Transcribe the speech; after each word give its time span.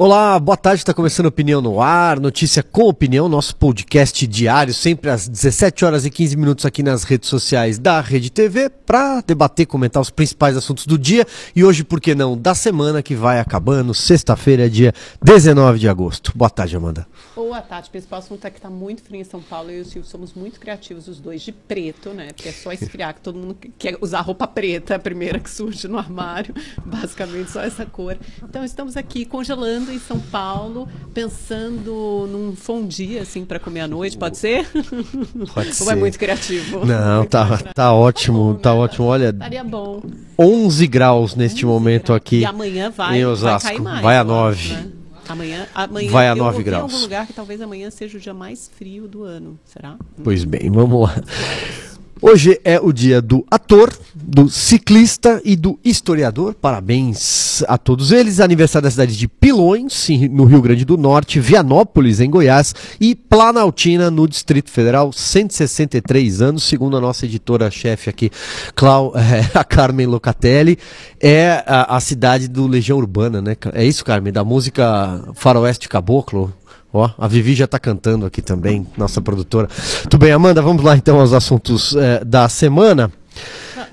Olá, 0.00 0.38
boa 0.38 0.56
tarde, 0.56 0.82
está 0.82 0.94
começando 0.94 1.26
Opinião 1.26 1.60
no 1.60 1.82
Ar, 1.82 2.20
notícia 2.20 2.62
com 2.62 2.82
opinião, 2.84 3.28
nosso 3.28 3.56
podcast 3.56 4.28
diário, 4.28 4.72
sempre 4.72 5.10
às 5.10 5.26
17 5.26 5.84
horas 5.84 6.06
e 6.06 6.10
15 6.10 6.36
minutos 6.36 6.64
aqui 6.64 6.84
nas 6.84 7.02
redes 7.02 7.28
sociais 7.28 7.80
da 7.80 8.00
Rede 8.00 8.30
TV, 8.30 8.70
para 8.70 9.20
debater, 9.22 9.66
comentar 9.66 10.00
os 10.00 10.08
principais 10.08 10.56
assuntos 10.56 10.86
do 10.86 10.96
dia 10.96 11.26
e 11.54 11.64
hoje, 11.64 11.82
por 11.82 12.00
que 12.00 12.14
não, 12.14 12.38
da 12.38 12.54
semana 12.54 13.02
que 13.02 13.16
vai 13.16 13.40
acabando, 13.40 13.92
sexta-feira, 13.92 14.70
dia 14.70 14.94
19 15.20 15.80
de 15.80 15.88
agosto. 15.88 16.30
Boa 16.32 16.48
tarde, 16.48 16.76
Amanda. 16.76 17.04
Boa 17.34 17.60
tarde, 17.60 17.88
o 17.88 17.90
principal 17.90 18.20
assunto 18.20 18.44
é 18.44 18.50
que 18.50 18.58
está 18.58 18.70
muito 18.70 19.02
frio 19.02 19.20
em 19.20 19.24
São 19.24 19.42
Paulo 19.42 19.72
eu 19.72 19.78
e 19.78 19.80
o 19.80 19.84
Silvio 19.84 20.08
somos 20.08 20.32
muito 20.32 20.60
criativos, 20.60 21.08
os 21.08 21.18
dois 21.18 21.42
de 21.42 21.50
preto, 21.50 22.10
né? 22.10 22.28
Porque 22.28 22.50
é 22.50 22.52
só 22.52 22.70
esfriar 22.70 23.14
que 23.14 23.20
todo 23.20 23.36
mundo 23.36 23.56
quer 23.76 23.98
usar 24.00 24.20
roupa 24.20 24.46
preta, 24.46 24.94
a 24.94 24.98
primeira 25.00 25.40
que 25.40 25.50
surge 25.50 25.88
no 25.88 25.98
armário, 25.98 26.54
basicamente 26.86 27.50
só 27.50 27.62
essa 27.62 27.84
cor. 27.84 28.16
Então 28.44 28.64
estamos 28.64 28.96
aqui 28.96 29.24
congelando 29.24 29.87
em 29.92 29.98
São 29.98 30.18
Paulo, 30.18 30.88
pensando 31.14 32.26
num 32.30 32.54
fondue 32.56 33.18
assim 33.18 33.44
para 33.44 33.58
comer 33.58 33.80
à 33.80 33.88
noite, 33.88 34.16
pode 34.18 34.36
ser? 34.38 34.66
Pode 35.54 35.74
ser. 35.74 35.84
Ou 35.84 35.90
é 35.92 35.94
muito 35.94 36.18
criativo? 36.18 36.84
Não, 36.86 37.24
tá, 37.24 37.58
tá 37.74 37.92
ótimo, 37.92 38.54
bom, 38.54 38.60
tá 38.60 38.72
né? 38.74 38.80
ótimo. 38.80 39.06
Olha, 39.06 39.30
Estaria 39.30 39.64
bom. 39.64 40.02
11 40.38 40.86
graus 40.86 41.34
neste 41.34 41.64
momento 41.66 42.12
aqui. 42.12 42.40
E 42.40 42.44
amanhã 42.44 42.90
vai, 42.90 43.18
em 43.18 43.24
vai 43.24 43.32
Osasco. 43.32 43.68
cair 43.68 43.80
mais. 43.80 44.02
Vai 44.02 44.16
a 44.16 44.20
eu 44.22 44.46
acho, 44.46 44.68
9. 44.68 44.82
né? 44.82 44.92
Amanhã, 45.28 45.66
amanhã 45.74 46.10
Vai 46.10 46.26
a 46.26 46.30
eu 46.32 46.36
9 46.36 46.50
ouvi 46.52 46.62
graus. 46.64 46.80
em 46.80 46.94
algum 46.94 47.02
lugar 47.04 47.26
que 47.26 47.34
talvez 47.34 47.60
amanhã 47.60 47.90
seja 47.90 48.16
o 48.16 48.20
dia 48.20 48.32
mais 48.32 48.70
frio 48.78 49.06
do 49.06 49.24
ano. 49.24 49.58
Será? 49.66 49.96
Pois 50.24 50.42
bem, 50.42 50.70
vamos 50.70 51.02
lá. 51.02 51.14
Hoje 52.20 52.60
é 52.64 52.80
o 52.80 52.92
dia 52.92 53.22
do 53.22 53.46
ator, 53.48 53.96
do 54.12 54.48
ciclista 54.48 55.40
e 55.44 55.54
do 55.54 55.78
historiador. 55.84 56.52
Parabéns 56.52 57.62
a 57.68 57.78
todos 57.78 58.10
eles. 58.10 58.40
Aniversário 58.40 58.84
da 58.84 58.90
cidade 58.90 59.16
de 59.16 59.28
Pilões, 59.28 60.08
no 60.28 60.44
Rio 60.44 60.60
Grande 60.60 60.84
do 60.84 60.96
Norte, 60.96 61.38
Vianópolis, 61.38 62.18
em 62.18 62.28
Goiás, 62.28 62.74
e 63.00 63.14
Planaltina, 63.14 64.10
no 64.10 64.26
Distrito 64.26 64.68
Federal. 64.68 65.12
163 65.12 66.42
anos, 66.42 66.64
segundo 66.64 66.96
a 66.96 67.00
nossa 67.00 67.24
editora-chefe 67.24 68.10
aqui, 68.10 68.32
Clau, 68.74 69.12
eh, 69.16 69.48
a 69.54 69.62
Carmen 69.62 70.06
Locatelli. 70.06 70.76
É 71.20 71.62
a, 71.66 71.96
a 71.96 72.00
cidade 72.00 72.48
do 72.48 72.66
Legião 72.66 72.98
Urbana, 72.98 73.40
né? 73.40 73.56
É 73.72 73.84
isso, 73.84 74.04
Carmen? 74.04 74.32
Da 74.32 74.42
música 74.42 75.22
Faroeste 75.34 75.88
Caboclo. 75.88 76.52
Ó, 76.92 77.10
a 77.18 77.28
Vivi 77.28 77.54
já 77.54 77.66
tá 77.66 77.78
cantando 77.78 78.24
aqui 78.24 78.40
também, 78.40 78.86
nossa 78.96 79.20
produtora. 79.20 79.68
Tudo 80.04 80.18
bem, 80.18 80.32
Amanda, 80.32 80.62
vamos 80.62 80.82
lá 80.82 80.96
então 80.96 81.20
aos 81.20 81.32
assuntos 81.32 81.94
eh, 81.96 82.24
da 82.24 82.48
semana. 82.48 83.12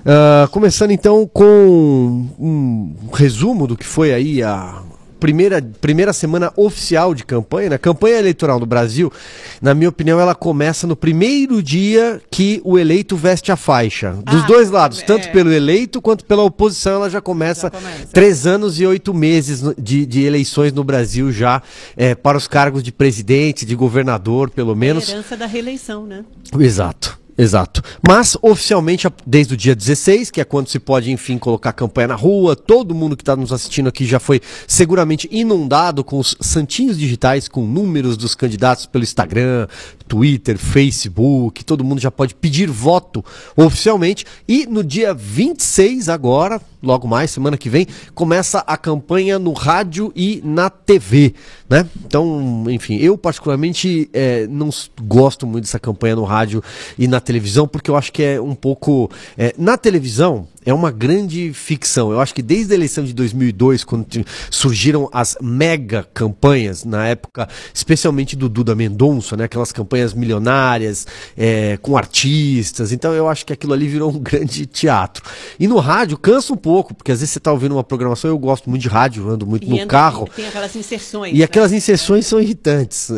Ah, 0.08 0.48
começando 0.52 0.92
então 0.92 1.28
com 1.32 2.28
um 2.38 2.94
resumo 3.12 3.66
do 3.66 3.76
que 3.76 3.84
foi 3.84 4.14
aí 4.14 4.40
a 4.40 4.80
primeira, 5.18 5.62
primeira 5.80 6.12
semana 6.12 6.52
oficial 6.56 7.14
de 7.14 7.24
campanha. 7.24 7.70
né? 7.70 7.78
Campanha 7.78 8.18
eleitoral 8.18 8.58
no 8.60 8.66
Brasil, 8.66 9.12
na 9.60 9.74
minha 9.74 9.88
opinião, 9.88 10.20
ela 10.20 10.34
começa 10.34 10.86
no 10.86 10.94
primeiro 10.96 11.62
dia 11.62 12.20
que 12.30 12.60
o 12.64 12.78
eleito 12.78 13.16
veste 13.16 13.50
a 13.50 13.56
faixa. 13.56 14.12
Dos 14.24 14.42
Ah, 14.42 14.46
dois 14.46 14.70
lados, 14.70 15.02
tanto 15.02 15.28
é. 15.28 15.30
pelo 15.30 15.52
eleito 15.52 16.00
quanto 16.02 16.24
pela 16.24 16.42
oposição, 16.42 16.94
ela 16.94 17.10
já 17.10 17.20
começa, 17.20 17.62
Já 17.66 17.70
começa. 17.70 18.06
três 18.12 18.46
anos 18.46 18.78
e 18.80 18.86
oito 18.86 19.12
meses 19.14 19.62
de, 19.78 20.04
de 20.06 20.22
eleições 20.24 20.72
no 20.72 20.84
Brasil 20.84 21.32
já 21.32 21.62
eh, 21.96 22.14
para 22.14 22.36
os 22.38 22.46
cargos 22.46 22.82
de 22.82 22.92
presidente, 22.92 23.64
de 23.66 23.74
governador, 23.74 24.50
pelo 24.50 24.74
menos. 24.76 25.08
A 25.08 25.12
herança 25.12 25.36
da 25.36 25.46
reeleição, 25.46 26.06
né? 26.06 26.24
Exato. 26.58 27.18
Exato. 27.38 27.82
Mas, 28.06 28.36
oficialmente, 28.40 29.06
desde 29.26 29.54
o 29.54 29.56
dia 29.56 29.74
16, 29.74 30.30
que 30.30 30.40
é 30.40 30.44
quando 30.44 30.68
se 30.68 30.78
pode, 30.78 31.10
enfim, 31.10 31.36
colocar 31.36 31.72
campanha 31.72 32.08
na 32.08 32.14
rua, 32.14 32.56
todo 32.56 32.94
mundo 32.94 33.14
que 33.16 33.22
está 33.22 33.36
nos 33.36 33.52
assistindo 33.52 33.88
aqui 33.88 34.06
já 34.06 34.18
foi 34.18 34.40
seguramente 34.66 35.28
inundado 35.30 36.02
com 36.02 36.18
os 36.18 36.34
santinhos 36.40 36.98
digitais, 36.98 37.46
com 37.46 37.66
números 37.66 38.16
dos 38.16 38.34
candidatos 38.34 38.86
pelo 38.86 39.04
Instagram, 39.04 39.68
Twitter, 40.08 40.56
Facebook, 40.56 41.64
todo 41.64 41.84
mundo 41.84 42.00
já 42.00 42.10
pode 42.10 42.34
pedir 42.34 42.70
voto 42.70 43.22
oficialmente. 43.54 44.24
E 44.48 44.66
no 44.66 44.82
dia 44.82 45.12
26, 45.12 46.08
agora, 46.08 46.60
logo 46.86 47.06
mais, 47.08 47.30
semana 47.30 47.56
que 47.56 47.68
vem, 47.68 47.86
começa 48.14 48.60
a 48.60 48.76
campanha 48.76 49.38
no 49.38 49.52
rádio 49.52 50.12
e 50.14 50.40
na 50.44 50.70
TV, 50.70 51.34
né? 51.68 51.86
Então, 52.04 52.64
enfim, 52.68 52.96
eu 52.96 53.18
particularmente 53.18 54.08
eh, 54.12 54.46
não 54.48 54.70
gosto 55.02 55.46
muito 55.46 55.64
dessa 55.64 55.78
campanha 55.78 56.16
no 56.16 56.24
rádio 56.24 56.62
e 56.98 57.08
na 57.08 57.20
televisão, 57.20 57.66
porque 57.66 57.90
eu 57.90 57.96
acho 57.96 58.12
que 58.12 58.22
é 58.22 58.40
um 58.40 58.54
pouco... 58.54 59.10
eh, 59.36 59.54
na 59.58 59.76
televisão, 59.76 60.46
é 60.66 60.74
uma 60.74 60.90
grande 60.90 61.52
ficção. 61.54 62.10
Eu 62.10 62.20
acho 62.20 62.34
que 62.34 62.42
desde 62.42 62.72
a 62.72 62.76
eleição 62.76 63.04
de 63.04 63.14
2002, 63.14 63.84
quando 63.84 64.06
surgiram 64.50 65.08
as 65.12 65.38
mega 65.40 66.02
campanhas, 66.12 66.84
na 66.84 67.06
época, 67.06 67.48
especialmente 67.72 68.34
do 68.34 68.48
Duda 68.48 68.74
Mendonça, 68.74 69.36
né? 69.36 69.44
Aquelas 69.44 69.70
campanhas 69.70 70.12
milionárias, 70.12 71.06
eh, 71.38 71.78
com 71.80 71.96
artistas. 71.96 72.90
Então 72.90 73.14
eu 73.14 73.28
acho 73.28 73.46
que 73.46 73.52
aquilo 73.52 73.72
ali 73.72 73.86
virou 73.86 74.10
um 74.10 74.18
grande 74.18 74.66
teatro. 74.66 75.22
E 75.58 75.68
no 75.68 75.78
rádio 75.78 76.18
cansa 76.18 76.52
um 76.52 76.56
pouco, 76.56 76.92
porque 76.92 77.12
às 77.12 77.20
vezes 77.20 77.32
você 77.32 77.38
está 77.38 77.52
ouvindo 77.52 77.72
uma 77.72 77.84
programação, 77.84 78.28
eu 78.28 78.38
gosto 78.38 78.68
muito 78.68 78.82
de 78.82 78.88
rádio, 78.88 79.28
ando 79.30 79.46
muito 79.46 79.64
E 79.64 79.70
no 79.70 79.86
carro. 79.86 80.28
Tem 80.34 80.48
aquelas 80.48 80.74
inserções. 80.74 81.32
E 81.32 81.38
né? 81.38 81.44
aquelas 81.44 81.72
inserções 81.72 82.26
são 82.26 82.40
irritantes. 82.40 83.08
É, 83.10 83.14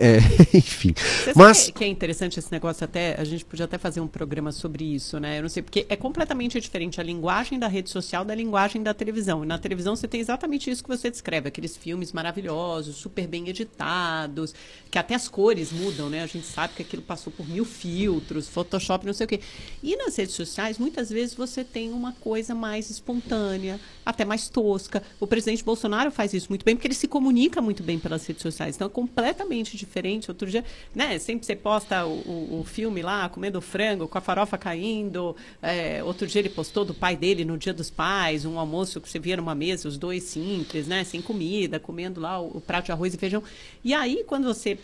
é, 0.00 0.16
é, 0.16 0.18
enfim. 0.56 0.94
Você 0.96 1.32
Mas. 1.36 1.58
sabe 1.58 1.72
que 1.72 1.84
é 1.84 1.88
interessante 1.88 2.38
esse 2.38 2.50
negócio 2.50 2.82
até, 2.82 3.14
a 3.20 3.24
gente 3.24 3.44
podia 3.44 3.66
até 3.66 3.76
fazer 3.76 4.00
um 4.00 4.06
programa 4.06 4.52
sobre 4.52 4.84
isso, 4.84 5.20
né? 5.20 5.38
Eu 5.38 5.42
não 5.42 5.50
sei, 5.50 5.62
porque 5.62 5.84
é 5.86 5.96
completamente 5.96 6.58
diferente 6.58 6.77
a 6.98 7.02
linguagem 7.02 7.58
da 7.58 7.66
rede 7.66 7.90
social 7.90 8.24
da 8.24 8.34
linguagem 8.34 8.82
da 8.82 8.94
televisão. 8.94 9.44
Na 9.44 9.58
televisão 9.58 9.96
você 9.96 10.06
tem 10.06 10.20
exatamente 10.20 10.70
isso 10.70 10.82
que 10.82 10.88
você 10.88 11.10
descreve, 11.10 11.48
aqueles 11.48 11.76
filmes 11.76 12.12
maravilhosos, 12.12 12.96
super 12.96 13.26
bem 13.26 13.48
editados, 13.48 14.54
que 14.90 14.98
até 14.98 15.14
as 15.14 15.28
cores 15.28 15.72
mudam, 15.72 16.08
né? 16.08 16.22
A 16.22 16.26
gente 16.26 16.46
sabe 16.46 16.74
que 16.74 16.82
aquilo 16.82 17.02
passou 17.02 17.32
por 17.32 17.48
mil 17.48 17.64
filtros, 17.64 18.48
Photoshop, 18.48 19.04
não 19.06 19.12
sei 19.12 19.24
o 19.24 19.28
quê. 19.28 19.40
E 19.82 19.96
nas 19.96 20.14
redes 20.16 20.34
sociais, 20.34 20.78
muitas 20.78 21.10
vezes 21.10 21.34
você 21.34 21.64
tem 21.64 21.90
uma 21.92 22.12
coisa 22.12 22.54
mais 22.54 22.90
espontânea, 22.90 23.80
até 24.04 24.24
mais 24.24 24.48
tosca. 24.48 25.02
O 25.18 25.26
presidente 25.26 25.64
Bolsonaro 25.64 26.10
faz 26.10 26.32
isso 26.34 26.48
muito 26.50 26.64
bem, 26.64 26.76
porque 26.76 26.86
ele 26.86 26.94
se 26.94 27.08
comunica 27.08 27.60
muito 27.60 27.82
bem 27.82 27.98
pelas 27.98 28.26
redes 28.26 28.42
sociais. 28.42 28.76
Então 28.76 28.86
é 28.86 28.90
completamente 28.90 29.76
diferente. 29.76 30.30
Outro 30.30 30.48
dia, 30.48 30.64
né, 30.94 31.18
sempre 31.18 31.46
você 31.46 31.56
posta 31.56 32.04
o, 32.06 32.10
o- 32.12 32.60
o 32.60 32.64
filme 32.64 33.02
lá, 33.02 33.28
comendo 33.28 33.60
frango, 33.60 34.06
com 34.08 34.18
a 34.18 34.20
farofa 34.20 34.56
caindo. 34.58 35.34
É, 35.62 36.02
outro 36.04 36.26
dia 36.26 36.40
ele 36.40 36.48
postou 36.48 36.67
do 36.72 36.94
pai 36.94 37.16
dele 37.16 37.44
no 37.44 37.58
Dia 37.58 37.72
dos 37.72 37.90
Pais, 37.90 38.44
um 38.44 38.58
almoço 38.58 39.00
que 39.00 39.08
você 39.08 39.18
via 39.18 39.36
numa 39.36 39.54
mesa, 39.54 39.88
os 39.88 39.96
dois 39.96 40.22
simples, 40.22 40.86
né, 40.86 41.04
sem 41.04 41.20
comida, 41.20 41.80
comendo 41.80 42.20
lá 42.20 42.40
o, 42.40 42.58
o 42.58 42.60
prato 42.60 42.86
de 42.86 42.92
arroz 42.92 43.14
e 43.14 43.16
feijão. 43.16 43.42
E 43.84 43.92
aí, 43.94 44.24
quando 44.26 44.46
você 44.46 44.78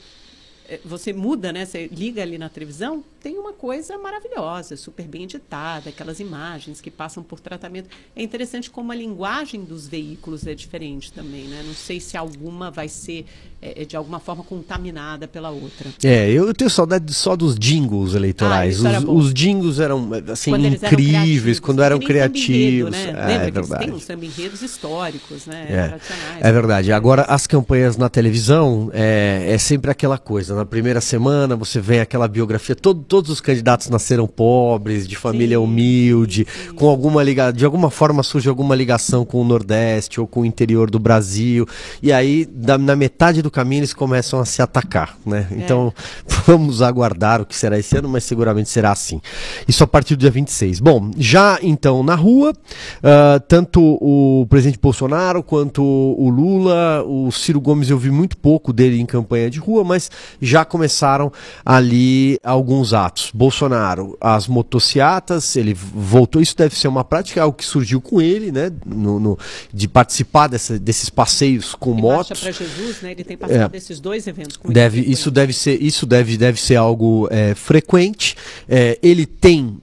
eh, 0.68 0.80
você 0.84 1.12
muda, 1.12 1.52
né? 1.52 1.64
Você 1.64 1.88
liga 1.88 2.22
ali 2.22 2.38
na 2.38 2.48
televisão, 2.48 3.04
tem 3.24 3.38
uma 3.38 3.54
coisa 3.54 3.96
maravilhosa, 3.96 4.76
super 4.76 5.06
bem 5.08 5.22
editada, 5.22 5.88
aquelas 5.88 6.20
imagens 6.20 6.78
que 6.82 6.90
passam 6.90 7.22
por 7.22 7.40
tratamento. 7.40 7.88
É 8.14 8.22
interessante 8.22 8.70
como 8.70 8.92
a 8.92 8.94
linguagem 8.94 9.64
dos 9.64 9.88
veículos 9.88 10.46
é 10.46 10.54
diferente 10.54 11.10
também, 11.10 11.44
né? 11.44 11.62
Não 11.66 11.72
sei 11.72 12.00
se 12.00 12.18
alguma 12.18 12.70
vai 12.70 12.86
ser 12.86 13.24
eh, 13.62 13.86
de 13.86 13.96
alguma 13.96 14.20
forma 14.20 14.44
contaminada 14.44 15.26
pela 15.26 15.48
outra. 15.48 15.88
É, 16.04 16.28
eu 16.30 16.52
tenho 16.52 16.68
saudade 16.68 17.14
só 17.14 17.34
dos 17.34 17.58
jingles 17.58 18.12
eleitorais. 18.14 18.84
Ah, 18.84 18.98
os, 18.98 19.24
os 19.26 19.32
jingles 19.32 19.78
eram 19.80 20.10
assim 20.30 20.50
Quando 20.50 20.66
eram 20.66 20.74
incríveis, 20.74 20.90
criativos, 20.94 21.60
quando 21.60 21.82
eram 21.82 21.98
criativos. 21.98 22.90
né? 22.90 23.04
É, 23.08 23.12
Lembra 23.12 23.32
é 23.48 23.50
que 23.50 23.58
eles 23.58 23.68
verdade. 23.70 24.06
têm 24.06 24.24
enredos 24.28 24.60
históricos, 24.60 25.46
né? 25.46 25.98
É, 26.42 26.48
é 26.48 26.52
verdade. 26.52 26.92
Agora, 26.92 27.22
as 27.22 27.46
campanhas 27.46 27.96
na 27.96 28.10
televisão 28.10 28.90
é, 28.92 29.46
é 29.48 29.56
sempre 29.56 29.90
aquela 29.90 30.18
coisa. 30.18 30.54
Na 30.54 30.66
primeira 30.66 31.00
semana 31.00 31.56
você 31.56 31.80
vê 31.80 32.00
aquela 32.00 32.28
biografia. 32.28 32.74
todo- 32.76 33.13
todos 33.14 33.30
os 33.30 33.40
candidatos 33.40 33.88
nasceram 33.88 34.26
pobres, 34.26 35.06
de 35.06 35.14
família 35.14 35.56
Sim, 35.56 35.62
humilde, 35.62 36.44
com 36.74 36.88
alguma 36.88 37.22
liga, 37.22 37.52
de 37.52 37.64
alguma 37.64 37.88
forma 37.88 38.24
surge 38.24 38.48
alguma 38.48 38.74
ligação 38.74 39.24
com 39.24 39.40
o 39.40 39.44
Nordeste 39.44 40.20
ou 40.20 40.26
com 40.26 40.40
o 40.40 40.44
interior 40.44 40.90
do 40.90 40.98
Brasil. 40.98 41.64
E 42.02 42.12
aí, 42.12 42.44
da- 42.44 42.76
na 42.76 42.96
metade 42.96 43.40
do 43.40 43.52
caminho, 43.52 43.78
eles 43.80 43.94
começam 43.94 44.40
a 44.40 44.44
se 44.44 44.60
atacar. 44.60 45.16
Né? 45.24 45.46
É. 45.48 45.54
Então, 45.58 45.94
vamos 46.44 46.82
aguardar 46.82 47.40
o 47.40 47.46
que 47.46 47.54
será 47.54 47.78
esse 47.78 47.96
ano, 47.96 48.08
mas 48.08 48.24
seguramente 48.24 48.68
será 48.68 48.90
assim. 48.90 49.20
Isso 49.68 49.84
a 49.84 49.86
partir 49.86 50.16
do 50.16 50.18
dia 50.18 50.30
26. 50.32 50.80
Bom, 50.80 51.12
já 51.16 51.60
então 51.62 52.02
na 52.02 52.16
rua, 52.16 52.52
ah, 53.00 53.40
tanto 53.46 53.80
o 53.80 54.44
presidente 54.50 54.80
Bolsonaro 54.82 55.40
quanto 55.40 55.84
o 55.84 56.28
Lula, 56.28 57.04
o 57.06 57.30
Ciro 57.30 57.60
Gomes, 57.60 57.90
eu 57.90 57.96
vi 57.96 58.10
muito 58.10 58.36
pouco 58.36 58.72
dele 58.72 59.00
em 59.00 59.06
campanha 59.06 59.48
de 59.48 59.60
rua, 59.60 59.84
mas 59.84 60.10
já 60.42 60.64
começaram 60.64 61.30
ali 61.64 62.40
alguns 62.42 62.92
atos. 62.92 63.03
Bolsonaro, 63.32 64.16
as 64.20 64.46
motociatas, 64.48 65.56
ele 65.56 65.74
voltou, 65.74 66.40
isso 66.40 66.56
deve 66.56 66.76
ser 66.76 66.88
uma 66.88 67.04
prática, 67.04 67.40
é 67.40 67.42
algo 67.42 67.56
que 67.56 67.64
surgiu 67.64 68.00
com 68.00 68.20
ele, 68.20 68.50
né? 68.52 68.70
no- 68.86 69.18
no- 69.18 69.38
de 69.72 69.86
participar 69.88 70.46
dessa- 70.48 70.78
desses 70.78 71.08
passeios 71.08 71.74
com 71.74 71.96
E 71.98 72.00
motos. 72.02 72.40
Para 72.40 72.50
Jesus, 72.52 73.00
né? 73.02 73.12
Ele 73.12 73.24
tem 73.24 73.36
participado 73.36 73.74
É. 73.74 73.78
desses 73.78 74.00
dois 74.00 74.26
eventos. 74.26 74.56
com 74.56 74.70
Deve, 74.72 74.96
frequência. 74.98 75.12
isso 75.20 75.30
deve 75.30 75.52
ser, 75.52 75.82
isso 75.82 76.06
deve, 76.06 76.36
deve 76.36 76.60
ser 76.60 76.76
algo 76.76 77.28
é, 77.30 77.54
frequente. 77.54 78.36
É, 78.68 78.98
ele 79.02 79.26
tem 79.26 79.78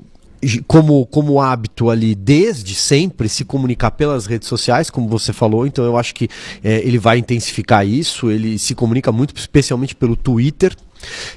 como, 0.68 1.06
como 1.06 1.39
hábito 1.39 1.89
ali 1.89 2.15
desde 2.15 2.73
sempre 2.73 3.29
se 3.29 3.45
comunicar 3.45 3.91
pelas 3.91 4.25
redes 4.25 4.47
sociais, 4.47 4.89
como 4.89 5.07
você 5.07 5.31
falou, 5.31 5.68
então 5.68 5.85
eu 5.85 5.95
acho 5.97 6.15
que 6.15 6.27
é, 6.63 6.79
ele 6.79 6.97
vai 6.97 7.19
intensificar 7.19 7.85
isso, 7.85 8.31
ele 8.31 8.57
se 8.57 8.73
comunica 8.73 9.12
muito, 9.12 9.35
especialmente 9.38 9.95
pelo 9.95 10.15
Twitter. 10.15 10.75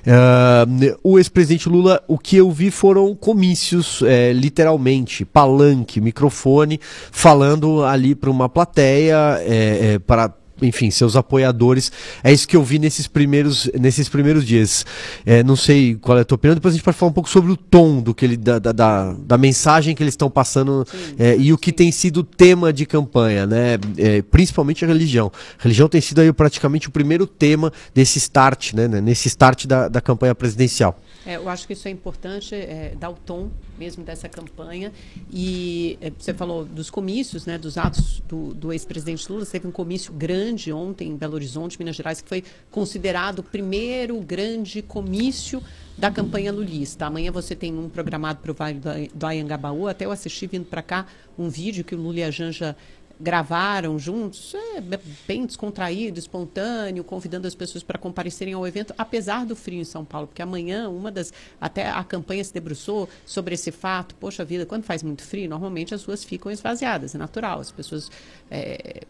Uh, 0.07 0.99
o 1.03 1.19
ex-presidente 1.19 1.69
Lula, 1.69 2.03
o 2.07 2.19
que 2.19 2.37
eu 2.37 2.51
vi 2.51 2.71
foram 2.71 3.15
comícios, 3.15 4.03
é, 4.03 4.33
literalmente, 4.33 5.25
palanque, 5.25 6.01
microfone, 6.01 6.81
falando 7.11 7.85
ali 7.85 8.15
para 8.15 8.31
uma 8.31 8.49
plateia, 8.49 9.39
é, 9.41 9.95
é, 9.95 9.99
para 9.99 10.33
enfim, 10.63 10.91
seus 10.91 11.17
apoiadores. 11.17 11.91
É 12.23 12.33
isso 12.33 12.47
que 12.47 12.57
eu 12.57 12.63
vi 12.63 12.79
nesses 12.79 13.07
primeiros, 13.07 13.71
nesses 13.79 14.09
primeiros 14.09 14.45
dias. 14.45 14.85
É, 15.25 15.43
não 15.43 15.57
sei 15.57 15.95
qual 15.97 16.19
é 16.19 16.21
a 16.23 16.25
tua 16.25 16.37
opinião, 16.37 16.55
depois 16.55 16.75
a 16.75 16.77
gente 16.77 16.85
pode 16.85 16.97
falar 16.97 17.11
um 17.11 17.15
pouco 17.15 17.29
sobre 17.29 17.51
o 17.51 17.57
tom 17.57 18.01
do 18.01 18.15
que 18.15 18.25
ele, 18.25 18.37
da, 18.37 18.59
da, 18.59 19.13
da 19.13 19.39
mensagem 19.39 19.95
que 19.95 20.03
eles 20.03 20.15
estão 20.15 20.31
passando 20.31 20.87
sim, 20.91 21.17
é, 21.19 21.37
e 21.37 21.53
o 21.53 21.59
que 21.59 21.73
tem 21.73 21.91
sido 21.91 22.19
o 22.19 22.25
tema 22.25 22.73
de 22.73 22.87
campanha, 22.87 23.47
né? 23.47 23.79
É, 23.97 24.23
principalmente 24.23 24.85
a 24.85 24.89
religião. 24.89 25.31
A 25.59 25.63
religião 25.63 25.89
tem 25.89 26.01
sido 26.01 26.21
aí 26.21 26.33
praticamente 26.33 26.89
o 26.89 26.91
primeiro 26.91 27.27
tema 27.27 27.73
desse 27.95 28.19
start, 28.19 28.73
né? 28.75 28.89
Nesse 28.89 29.29
start 29.29 29.67
da, 29.67 29.89
da 29.89 30.01
campanha 30.01 30.35
presidencial. 30.35 30.99
É, 31.27 31.37
eu 31.37 31.49
acho 31.49 31.67
que 31.67 31.73
isso 31.73 31.89
é 31.89 31.91
importante, 31.91 32.55
é, 32.55 32.95
dar 32.99 33.09
o 33.09 33.15
tom 33.15 33.51
mesmo 33.79 34.05
dessa 34.05 34.29
campanha. 34.29 34.93
E 35.33 35.99
é, 36.01 36.13
você 36.17 36.35
falou 36.35 36.65
dos 36.65 36.91
comícios, 36.91 37.47
né, 37.47 37.57
dos 37.57 37.79
atos 37.79 38.23
do, 38.29 38.53
do 38.55 38.73
ex-presidente 38.73 39.31
Lula. 39.31 39.47
Teve 39.47 39.67
um 39.67 39.73
comício 39.73 40.13
grande 40.13 40.44
ontem 40.73 41.09
em 41.09 41.17
Belo 41.17 41.35
Horizonte, 41.35 41.79
Minas 41.79 41.97
Gerais, 41.97 42.21
que 42.21 42.29
foi 42.29 42.45
considerado 42.71 43.41
o 43.41 43.43
primeiro 43.43 44.19
grande 44.21 44.83
comício 44.83 45.63
da 45.97 46.11
campanha 46.11 46.53
lulista. 46.53 47.07
Amanhã 47.07 47.31
você 47.31 47.55
tem 47.55 47.77
um 47.77 47.89
programado 47.89 48.41
para 48.41 48.51
o 48.51 48.55
Vale 48.55 48.81
do 49.15 49.27
Ayangabaú. 49.27 49.87
Até 49.87 50.05
eu 50.05 50.11
assisti 50.11 50.47
vindo 50.47 50.67
para 50.67 50.83
cá 50.83 51.07
um 51.39 51.49
vídeo 51.49 51.85
que 51.85 51.95
o 51.95 51.99
Lula 51.99 52.21
e 52.21 52.25
a 52.25 52.31
Janja 52.31 52.77
gravaram 53.19 53.99
juntos, 53.99 54.55
é 54.55 54.81
bem 55.27 55.47
descontraído, 55.47 56.19
espontâneo, 56.19 57.05
convidando 57.05 57.47
as 57.47 57.55
pessoas 57.55 57.85
para 57.85 57.99
comparecerem 57.99 58.55
ao 58.55 58.67
evento, 58.67 58.93
apesar 58.99 59.47
do 59.47 59.55
frio 59.55 59.81
em 59.81 59.85
São 59.85 60.05
Paulo, 60.05 60.27
porque 60.27 60.43
amanhã 60.43 60.89
uma 60.89 61.11
das 61.13 61.33
até 61.61 61.89
a 61.89 62.03
campanha 62.03 62.43
se 62.43 62.53
debruçou 62.53 63.09
sobre 63.25 63.55
esse 63.55 63.71
fato. 63.71 64.15
Poxa 64.17 64.45
vida, 64.45 64.67
quando 64.67 64.83
faz 64.83 65.03
muito 65.03 65.23
frio, 65.23 65.49
normalmente 65.49 65.95
as 65.95 66.05
ruas 66.05 66.25
ficam 66.25 66.51
esvaziadas, 66.51 67.15
é 67.15 67.19
natural. 67.19 67.61
As 67.61 67.71
pessoas 67.71 68.11
é, 68.51 69.03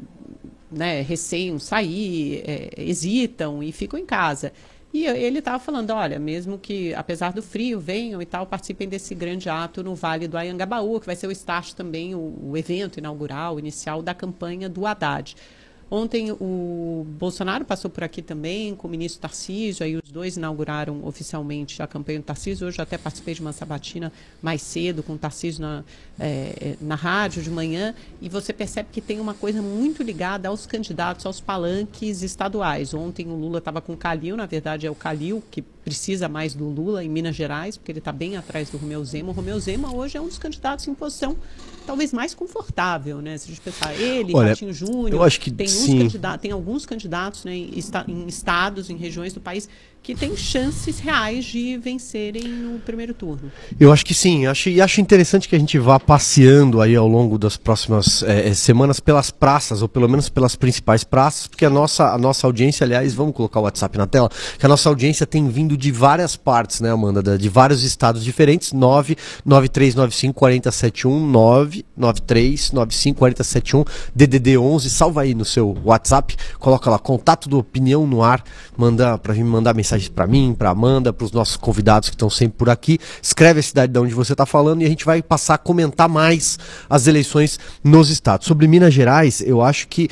né, 0.75 1.03
receiam 1.03 1.59
sair, 1.59 2.43
é, 2.47 2.71
hesitam 2.77 3.63
e 3.63 3.73
ficam 3.73 3.99
em 3.99 4.07
casa. 4.07 4.53
E 4.95 5.07
ele 5.07 5.41
estava 5.41 5.59
falando, 5.59 5.91
olha, 5.91 6.21
mesmo 6.21 6.57
que, 6.57 6.95
apesar 6.95 7.33
do 7.33 7.43
frio, 7.43 7.81
venham 7.81 8.23
e 8.23 8.25
tal, 8.25 8.47
participem 8.47 8.89
desse 8.89 9.13
grande 9.13 9.49
ato 9.49 9.83
no 9.83 9.93
Vale 9.93 10.29
do 10.29 10.39
Ayangabaú, 10.39 11.01
que 11.01 11.07
vai 11.07 11.17
ser 11.17 11.27
o 11.27 11.33
start 11.33 11.73
também, 11.73 12.15
o, 12.15 12.39
o 12.41 12.57
evento 12.57 12.99
inaugural, 12.99 13.59
inicial 13.59 14.01
da 14.03 14.15
campanha 14.15 14.69
do 14.69 14.87
Haddad. 14.87 15.35
Ontem 15.91 16.33
o 16.33 17.07
Bolsonaro 17.19 17.65
passou 17.65 17.91
por 17.91 18.03
aqui 18.03 18.23
também 18.23 18.75
com 18.75 18.89
o 18.89 18.91
ministro 18.91 19.21
Tarcísio, 19.21 19.85
aí 19.85 19.97
os 19.97 20.11
dois 20.11 20.37
inauguraram 20.37 21.05
oficialmente 21.05 21.83
a 21.83 21.87
campanha 21.87 22.19
do 22.19 22.25
Tarcísio. 22.25 22.67
Hoje 22.67 22.81
até 22.81 22.97
participei 22.97 23.35
de 23.35 23.41
uma 23.41 23.53
sabatina 23.53 24.13
mais 24.43 24.63
cedo 24.63 25.03
com 25.03 25.15
o 25.15 25.19
Tarcísio 25.19 25.63
na, 25.63 25.85
é, 26.19 26.77
na 26.81 26.95
rádio 26.95 27.43
de 27.43 27.51
manhã 27.51 27.95
e 28.21 28.29
você 28.29 28.53
percebe 28.53 28.89
que 28.91 29.01
tem 29.01 29.21
uma 29.21 29.35
coisa 29.35 29.61
muito 29.61 30.03
ligada 30.03 30.49
aos 30.49 30.67
candidatos, 30.67 31.27
aos 31.27 31.41
palanques 31.41 32.23
estaduais. 32.23 32.95
Ontem 32.95 33.27
o 33.29 33.35
Lula 33.35 33.59
estava 33.59 33.81
com 33.81 33.93
o 33.93 33.97
Calil, 33.97 34.37
na 34.37 34.47
verdade 34.47 34.87
é 34.87 34.91
o 34.91 34.95
Calil 34.95 35.43
que 35.51 35.63
precisa 35.85 36.29
mais 36.29 36.55
do 36.55 36.65
Lula 36.65 37.05
em 37.05 37.09
Minas 37.09 37.37
Gerais, 37.37 37.77
porque 37.77 37.93
ele 37.93 37.99
está 37.99 38.11
bem 38.11 38.37
atrás 38.37 38.71
do 38.71 38.79
Romeu 38.79 39.05
Zema. 39.05 39.29
O 39.29 39.33
Romeu 39.33 39.61
Zema 39.61 39.95
hoje 39.95 40.17
é 40.17 40.21
um 40.21 40.27
dos 40.27 40.39
candidatos 40.39 40.89
em 40.89 40.95
posição 40.95 41.37
talvez 41.87 42.13
mais 42.13 42.35
confortável, 42.35 43.21
né? 43.21 43.37
Se 43.37 43.45
a 43.45 43.49
gente 43.49 43.61
pensar, 43.61 43.95
ele, 43.95 44.35
Olha, 44.35 44.49
Ratinho 44.49 44.73
Júnior, 44.73 45.13
eu 45.13 45.23
acho 45.23 45.39
que 45.39 45.51
tem, 45.51 45.67
uns 45.67 46.17
tem 46.41 46.51
alguns 46.51 46.87
candidatos 46.87 47.45
né, 47.45 47.55
em 47.55 48.27
estados, 48.27 48.89
em 48.89 48.97
regiões 48.97 49.35
do 49.35 49.41
país 49.41 49.69
que 50.05 50.15
têm 50.15 50.37
chances 50.37 50.99
reais 50.99 51.47
de 51.47 51.79
vencerem 51.79 52.47
no 52.47 52.79
primeiro 52.79 53.15
turno. 53.15 53.51
Eu 53.81 53.91
acho 53.91 54.05
que 54.05 54.13
sim, 54.13 54.45
acho, 54.45 54.69
e 54.69 54.79
acho 54.79 55.01
interessante 55.01 55.49
que 55.49 55.57
a 55.57 55.59
gente 55.59 55.79
vá 55.79 55.99
passeando 55.99 56.83
aí 56.83 56.95
ao 56.95 57.09
longo 57.09 57.39
das 57.39 57.57
próximas 57.57 58.23
é, 58.23 58.53
semanas 58.53 59.01
pelas 59.01 59.31
praças, 59.31 59.81
ou 59.81 59.89
pelo 59.89 60.07
menos 60.07 60.29
pelas 60.29 60.55
principais 60.57 61.05
praças, 61.05 61.47
porque 61.47 61.65
a 61.65 61.71
nossa, 61.71 62.13
a 62.13 62.19
nossa 62.19 62.47
audiência, 62.47 62.85
aliás, 62.85 63.15
vamos 63.15 63.35
colocar 63.35 63.61
o 63.61 63.63
WhatsApp 63.63 63.97
na 63.97 64.07
tela, 64.07 64.31
que 64.59 64.67
a 64.67 64.69
nossa 64.69 64.91
audiência 64.91 65.27
tem 65.27 65.49
vindo 65.49 65.75
de 65.75 65.91
várias 65.91 66.37
partes, 66.37 66.83
né, 66.83 66.91
Amanda? 66.91 67.39
De 67.39 67.49
vários 67.49 67.83
estados 67.83 68.23
diferentes, 68.23 68.75
99395 68.75 70.35
4071, 70.35 71.27
99395 71.97 73.19
4071, 73.19 73.85
DDD 74.15 74.59
11, 74.59 74.91
salva 74.91 75.23
aí 75.23 75.35
no 75.35 75.47
seu 75.47 75.75
WhatsApp, 75.83 76.37
coloca 76.59 76.91
lá, 76.91 76.99
contato 76.99 77.49
do 77.49 77.59
Opinião 77.59 78.07
no 78.07 78.23
ar, 78.23 78.45
manda 78.77 79.17
para 79.17 79.33
mim 79.33 79.45
mandar 79.45 79.73
mensagem 79.73 79.94
mensagens 79.95 80.09
para 80.09 80.27
mim, 80.27 80.55
para 80.57 80.71
Amanda, 80.71 81.13
para 81.13 81.25
os 81.25 81.33
nossos 81.33 81.57
convidados 81.57 82.09
que 82.09 82.15
estão 82.15 82.29
sempre 82.29 82.59
por 82.59 82.71
aqui. 82.71 82.99
Escreve 83.23 83.61
a 83.61 83.63
cidade 83.63 83.93
de 83.93 83.99
onde 83.99 84.15
você 84.15 84.33
está 84.33 84.45
falando 84.45 84.83
e 84.83 84.85
a 84.85 84.89
gente 84.89 85.05
vai 85.05 85.23
passar 85.23 85.55
a 85.55 85.59
comentar 85.59 86.09
mais 86.09 86.59
as 86.89 87.07
eleições 87.07 87.59
nos 87.83 88.11
estados. 88.11 88.47
Sobre 88.47 88.67
Minas 88.67 88.93
Gerais, 88.93 89.41
eu 89.41 89.63
acho 89.63 89.89
que 89.89 90.09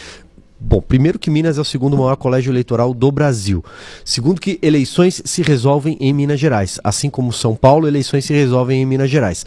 Bom, 0.65 0.81
primeiro 0.81 1.19
que 1.19 1.29
Minas 1.29 1.59
é 1.59 1.61
o 1.61 1.65
segundo 1.65 1.97
maior 1.97 2.15
colégio 2.15 2.53
eleitoral 2.53 2.95
do 2.95 3.11
Brasil. 3.11 3.65
Segundo 4.05 4.41
que 4.41 4.61
eleições 4.63 5.21
se 5.25 5.43
resolvem 5.43 5.97
em 5.99 6.13
Minas 6.13 6.39
Gerais. 6.39 6.79
Assim 6.85 7.11
como 7.11 7.33
São 7.33 7.57
Paulo, 7.57 7.89
eleições 7.89 8.25
se 8.25 8.33
resolvem 8.33 8.81
em 8.81 8.87
Minas 8.87 9.11
Gerais. 9.11 9.45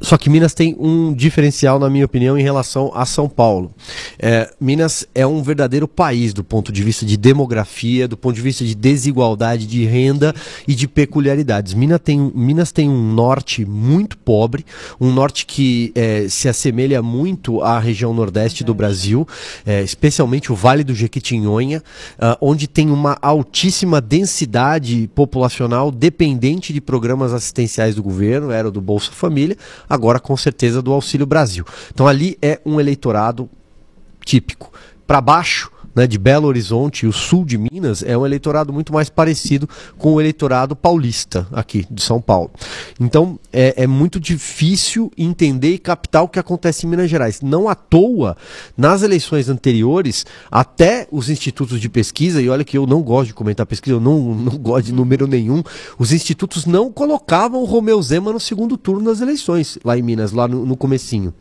Só 0.00 0.18
que 0.18 0.28
Minas 0.28 0.54
tem 0.54 0.76
um 0.78 1.12
diferencial, 1.12 1.78
na 1.78 1.88
minha 1.88 2.04
opinião, 2.04 2.36
em 2.36 2.42
relação 2.42 2.90
a 2.94 3.06
São 3.06 3.28
Paulo. 3.28 3.72
É, 4.18 4.52
Minas 4.60 5.06
é 5.14 5.26
um 5.26 5.42
verdadeiro 5.42 5.86
país 5.86 6.32
do 6.32 6.42
ponto 6.42 6.72
de 6.72 6.82
vista 6.82 7.06
de 7.06 7.16
demografia, 7.16 8.08
do 8.08 8.16
ponto 8.16 8.34
de 8.34 8.40
vista 8.40 8.64
de 8.64 8.74
desigualdade 8.74 9.66
de 9.66 9.84
renda 9.84 10.34
e 10.66 10.74
de 10.74 10.88
peculiaridades. 10.88 11.74
Minas 11.74 12.00
tem, 12.02 12.32
Minas 12.34 12.72
tem 12.72 12.88
um 12.88 13.12
norte 13.12 13.64
muito 13.64 14.18
pobre, 14.18 14.64
um 15.00 15.12
norte 15.12 15.46
que 15.46 15.92
é, 15.94 16.26
se 16.28 16.48
assemelha 16.48 17.02
muito 17.02 17.62
à 17.62 17.78
região 17.78 18.12
nordeste 18.12 18.64
do 18.64 18.74
Brasil, 18.74 19.26
é, 19.64 19.82
especialmente 19.82 20.52
o 20.52 20.54
Vale 20.54 20.84
do 20.84 20.94
Jequitinhonha, 20.94 21.82
uh, 22.18 22.36
onde 22.40 22.66
tem 22.66 22.90
uma 22.90 23.16
altíssima 23.20 24.00
densidade 24.00 25.08
populacional 25.14 25.90
dependente 25.90 26.72
de 26.72 26.80
programas 26.80 27.32
assistenciais 27.32 27.94
do 27.94 28.02
governo, 28.02 28.50
era 28.50 28.70
do 28.70 28.80
Bolsa 28.80 29.12
Família 29.12 29.56
agora 29.88 30.18
com 30.20 30.36
certeza 30.36 30.80
do 30.80 30.92
Auxílio 30.92 31.26
Brasil. 31.26 31.64
Então 31.92 32.06
ali 32.06 32.38
é 32.40 32.60
um 32.64 32.80
eleitorado 32.80 33.48
típico. 34.24 34.72
Para 35.06 35.20
baixo, 35.20 35.70
né, 35.94 36.06
de 36.06 36.18
Belo 36.18 36.46
Horizonte 36.48 37.04
e 37.04 37.08
o 37.08 37.12
sul 37.12 37.44
de 37.44 37.56
Minas 37.56 38.02
é 38.02 38.16
um 38.16 38.26
eleitorado 38.26 38.72
muito 38.72 38.92
mais 38.92 39.08
parecido 39.08 39.68
com 39.96 40.14
o 40.14 40.20
eleitorado 40.20 40.74
paulista 40.74 41.46
aqui 41.52 41.86
de 41.90 42.02
São 42.02 42.20
Paulo. 42.20 42.50
Então 43.00 43.38
é, 43.52 43.84
é, 43.84 43.86
muito 43.86 44.18
difícil 44.18 45.10
entender 45.16 45.74
e 45.74 45.78
captar 45.78 46.22
o 46.22 46.28
que 46.28 46.38
acontece 46.38 46.86
em 46.86 46.90
Minas 46.90 47.10
Gerais. 47.10 47.40
Não 47.40 47.68
à 47.68 47.74
toa, 47.74 48.36
nas 48.76 49.02
eleições 49.02 49.48
anteriores, 49.48 50.26
até 50.50 51.06
os 51.10 51.28
institutos 51.28 51.80
de 51.80 51.88
pesquisa, 51.88 52.40
e 52.42 52.48
olha 52.48 52.64
que 52.64 52.76
eu 52.76 52.86
não 52.86 53.02
gosto 53.02 53.28
de 53.28 53.34
comentar 53.34 53.66
pesquisa, 53.66 53.96
eu 53.96 54.00
não, 54.00 54.34
não 54.34 54.58
gosto 54.58 54.86
de 54.86 54.92
número 54.92 55.26
nenhum, 55.26 55.62
os 55.98 56.12
institutos 56.12 56.66
não 56.66 56.90
colocavam 56.90 57.62
o 57.62 57.64
Romeu 57.64 58.00
Zema 58.02 58.32
no 58.32 58.40
segundo 58.40 58.76
turno 58.76 59.04
das 59.04 59.20
eleições, 59.20 59.78
lá 59.84 59.96
em 59.96 60.02
Minas, 60.02 60.32
lá 60.32 60.48
no, 60.48 60.66
no 60.66 60.76
comecinho. 60.76 61.32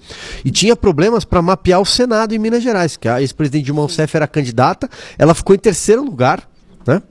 E 0.43 0.51
tinha 0.51 0.75
problemas 0.75 1.25
para 1.25 1.41
mapear 1.41 1.81
o 1.81 1.85
Senado 1.85 2.33
em 2.33 2.39
Minas 2.39 2.63
Gerais, 2.63 2.97
que 2.97 3.07
a 3.07 3.21
ex-presidente 3.21 3.65
Dilma 3.65 3.81
Rousseff 3.81 4.15
era 4.15 4.27
candidata, 4.27 4.42
ela 5.17 5.33
ficou 5.33 5.55
em 5.55 5.59
terceiro 5.59 6.03
lugar. 6.03 6.49
Né? 6.85 7.01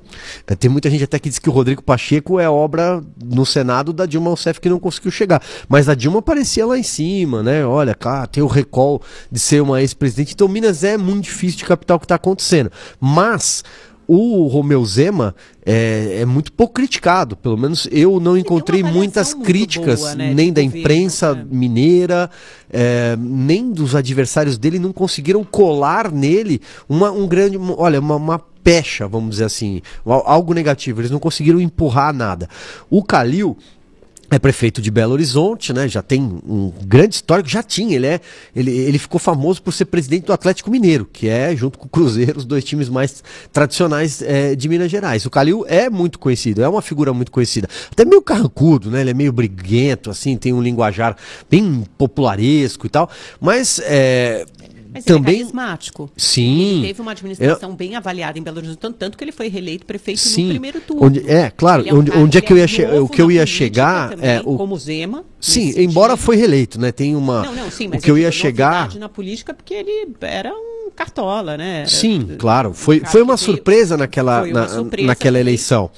É, 0.47 0.55
tem 0.55 0.71
muita 0.71 0.91
gente 0.91 1.05
até 1.05 1.19
que 1.19 1.31
diz 1.31 1.39
que 1.39 1.49
o 1.49 1.53
Rodrigo 1.53 1.83
Pacheco 1.83 2.39
é 2.39 2.49
obra 2.49 3.03
no 3.25 3.47
Senado 3.47 3.93
da 3.93 4.05
Dilma 4.05 4.29
Rousseff 4.29 4.61
que 4.61 4.69
não 4.69 4.79
conseguiu 4.79 5.11
chegar. 5.11 5.43
Mas 5.69 5.89
a 5.89 5.95
Dilma 5.95 6.19
aparecia 6.19 6.67
lá 6.67 6.77
em 6.77 6.83
cima, 6.83 7.43
né? 7.43 7.65
Olha, 7.65 7.95
cá, 7.95 8.27
tem 8.27 8.43
o 8.43 8.47
recall 8.47 9.01
de 9.31 9.39
ser 9.39 9.63
uma 9.63 9.81
ex-presidente. 9.81 10.35
Então 10.35 10.47
Minas 10.47 10.85
é 10.85 10.99
muito 10.99 11.25
difícil 11.25 11.59
de 11.59 11.65
captar 11.65 11.97
o 11.97 12.01
que 12.01 12.05
está 12.05 12.17
acontecendo. 12.17 12.71
Mas 13.01 13.65
o 14.07 14.47
Romeu 14.47 14.85
Zema 14.85 15.35
é, 15.65 16.19
é, 16.21 16.25
muito 16.25 16.53
pouco 16.53 16.75
criticado. 16.75 17.37
Pelo 17.37 17.57
menos 17.57 17.89
eu 17.91 18.19
não 18.21 18.37
encontrei 18.37 18.83
muitas 18.83 19.35
críticas, 19.35 20.01
boa, 20.01 20.15
né, 20.15 20.35
nem 20.35 20.53
da 20.53 20.63
imprensa 20.63 21.35
né? 21.35 21.47
mineira, 21.51 22.31
é, 22.71 23.17
nem 23.19 23.71
dos 23.71 23.95
adversários 23.95 24.59
dele, 24.59 24.79
não 24.79 24.93
conseguiram 24.93 25.45
colar 25.45 26.11
nele 26.11 26.61
uma, 26.89 27.11
um 27.11 27.27
grande. 27.27 27.59
Olha, 27.77 28.01
uma, 28.01 28.17
uma 28.17 28.39
pecha, 28.39 29.09
vamos 29.09 29.31
dizer 29.31 29.45
assim, 29.45 29.83
algo 30.05 30.55
negativo. 30.55 31.01
Eles 31.01 31.11
não 31.11 31.19
conseguiram 31.19 31.61
empurrar 31.61 32.13
nada. 32.13 32.49
O 32.91 33.03
Calil 33.03 33.57
é 34.35 34.39
prefeito 34.39 34.81
de 34.81 34.91
Belo 34.91 35.13
Horizonte, 35.13 35.75
né? 35.75 35.87
Já 35.87 36.01
tem 36.01 36.23
um 36.23 36.73
grande 36.87 37.17
histórico, 37.17 37.49
já 37.49 37.63
tinha. 37.63 37.95
Ele, 37.95 38.07
é, 38.07 38.21
ele, 38.57 38.71
ele 38.71 38.99
ficou 38.99 39.21
famoso 39.21 39.63
por 39.63 39.73
ser 39.73 39.85
presidente 39.85 40.25
do 40.25 40.33
Atlético 40.33 40.71
Mineiro, 40.71 41.05
que 41.05 41.29
é, 41.29 41.55
junto 41.55 41.79
com 41.79 41.85
o 41.85 41.89
Cruzeiro, 41.89 42.39
os 42.39 42.47
dois 42.47 42.65
times 42.65 42.89
mais 42.89 43.23
tradicionais 43.53 44.23
é, 44.23 44.55
de 44.55 44.69
Minas 44.71 44.91
Gerais. 44.91 45.27
O 45.27 45.31
Calil 45.31 45.67
é 45.69 45.91
muito 45.91 46.19
conhecido, 46.19 46.63
é 46.63 46.69
uma 46.69 46.81
figura 46.81 47.13
muito 47.13 47.31
conhecida. 47.31 47.69
Até 47.91 48.07
meio 48.07 48.23
carrancudo, 48.23 48.91
né? 48.91 49.03
Ele 49.03 49.11
é 49.11 49.15
meio 49.15 49.33
briguento, 49.33 50.09
assim, 50.09 50.35
tem 50.37 50.53
um 50.53 50.63
linguajar 50.63 51.15
bem 51.51 51.85
popularesco 51.99 52.87
e 52.87 52.91
tal. 52.91 53.11
Mas 53.39 53.81
é, 53.85 54.47
Mas 54.93 55.05
também. 55.05 55.35
ele 55.35 55.43
é 55.43 55.45
carismático. 55.45 56.11
Sim. 56.17 56.79
Ele 56.79 56.87
teve 56.89 57.01
uma 57.01 57.13
administração 57.13 57.75
bem 57.75 57.97
avaliada 57.97 58.39
em 58.39 58.43
Belo 58.43 58.59
Horizonte, 58.59 58.95
tanto, 58.99 59.17
que 59.17 59.25
ele 59.25 59.33
foi 59.33 59.49
reeleito 59.49 59.87
prefeito 59.87 60.21
Sim. 60.21 60.45
no 60.45 60.49
primeiro 60.51 60.81
turno. 60.81 61.07
Onde, 61.07 61.31
é, 61.31 61.51
claro, 61.51 61.83
é 61.87 61.93
um 61.93 61.99
onde, 61.99 62.11
cara 62.11 62.23
onde 62.23 62.39
é 62.39 62.41
que 62.41 62.53
eu 62.53 62.59
ia, 62.59 62.67
che- 62.69 62.85
o 62.87 63.09
que 63.09 63.23
eu 63.23 63.31
ia 63.31 63.47
chegar 63.47 64.11
também, 64.11 64.29
é 64.31 64.41
o 64.45 64.57
como 64.57 64.77
Zema. 64.77 65.25
Sim, 65.41 65.73
embora 65.81 66.13
sentido. 66.13 66.25
foi 66.25 66.37
reeleito, 66.37 66.81
né? 66.81 66.93
Tem 66.93 67.17
uma 67.17 67.43
Não, 67.43 67.55
não, 67.55 67.71
sim, 67.71 67.87
o 67.87 67.91
mas 67.91 68.05
que 68.05 68.11
eu 68.11 68.19
ia 68.19 68.31
chegar 68.31 68.95
na 68.97 69.09
política 69.09 69.53
porque 69.55 69.75
ele 69.75 70.09
era 70.21 70.53
um 70.53 70.91
cartola, 70.95 71.57
né? 71.57 71.85
Sim, 71.87 72.27
Era- 72.29 72.37
claro. 72.37 72.75
Foi, 72.75 73.01
foi 73.01 73.23
uma 73.23 73.37
surpresa 73.37 73.97
naquela, 73.97 74.41
Foi 74.41 74.51
uma 74.51 74.61
na- 74.61 74.69
surpresa 74.69 75.07
naquela 75.07 75.39
também. 75.39 75.41
eleição. 75.53 75.91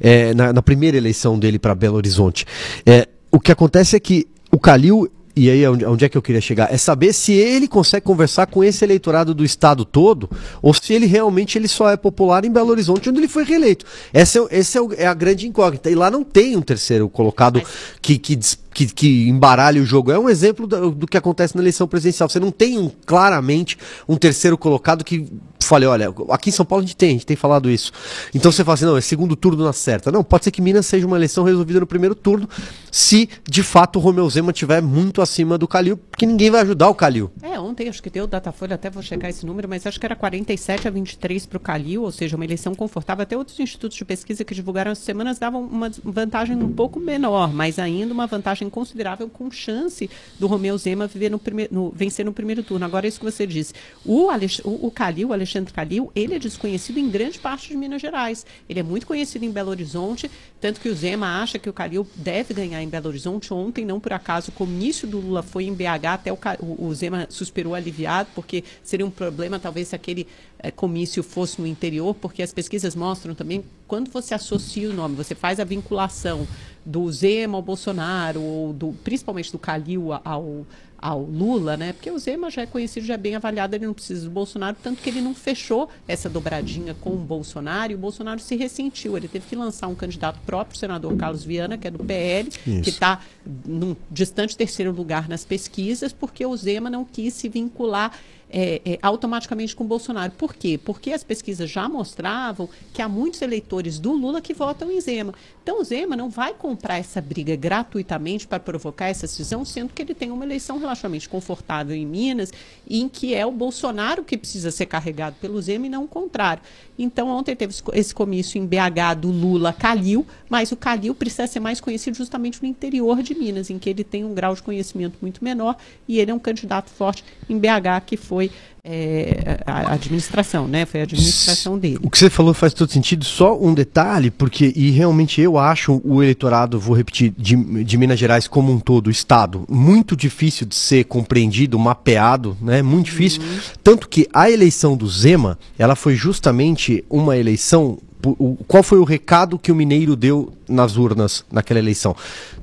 É, 0.00 0.34
na, 0.34 0.52
na 0.52 0.60
primeira 0.62 0.96
eleição 0.96 1.38
dele 1.38 1.58
para 1.58 1.74
Belo 1.74 1.96
Horizonte. 1.96 2.44
É, 2.84 3.06
o 3.30 3.38
que 3.38 3.52
acontece 3.52 3.94
é 3.96 4.00
que 4.00 4.26
o 4.50 4.58
Calil. 4.58 5.08
E 5.34 5.48
aí, 5.48 5.66
onde, 5.66 5.84
onde 5.84 6.04
é 6.04 6.08
que 6.08 6.18
eu 6.18 6.22
queria 6.22 6.40
chegar? 6.40 6.72
É 6.72 6.76
saber 6.76 7.12
se 7.12 7.32
ele 7.32 7.68
consegue 7.68 8.04
conversar 8.04 8.46
com 8.46 8.64
esse 8.64 8.84
eleitorado 8.84 9.32
do 9.32 9.44
estado 9.44 9.84
todo, 9.84 10.28
ou 10.60 10.74
se 10.74 10.92
ele 10.92 11.06
realmente 11.06 11.56
ele 11.56 11.68
só 11.68 11.90
é 11.90 11.96
popular 11.96 12.44
em 12.44 12.50
Belo 12.50 12.70
Horizonte, 12.70 13.08
onde 13.08 13.20
ele 13.20 13.28
foi 13.28 13.44
reeleito. 13.44 13.84
Essa 14.12 14.38
é, 14.38 14.58
esse 14.58 14.78
é, 14.78 14.82
é 14.98 15.06
a 15.06 15.14
grande 15.14 15.46
incógnita. 15.46 15.90
E 15.90 15.94
lá 15.94 16.10
não 16.10 16.24
tem 16.24 16.56
um 16.56 16.62
terceiro 16.62 17.08
colocado 17.08 17.62
que, 18.02 18.18
que, 18.18 18.38
que, 18.72 18.86
que 18.86 19.28
embaralhe 19.28 19.80
o 19.80 19.84
jogo. 19.84 20.10
É 20.12 20.18
um 20.18 20.28
exemplo 20.28 20.66
do, 20.66 20.90
do 20.90 21.06
que 21.06 21.16
acontece 21.16 21.54
na 21.54 21.62
eleição 21.62 21.86
presidencial. 21.86 22.28
Você 22.28 22.40
não 22.40 22.50
tem 22.50 22.78
um, 22.78 22.90
claramente 23.04 23.76
um 24.08 24.16
terceiro 24.16 24.56
colocado 24.56 25.04
que 25.04 25.26
fale, 25.70 25.86
olha, 25.86 26.12
aqui 26.30 26.48
em 26.48 26.52
São 26.52 26.66
Paulo 26.66 26.82
a 26.82 26.86
gente 26.86 26.96
tem, 26.96 27.10
a 27.10 27.12
gente 27.12 27.26
tem 27.26 27.36
falado 27.36 27.70
isso. 27.70 27.92
Então 28.34 28.50
você 28.50 28.64
fala 28.64 28.74
assim, 28.74 28.84
não, 28.86 28.96
é 28.96 29.00
segundo 29.00 29.36
turno 29.36 29.64
na 29.64 29.72
certa. 29.72 30.10
Não, 30.10 30.24
pode 30.24 30.44
ser 30.44 30.50
que 30.50 30.60
Minas 30.60 30.86
seja 30.86 31.06
uma 31.06 31.16
eleição 31.16 31.44
resolvida 31.44 31.78
no 31.78 31.86
primeiro 31.86 32.14
turno, 32.14 32.48
se 32.90 33.28
de 33.48 33.62
fato 33.62 33.96
o 33.96 34.02
Romeu 34.02 34.28
Zema 34.28 34.50
estiver 34.50 34.82
muito 34.82 35.22
acima 35.22 35.56
do 35.56 35.68
Calil, 35.68 35.96
porque 35.96 36.26
ninguém 36.26 36.50
vai 36.50 36.62
ajudar 36.62 36.88
o 36.88 36.94
Calil. 36.94 37.30
É, 37.40 37.60
ontem 37.60 37.88
acho 37.88 38.02
que 38.02 38.10
deu 38.10 38.24
o 38.24 38.26
Datafolha, 38.26 38.74
até 38.74 38.90
vou 38.90 39.02
checar 39.02 39.30
esse 39.30 39.46
número, 39.46 39.68
mas 39.68 39.86
acho 39.86 40.00
que 40.00 40.06
era 40.06 40.16
47 40.16 40.88
a 40.88 40.90
23 40.90 41.46
para 41.46 41.56
o 41.56 41.60
Calil, 41.60 42.02
ou 42.02 42.10
seja, 42.10 42.34
uma 42.34 42.44
eleição 42.44 42.74
confortável. 42.74 43.22
Até 43.22 43.36
outros 43.36 43.60
institutos 43.60 43.96
de 43.96 44.04
pesquisa 44.04 44.44
que 44.44 44.54
divulgaram 44.54 44.90
essas 44.90 45.04
semanas 45.04 45.38
davam 45.38 45.62
uma 45.62 45.90
vantagem 46.04 46.56
um 46.56 46.72
pouco 46.72 46.98
menor, 46.98 47.52
mas 47.52 47.78
ainda 47.78 48.12
uma 48.12 48.26
vantagem 48.26 48.59
considerável 48.68 49.28
com 49.28 49.50
chance 49.50 50.10
do 50.38 50.46
Romeu 50.46 50.76
Zema 50.76 51.06
viver 51.06 51.30
no 51.30 51.38
primeiro, 51.38 51.72
no- 51.72 51.90
vencer 51.90 52.24
no 52.24 52.32
primeiro 52.32 52.62
turno. 52.62 52.84
Agora, 52.84 53.06
isso 53.06 53.18
que 53.18 53.24
você 53.24 53.46
disse. 53.46 53.72
O, 54.04 54.28
Alex, 54.28 54.60
o, 54.64 54.86
o 54.86 54.90
Calil, 54.90 55.32
Alexandre 55.32 55.72
Calil, 55.72 56.10
ele 56.14 56.34
é 56.34 56.38
desconhecido 56.38 56.98
em 56.98 57.08
grande 57.08 57.38
parte 57.38 57.68
de 57.68 57.76
Minas 57.76 58.02
Gerais. 58.02 58.44
Ele 58.68 58.80
é 58.80 58.82
muito 58.82 59.06
conhecido 59.06 59.44
em 59.44 59.50
Belo 59.50 59.70
Horizonte, 59.70 60.30
tanto 60.60 60.80
que 60.80 60.88
o 60.88 60.94
Zema 60.94 61.40
acha 61.42 61.58
que 61.58 61.68
o 61.68 61.72
Calil 61.72 62.06
deve 62.16 62.52
ganhar 62.52 62.82
em 62.82 62.88
Belo 62.88 63.08
Horizonte. 63.08 63.52
Ontem, 63.54 63.84
não 63.84 64.00
por 64.00 64.12
acaso, 64.12 64.50
o 64.50 64.52
comício 64.52 65.06
do 65.06 65.20
Lula 65.20 65.42
foi 65.42 65.64
em 65.64 65.74
BH, 65.74 66.06
até 66.06 66.32
o, 66.32 66.38
o, 66.60 66.94
Zema 66.94 67.26
suspirou 67.30 67.74
aliviado, 67.74 68.28
porque 68.34 68.64
seria 68.82 69.06
um 69.06 69.10
problema 69.10 69.58
talvez 69.58 69.88
se 69.88 69.94
aquele 69.94 70.26
eh, 70.58 70.70
comício 70.70 71.22
fosse 71.22 71.60
no 71.60 71.66
interior, 71.66 72.14
porque 72.14 72.42
as 72.42 72.52
pesquisas 72.52 72.94
mostram 72.94 73.34
também 73.34 73.64
quando 73.86 74.10
você 74.10 74.34
associa 74.34 74.88
o 74.88 74.92
nome, 74.92 75.16
você 75.16 75.34
faz 75.34 75.58
a 75.58 75.64
vinculação 75.64 76.46
do 76.84 77.10
Zema 77.12 77.58
ao 77.58 77.62
Bolsonaro, 77.62 78.40
ou 78.40 78.72
do, 78.72 78.92
principalmente 79.04 79.52
do 79.52 79.58
Calil 79.58 80.12
ao, 80.24 80.66
ao 81.00 81.22
Lula, 81.22 81.76
né? 81.76 81.92
Porque 81.92 82.10
o 82.10 82.18
Zema 82.18 82.50
já 82.50 82.62
é 82.62 82.66
conhecido, 82.66 83.06
já 83.06 83.14
é 83.14 83.18
bem 83.18 83.34
avaliado, 83.34 83.74
ele 83.74 83.86
não 83.86 83.94
precisa 83.94 84.24
do 84.24 84.30
Bolsonaro, 84.30 84.76
tanto 84.82 85.02
que 85.02 85.08
ele 85.08 85.20
não 85.20 85.34
fechou 85.34 85.88
essa 86.06 86.28
dobradinha 86.28 86.94
com 86.94 87.10
o 87.10 87.16
Bolsonaro, 87.16 87.92
e 87.92 87.94
o 87.94 87.98
Bolsonaro 87.98 88.40
se 88.40 88.56
ressentiu. 88.56 89.16
Ele 89.16 89.28
teve 89.28 89.46
que 89.46 89.56
lançar 89.56 89.88
um 89.88 89.94
candidato 89.94 90.38
próprio, 90.44 90.76
o 90.76 90.78
senador 90.78 91.16
Carlos 91.16 91.44
Viana, 91.44 91.78
que 91.78 91.88
é 91.88 91.90
do 91.90 92.04
PL, 92.04 92.50
que 92.50 92.70
Isso. 92.70 92.90
está 92.90 93.20
num 93.66 93.96
distante 94.10 94.56
terceiro 94.56 94.92
lugar 94.92 95.28
nas 95.28 95.44
pesquisas, 95.44 96.12
porque 96.12 96.44
o 96.44 96.56
Zema 96.56 96.90
não 96.90 97.04
quis 97.04 97.34
se 97.34 97.48
vincular 97.48 98.12
é, 98.50 98.80
é, 98.84 98.98
automaticamente 99.00 99.76
com 99.76 99.84
Bolsonaro. 99.84 100.32
Por 100.32 100.54
quê? 100.54 100.78
Porque 100.82 101.12
as 101.12 101.22
pesquisas 101.22 101.70
já 101.70 101.88
mostravam 101.88 102.68
que 102.92 103.00
há 103.00 103.08
muitos 103.08 103.40
eleitores 103.42 103.98
do 103.98 104.12
Lula 104.12 104.40
que 104.40 104.52
votam 104.52 104.90
em 104.90 105.00
Zema. 105.00 105.32
Então 105.62 105.80
o 105.80 105.84
Zema 105.84 106.16
não 106.16 106.28
vai 106.28 106.52
comprar 106.52 106.98
essa 106.98 107.20
briga 107.20 107.54
gratuitamente 107.54 108.46
para 108.46 108.58
provocar 108.58 109.06
essa 109.06 109.26
cisão, 109.26 109.64
sendo 109.64 109.92
que 109.92 110.02
ele 110.02 110.14
tem 110.14 110.30
uma 110.30 110.44
eleição 110.44 110.78
relativamente 110.78 111.28
confortável 111.28 111.94
em 111.94 112.06
Minas, 112.06 112.52
em 112.88 113.08
que 113.08 113.34
é 113.34 113.46
o 113.46 113.52
Bolsonaro 113.52 114.24
que 114.24 114.36
precisa 114.36 114.70
ser 114.70 114.86
carregado 114.86 115.36
pelo 115.40 115.60
Zema 115.62 115.86
e 115.86 115.90
não 115.90 116.04
o 116.04 116.08
contrário. 116.08 116.62
Então 116.98 117.28
ontem 117.28 117.54
teve 117.54 117.74
esse 117.92 118.14
comício 118.14 118.60
em 118.60 118.66
BH 118.66 119.20
do 119.20 119.30
Lula 119.30 119.72
Calil, 119.72 120.26
mas 120.48 120.72
o 120.72 120.76
Calil 120.76 121.14
precisa 121.14 121.46
ser 121.46 121.60
mais 121.60 121.80
conhecido 121.80 122.16
justamente 122.16 122.60
no 122.62 122.68
interior 122.68 123.22
de 123.22 123.34
Minas, 123.34 123.70
em 123.70 123.78
que 123.78 123.88
ele 123.88 124.02
tem 124.02 124.24
um 124.24 124.34
grau 124.34 124.54
de 124.54 124.62
conhecimento 124.62 125.18
muito 125.22 125.42
menor 125.42 125.76
e 126.08 126.18
ele 126.18 126.30
é 126.30 126.34
um 126.34 126.38
candidato 126.38 126.90
forte 126.90 127.24
em 127.48 127.58
BH, 127.58 128.04
que 128.06 128.16
foi 128.16 128.39
é, 128.82 129.60
a 129.66 129.92
administração, 129.92 130.66
né? 130.66 130.86
Foi 130.86 131.00
a 131.00 131.02
administração 131.02 131.78
dele. 131.78 131.98
O 132.02 132.08
que 132.08 132.18
você 132.18 132.30
falou 132.30 132.54
faz 132.54 132.72
todo 132.72 132.90
sentido. 132.90 133.24
Só 133.24 133.58
um 133.60 133.74
detalhe, 133.74 134.30
porque, 134.30 134.72
e 134.74 134.90
realmente 134.90 135.40
eu 135.40 135.58
acho 135.58 136.00
o 136.04 136.22
eleitorado, 136.22 136.80
vou 136.80 136.96
repetir, 136.96 137.32
de, 137.36 137.56
de 137.84 137.98
Minas 137.98 138.18
Gerais 138.18 138.48
como 138.48 138.72
um 138.72 138.78
todo, 138.78 139.08
o 139.08 139.10
Estado, 139.10 139.64
muito 139.68 140.16
difícil 140.16 140.66
de 140.66 140.74
ser 140.74 141.04
compreendido, 141.04 141.78
mapeado, 141.78 142.56
né? 142.60 142.80
Muito 142.82 143.06
difícil. 143.06 143.42
Tanto 143.82 144.08
que 144.08 144.28
a 144.32 144.50
eleição 144.50 144.96
do 144.96 145.08
Zema, 145.08 145.58
ela 145.78 145.94
foi 145.94 146.14
justamente 146.14 147.04
uma 147.10 147.36
eleição. 147.36 147.98
O- 148.28 148.56
Qual 148.68 148.82
foi 148.82 148.98
o 148.98 149.04
recado 149.04 149.58
que 149.58 149.72
o 149.72 149.74
Mineiro 149.74 150.14
deu 150.14 150.52
nas 150.68 150.96
urnas 150.96 151.44
naquela 151.50 151.78
eleição? 151.80 152.14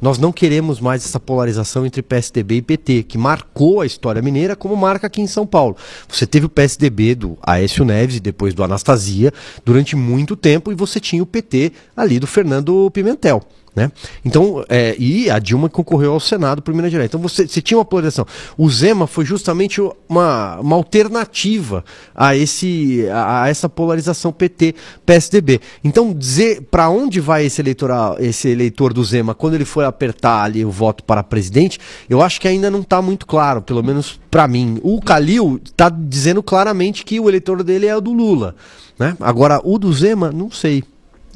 Nós 0.01 0.17
não 0.17 0.31
queremos 0.31 0.79
mais 0.79 1.03
essa 1.05 1.19
polarização 1.19 1.85
entre 1.85 2.01
PSDB 2.01 2.57
e 2.57 2.61
PT, 2.61 3.03
que 3.03 3.17
marcou 3.17 3.81
a 3.81 3.85
história 3.85 4.21
mineira 4.21 4.55
como 4.55 4.75
marca 4.75 5.07
aqui 5.07 5.21
em 5.21 5.27
São 5.27 5.45
Paulo. 5.47 5.75
Você 6.07 6.25
teve 6.27 6.45
o 6.45 6.49
PSDB 6.49 7.15
do 7.15 7.37
Aécio 7.41 7.83
Neves 7.83 8.17
e 8.17 8.19
depois 8.19 8.53
do 8.53 8.63
Anastasia 8.63 9.33
durante 9.65 9.95
muito 9.95 10.35
tempo 10.35 10.71
e 10.71 10.75
você 10.75 10.99
tinha 10.99 11.23
o 11.23 11.25
PT 11.25 11.71
ali 11.95 12.19
do 12.19 12.27
Fernando 12.27 12.89
Pimentel. 12.91 13.41
Né? 13.77 13.91
Então, 14.25 14.65
é, 14.69 14.95
e 14.97 15.29
a 15.29 15.37
Dilma 15.37 15.69
concorreu 15.69 16.13
ao 16.13 16.19
Senado 16.19 16.63
por 16.63 16.73
Minas 16.73 16.91
Gerais. 16.91 17.07
Então 17.07 17.21
você, 17.21 17.47
você 17.47 17.61
tinha 17.61 17.77
uma 17.77 17.85
polarização. 17.85 18.25
O 18.57 18.67
Zema 18.67 19.05
foi 19.05 19.23
justamente 19.23 19.79
uma, 20.09 20.59
uma 20.59 20.75
alternativa 20.75 21.85
a, 22.15 22.35
esse, 22.35 23.07
a, 23.11 23.43
a 23.43 23.49
essa 23.49 23.69
polarização 23.69 24.33
PT-PSDB. 24.33 25.61
Então, 25.83 26.11
dizer 26.11 26.63
para 26.71 26.89
onde 26.89 27.19
vai 27.19 27.45
esse, 27.45 27.61
eleitoral, 27.61 28.15
esse 28.19 28.49
eleitor 28.49 28.93
do 28.93 29.03
Zema 29.03 29.35
quando 29.35 29.53
ele 29.53 29.65
for 29.65 29.85
apertar 29.85 30.41
ali 30.41 30.65
o 30.65 30.71
voto 30.71 31.03
para 31.03 31.21
presidente, 31.21 31.79
eu 32.09 32.23
acho 32.23 32.41
que 32.41 32.47
ainda 32.47 32.71
não 32.71 32.81
está 32.81 32.99
muito 32.99 33.27
claro, 33.27 33.61
pelo 33.61 33.83
menos 33.83 34.19
para 34.31 34.47
mim. 34.47 34.79
O 34.81 34.99
Calil 34.99 35.61
está 35.63 35.87
dizendo 35.87 36.41
claramente 36.41 37.05
que 37.05 37.19
o 37.19 37.29
eleitor 37.29 37.61
dele 37.61 37.85
é 37.85 37.95
o 37.95 38.01
do 38.01 38.11
Lula. 38.11 38.55
Né? 38.97 39.15
Agora, 39.19 39.61
o 39.63 39.77
do 39.77 39.93
Zema, 39.93 40.31
não 40.31 40.49
sei. 40.49 40.83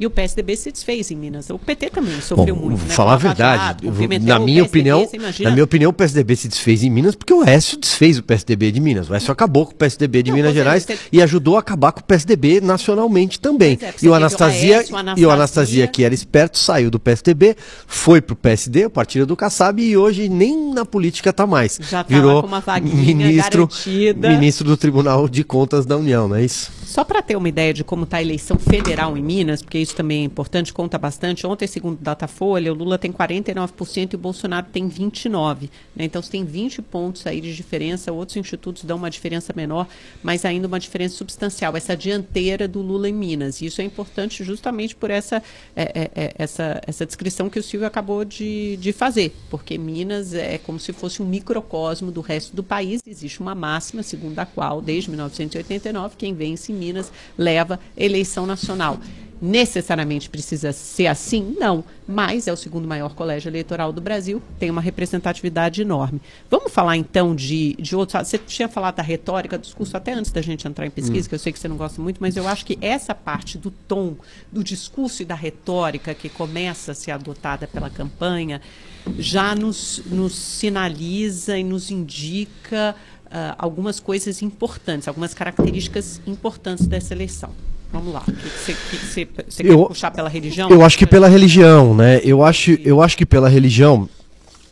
E 0.02 0.06
o 0.06 0.10
PSDB 0.10 0.56
se 0.56 0.72
desfez 0.72 1.12
em 1.12 1.16
Minas. 1.16 1.48
O 1.48 1.56
PT 1.60 1.90
também 1.90 2.20
sofreu 2.20 2.56
Bom, 2.56 2.62
muito. 2.62 2.78
vou 2.78 2.88
né? 2.88 2.92
falar 2.92 3.12
a 3.12 3.16
verdade. 3.16 3.86
Vou- 3.86 3.92
na 4.20 4.40
minha 4.40 4.64
PSDB, 4.64 4.68
opinião, 4.68 5.08
na 5.44 5.50
minha 5.52 5.62
opinião, 5.62 5.90
o 5.90 5.92
PSDB 5.92 6.34
se 6.34 6.48
desfez 6.48 6.82
em 6.82 6.90
Minas 6.90 7.14
porque 7.14 7.32
o 7.32 7.44
Écio 7.44 7.78
desfez 7.78 8.18
o 8.18 8.22
PSDB 8.24 8.72
de 8.72 8.80
Minas. 8.80 9.08
O 9.08 9.14
Écio 9.14 9.30
acabou 9.30 9.64
com 9.64 9.70
o 9.70 9.74
PSDB 9.76 10.24
de 10.24 10.30
Não, 10.32 10.36
Minas 10.38 10.50
você- 10.50 10.58
Gerais 10.58 10.82
você- 10.84 10.98
e 11.12 11.22
ajudou 11.22 11.54
a 11.54 11.60
acabar 11.60 11.92
com 11.92 12.00
o 12.00 12.02
PSDB 12.02 12.60
nacionalmente 12.60 13.38
também. 13.38 13.78
É, 13.80 13.86
e 13.86 13.90
o 13.90 13.92
teve 13.92 14.08
o 14.08 14.14
Anastasia, 14.14 14.78
Aécio, 14.78 14.92
o 14.92 14.98
e 14.98 14.98
o 14.98 14.98
Anastasia- 14.98 15.32
Anastasia 15.32 15.86
que 15.86 16.02
era 16.02 16.12
esperto, 16.12 16.58
saiu 16.58 16.90
do 16.90 16.98
PSDB, 16.98 17.56
foi 17.86 18.20
pro 18.20 18.34
PSD, 18.34 18.86
o 18.86 18.90
partido 18.90 19.24
do 19.24 19.36
Kassab 19.36 19.80
e 19.80 19.96
hoje 19.96 20.28
nem 20.28 20.72
na 20.74 20.84
política 20.84 21.32
tá 21.32 21.46
mais. 21.46 21.78
Já 21.80 22.02
tá 22.02 22.12
Virou 22.12 22.44
uma 22.44 22.58
vaguinha 22.58 23.14
ministro, 23.14 23.68
garantida. 23.68 24.28
ministro 24.30 24.66
do 24.66 24.76
Tribunal 24.76 25.28
de 25.28 25.44
Contas 25.44 25.86
da 25.86 25.96
União, 25.96 26.26
não 26.26 26.34
é 26.34 26.44
isso? 26.44 26.72
Só 26.92 27.04
para 27.04 27.22
ter 27.22 27.36
uma 27.36 27.48
ideia 27.48 27.72
de 27.72 27.82
como 27.82 28.04
está 28.04 28.18
a 28.18 28.22
eleição 28.22 28.58
federal 28.58 29.16
em 29.16 29.22
Minas, 29.22 29.62
porque 29.62 29.78
isso 29.78 29.96
também 29.96 30.20
é 30.20 30.24
importante, 30.24 30.74
conta 30.74 30.98
bastante. 30.98 31.46
Ontem, 31.46 31.66
segundo 31.66 31.98
o 31.98 32.02
Datafolha, 32.02 32.70
o 32.70 32.76
Lula 32.76 32.98
tem 32.98 33.10
49% 33.10 34.12
e 34.12 34.16
o 34.16 34.18
Bolsonaro 34.18 34.66
tem 34.70 34.90
29%. 34.90 35.70
Né? 35.96 36.04
Então, 36.04 36.20
você 36.20 36.30
tem 36.30 36.44
20 36.44 36.82
pontos 36.82 37.26
aí 37.26 37.40
de 37.40 37.56
diferença. 37.56 38.12
Outros 38.12 38.36
institutos 38.36 38.84
dão 38.84 38.98
uma 38.98 39.08
diferença 39.08 39.54
menor, 39.56 39.88
mas 40.22 40.44
ainda 40.44 40.68
uma 40.68 40.78
diferença 40.78 41.16
substancial. 41.16 41.74
Essa 41.74 41.96
dianteira 41.96 42.68
do 42.68 42.82
Lula 42.82 43.08
em 43.08 43.14
Minas. 43.14 43.62
E 43.62 43.64
isso 43.64 43.80
é 43.80 43.84
importante 43.84 44.44
justamente 44.44 44.94
por 44.94 45.10
essa, 45.10 45.42
é, 45.74 45.82
é, 45.98 46.10
é, 46.14 46.34
essa, 46.36 46.78
essa 46.86 47.06
descrição 47.06 47.48
que 47.48 47.58
o 47.58 47.62
Silvio 47.62 47.86
acabou 47.86 48.22
de, 48.22 48.76
de 48.76 48.92
fazer. 48.92 49.34
Porque 49.48 49.78
Minas 49.78 50.34
é 50.34 50.58
como 50.58 50.78
se 50.78 50.92
fosse 50.92 51.22
um 51.22 51.26
microcosmo 51.26 52.12
do 52.12 52.20
resto 52.20 52.54
do 52.54 52.62
país. 52.62 53.00
Existe 53.06 53.40
uma 53.40 53.54
máxima, 53.54 54.02
segundo 54.02 54.38
a 54.38 54.44
qual, 54.44 54.82
desde 54.82 55.08
1989, 55.08 56.16
quem 56.18 56.34
vence 56.34 56.70
em 56.70 56.81
Minas 56.82 57.12
leva 57.38 57.78
eleição 57.96 58.46
nacional. 58.46 58.98
necessariamente 59.44 60.30
precisa 60.30 60.72
ser 60.72 61.08
assim? 61.08 61.56
Não, 61.58 61.82
mas 62.06 62.46
é 62.46 62.52
o 62.52 62.56
segundo 62.56 62.86
maior 62.86 63.12
colégio 63.12 63.48
eleitoral 63.48 63.92
do 63.92 64.00
Brasil, 64.00 64.40
tem 64.56 64.70
uma 64.70 64.80
representatividade 64.80 65.82
enorme. 65.82 66.22
Vamos 66.48 66.72
falar 66.72 66.96
então 66.96 67.34
de, 67.34 67.74
de 67.74 67.96
outros. 67.96 68.28
Você 68.28 68.38
tinha 68.38 68.68
falado 68.68 68.94
da 68.94 69.02
retórica, 69.02 69.58
do 69.58 69.62
discurso, 69.62 69.96
até 69.96 70.12
antes 70.12 70.30
da 70.30 70.40
gente 70.40 70.68
entrar 70.68 70.86
em 70.86 70.90
pesquisa, 70.90 71.26
hum. 71.26 71.28
que 71.28 71.34
eu 71.34 71.40
sei 71.40 71.52
que 71.52 71.58
você 71.58 71.66
não 71.66 71.76
gosta 71.76 72.00
muito, 72.00 72.18
mas 72.20 72.36
eu 72.36 72.46
acho 72.46 72.64
que 72.64 72.78
essa 72.80 73.16
parte 73.16 73.58
do 73.58 73.72
tom, 73.72 74.14
do 74.52 74.62
discurso 74.62 75.22
e 75.22 75.24
da 75.24 75.34
retórica 75.34 76.14
que 76.14 76.28
começa 76.28 76.92
a 76.92 76.94
ser 76.94 77.10
adotada 77.10 77.66
pela 77.66 77.90
campanha 77.90 78.60
já 79.18 79.54
nos, 79.56 80.02
nos 80.06 80.34
sinaliza 80.34 81.58
e 81.58 81.64
nos 81.64 81.90
indica 81.90 82.94
uh, 83.32 83.54
algumas 83.58 83.98
coisas 83.98 84.42
importantes, 84.42 85.08
algumas 85.08 85.34
características 85.34 86.20
importantes 86.26 86.86
dessa 86.86 87.14
eleição. 87.14 87.50
Vamos 87.92 88.14
lá. 88.14 88.22
Você, 88.24 88.76
você, 89.48 89.62
quer 89.62 89.76
puxar 89.76 90.10
pela 90.10 90.28
religião? 90.28 90.70
Eu 90.70 90.82
acho 90.82 90.96
que 90.96 91.06
pela 91.06 91.28
religião, 91.28 91.94
né? 91.94 92.20
Eu 92.24 92.42
acho, 92.42 92.70
eu 92.82 93.02
acho 93.02 93.16
que 93.16 93.26
pela 93.26 93.48
religião. 93.48 94.08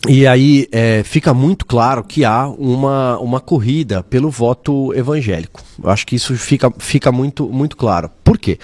E 0.08 0.26
aí 0.26 0.66
é, 0.72 1.02
fica 1.04 1.34
muito 1.34 1.66
claro 1.66 2.02
que 2.02 2.24
há 2.24 2.48
uma, 2.48 3.18
uma 3.18 3.38
corrida 3.38 4.02
pelo 4.02 4.30
voto 4.30 4.94
evangélico. 4.94 5.60
Eu 5.82 5.90
acho 5.90 6.06
que 6.06 6.16
isso 6.16 6.34
fica, 6.36 6.72
fica 6.78 7.12
muito, 7.12 7.46
muito 7.46 7.76
claro. 7.76 8.10
Por 8.24 8.38
quê? 8.38 8.58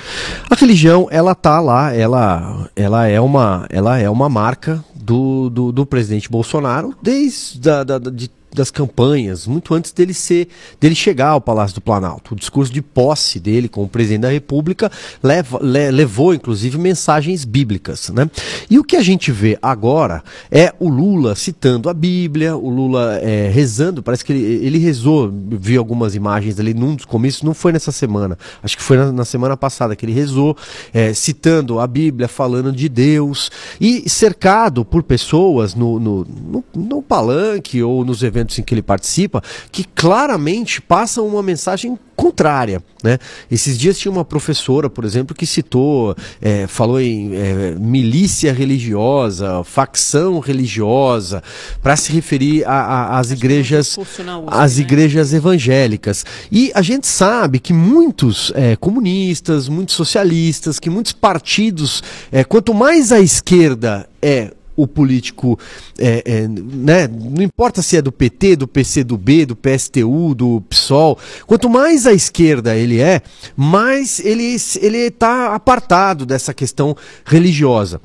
A 0.48 0.54
religião, 0.54 1.06
ela 1.10 1.34
tá 1.34 1.60
lá, 1.60 1.94
ela, 1.94 2.70
ela, 2.74 3.06
é, 3.06 3.20
uma, 3.20 3.66
ela 3.68 3.98
é 3.98 4.08
uma 4.08 4.30
marca 4.30 4.82
do, 4.94 5.50
do, 5.50 5.72
do 5.72 5.84
presidente 5.84 6.30
Bolsonaro 6.30 6.94
desde 7.02 7.60
da, 7.60 7.84
da, 7.84 7.98
de 7.98 8.30
das 8.56 8.70
campanhas, 8.70 9.46
muito 9.46 9.74
antes 9.74 9.92
dele 9.92 10.14
ser, 10.14 10.48
dele 10.80 10.94
chegar 10.94 11.28
ao 11.28 11.40
Palácio 11.40 11.76
do 11.76 11.80
Planalto. 11.80 12.34
O 12.34 12.36
discurso 12.36 12.72
de 12.72 12.82
posse 12.82 13.38
dele 13.38 13.68
como 13.68 13.88
presidente 13.88 14.22
da 14.22 14.30
República 14.30 14.90
leva, 15.22 15.58
le, 15.62 15.90
levou, 15.90 16.34
inclusive, 16.34 16.78
mensagens 16.78 17.44
bíblicas. 17.44 18.08
Né? 18.10 18.28
E 18.68 18.78
o 18.78 18.84
que 18.84 18.96
a 18.96 19.02
gente 19.02 19.30
vê 19.30 19.58
agora 19.60 20.22
é 20.50 20.72
o 20.78 20.88
Lula 20.88 21.34
citando 21.34 21.88
a 21.88 21.94
Bíblia, 21.94 22.56
o 22.56 22.68
Lula 22.68 23.18
é, 23.22 23.48
rezando, 23.48 24.02
parece 24.02 24.24
que 24.24 24.32
ele, 24.32 24.66
ele 24.66 24.78
rezou, 24.78 25.30
vi 25.32 25.76
algumas 25.76 26.14
imagens 26.14 26.58
ali 26.58 26.72
num 26.72 26.94
dos 26.94 27.04
comícios, 27.04 27.42
não 27.42 27.54
foi 27.54 27.72
nessa 27.72 27.92
semana, 27.92 28.38
acho 28.62 28.76
que 28.76 28.82
foi 28.82 28.96
na, 28.96 29.12
na 29.12 29.24
semana 29.24 29.56
passada 29.56 29.94
que 29.94 30.04
ele 30.04 30.12
rezou, 30.12 30.56
é, 30.92 31.12
citando 31.12 31.78
a 31.78 31.86
Bíblia, 31.86 32.28
falando 32.28 32.72
de 32.72 32.88
Deus, 32.88 33.50
e 33.80 34.08
cercado 34.08 34.84
por 34.84 35.02
pessoas 35.02 35.74
no, 35.74 35.98
no, 35.98 36.24
no, 36.24 36.64
no 36.74 37.02
palanque 37.02 37.82
ou 37.82 38.04
nos 38.04 38.22
eventos 38.22 38.45
eventos 38.46 38.58
em 38.58 38.62
que 38.62 38.72
ele 38.72 38.82
participa, 38.82 39.42
que 39.70 39.84
claramente 39.84 40.80
passam 40.80 41.26
uma 41.26 41.42
mensagem 41.42 41.98
contrária. 42.14 42.82
Né? 43.04 43.18
Esses 43.50 43.78
dias 43.78 43.98
tinha 43.98 44.10
uma 44.10 44.24
professora, 44.24 44.88
por 44.88 45.04
exemplo, 45.04 45.36
que 45.36 45.44
citou, 45.44 46.16
é, 46.40 46.66
falou 46.66 46.98
em 46.98 47.34
é, 47.34 47.74
milícia 47.78 48.52
religiosa, 48.54 49.62
facção 49.64 50.38
religiosa, 50.38 51.42
para 51.82 51.94
se 51.94 52.10
referir 52.12 52.64
às 52.66 53.30
igrejas, 53.30 53.98
às 54.46 54.76
né? 54.76 54.82
igrejas 54.82 55.34
evangélicas. 55.34 56.24
E 56.50 56.72
a 56.74 56.80
gente 56.80 57.06
sabe 57.06 57.58
que 57.58 57.74
muitos 57.74 58.50
é, 58.54 58.76
comunistas, 58.76 59.68
muitos 59.68 59.94
socialistas, 59.94 60.78
que 60.78 60.88
muitos 60.88 61.12
partidos, 61.12 62.02
é, 62.32 62.44
quanto 62.44 62.72
mais 62.72 63.12
à 63.12 63.20
esquerda 63.20 64.08
é 64.22 64.52
o 64.76 64.86
político, 64.86 65.58
é, 65.98 66.22
é, 66.24 66.48
né? 66.48 67.08
não 67.08 67.42
importa 67.42 67.80
se 67.82 67.96
é 67.96 68.02
do 68.02 68.12
PT, 68.12 68.56
do 68.56 68.68
PCdoB, 68.68 69.46
do 69.46 69.56
PSTU, 69.56 70.34
do 70.34 70.60
PSOL, 70.68 71.18
quanto 71.46 71.68
mais 71.68 72.06
à 72.06 72.12
esquerda 72.12 72.76
ele 72.76 73.00
é, 73.00 73.22
mais 73.56 74.20
ele 74.20 74.56
está 74.98 75.54
apartado 75.54 76.26
dessa 76.26 76.52
questão 76.52 76.96
religiosa. 77.24 78.00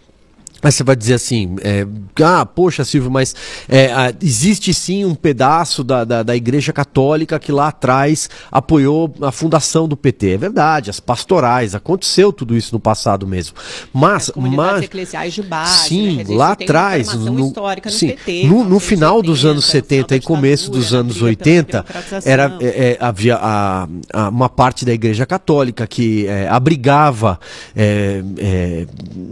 Aí 0.62 0.72
você 0.72 0.84
vai 0.84 0.96
dizer 0.96 1.16
assim, 1.16 1.56
é, 1.62 1.86
ah, 2.24 2.46
poxa, 2.46 2.86
Silvio, 2.86 3.10
mas 3.10 3.36
é, 3.68 4.14
existe 4.22 4.74
sim 4.74 5.04
um 5.04 5.16
pedaço 5.16 5.84
da, 5.84 6.04
da, 6.04 6.24
da, 6.24 6.36
Igreja 6.36 6.72
Católica 6.72 7.40
que 7.40 7.52
lá 7.52 7.70
atrás 7.70 8.30
apoiou 8.52 9.14
a 9.22 9.32
fundação 9.32 9.88
do 9.88 9.98
PT. 9.98 10.32
É 10.32 10.38
verdade, 10.38 10.90
as 10.90 11.00
pastorais, 11.00 11.74
aconteceu 11.74 12.32
tudo 12.32 12.56
isso 12.56 12.74
no 12.74 12.80
passado 12.80 13.26
mesmo. 13.26 13.56
Mas, 13.92 14.32
mas 14.36 14.84
eclesiais 14.84 15.34
de 15.34 15.42
base, 15.42 15.90
sim, 15.90 16.18
né? 16.18 16.26
lá 16.30 16.52
atrás, 16.52 17.14
no, 17.14 17.32
no 17.32 17.54
sim, 17.90 18.10
PT, 18.10 18.48
no, 18.48 18.64
no 18.64 18.80
final 18.80 19.18
80, 19.18 19.28
dos 19.28 19.46
anos 19.46 19.66
70 19.66 20.16
e 20.16 20.22
começo 20.22 20.70
dos 20.70 20.94
anos 20.94 21.22
80, 21.22 21.86
era, 22.26 22.58
é, 22.62 22.66
é, 22.66 22.98
havia 23.00 23.36
a, 23.36 23.88
a, 24.14 24.30
uma 24.30 24.50
parte 24.50 24.86
da 24.86 24.94
Igreja 24.94 25.26
Católica 25.26 25.88
que 25.88 26.28
é, 26.28 26.48
abrigava 26.48 27.40
é, 27.76 28.22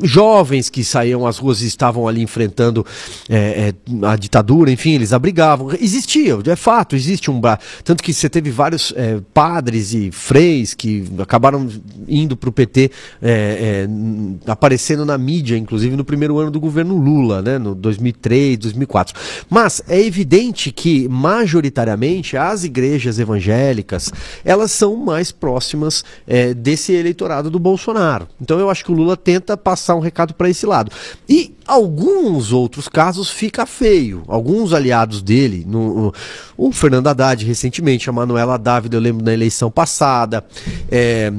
jovens 0.04 0.70
que 0.70 0.84
saíam 0.84 1.19
saíam 1.20 1.28
às 1.28 1.38
ruas 1.38 1.62
e 1.62 1.68
estavam 1.68 2.08
ali 2.08 2.22
enfrentando 2.22 2.86
é, 3.28 3.74
é, 3.92 4.06
a 4.06 4.16
ditadura, 4.16 4.72
enfim, 4.72 4.92
eles 4.92 5.14
abrigavam. 5.14 5.70
Existia, 5.80 6.38
é 6.46 6.56
fato, 6.56 6.96
existe 6.96 7.30
um. 7.30 7.42
Tanto 7.84 8.04
que 8.04 8.14
você 8.14 8.30
teve 8.30 8.50
vários 8.52 8.94
é, 8.96 9.20
padres 9.34 9.94
e 9.94 10.12
freis 10.12 10.74
que 10.74 11.06
acabaram 11.20 11.68
indo 12.08 12.36
para 12.38 12.50
o 12.50 12.54
PT, 12.54 12.92
é, 13.22 13.88
é, 13.88 14.52
aparecendo 14.52 15.06
na 15.06 15.18
mídia, 15.18 15.58
inclusive 15.58 15.96
no 15.96 16.06
primeiro 16.06 16.38
ano 16.38 16.52
do 16.52 16.60
governo 16.60 16.98
Lula, 16.98 17.42
né, 17.42 17.58
no 17.58 17.76
2003, 17.76 18.58
2004. 18.58 19.16
Mas 19.50 19.82
é 19.88 20.00
evidente 20.00 20.72
que, 20.72 21.08
majoritariamente, 21.08 22.38
as 22.38 22.64
igrejas 22.64 23.20
evangélicas 23.20 24.12
elas 24.44 24.72
são 24.72 24.96
mais 24.96 25.32
próximas 25.32 26.04
é, 26.28 26.54
desse 26.54 26.94
eleitorado 26.94 27.50
do 27.50 27.60
Bolsonaro. 27.60 28.28
Então 28.42 28.60
eu 28.60 28.70
acho 28.70 28.84
que 28.84 28.92
o 28.92 28.96
Lula 28.96 29.18
tenta 29.18 29.58
passar 29.58 29.96
um 29.96 30.00
recado 30.00 30.34
para 30.34 30.50
esse 30.50 30.66
lado. 30.66 30.92
E 31.28 31.56
alguns 31.66 32.52
outros 32.52 32.88
casos 32.88 33.30
fica 33.30 33.66
feio. 33.66 34.24
Alguns 34.28 34.74
aliados 34.74 35.22
dele, 35.22 35.64
no, 35.68 36.14
o 36.58 36.72
Fernando 36.72 37.08
Haddad 37.08 37.46
recentemente, 37.46 38.10
a 38.10 38.14
Manuela 38.14 38.58
Dávila, 38.58 38.96
eu 38.96 39.02
lembro 39.02 39.24
na 39.24 39.34
eleição 39.34 39.70
passada. 39.70 40.46
É, 40.90 41.32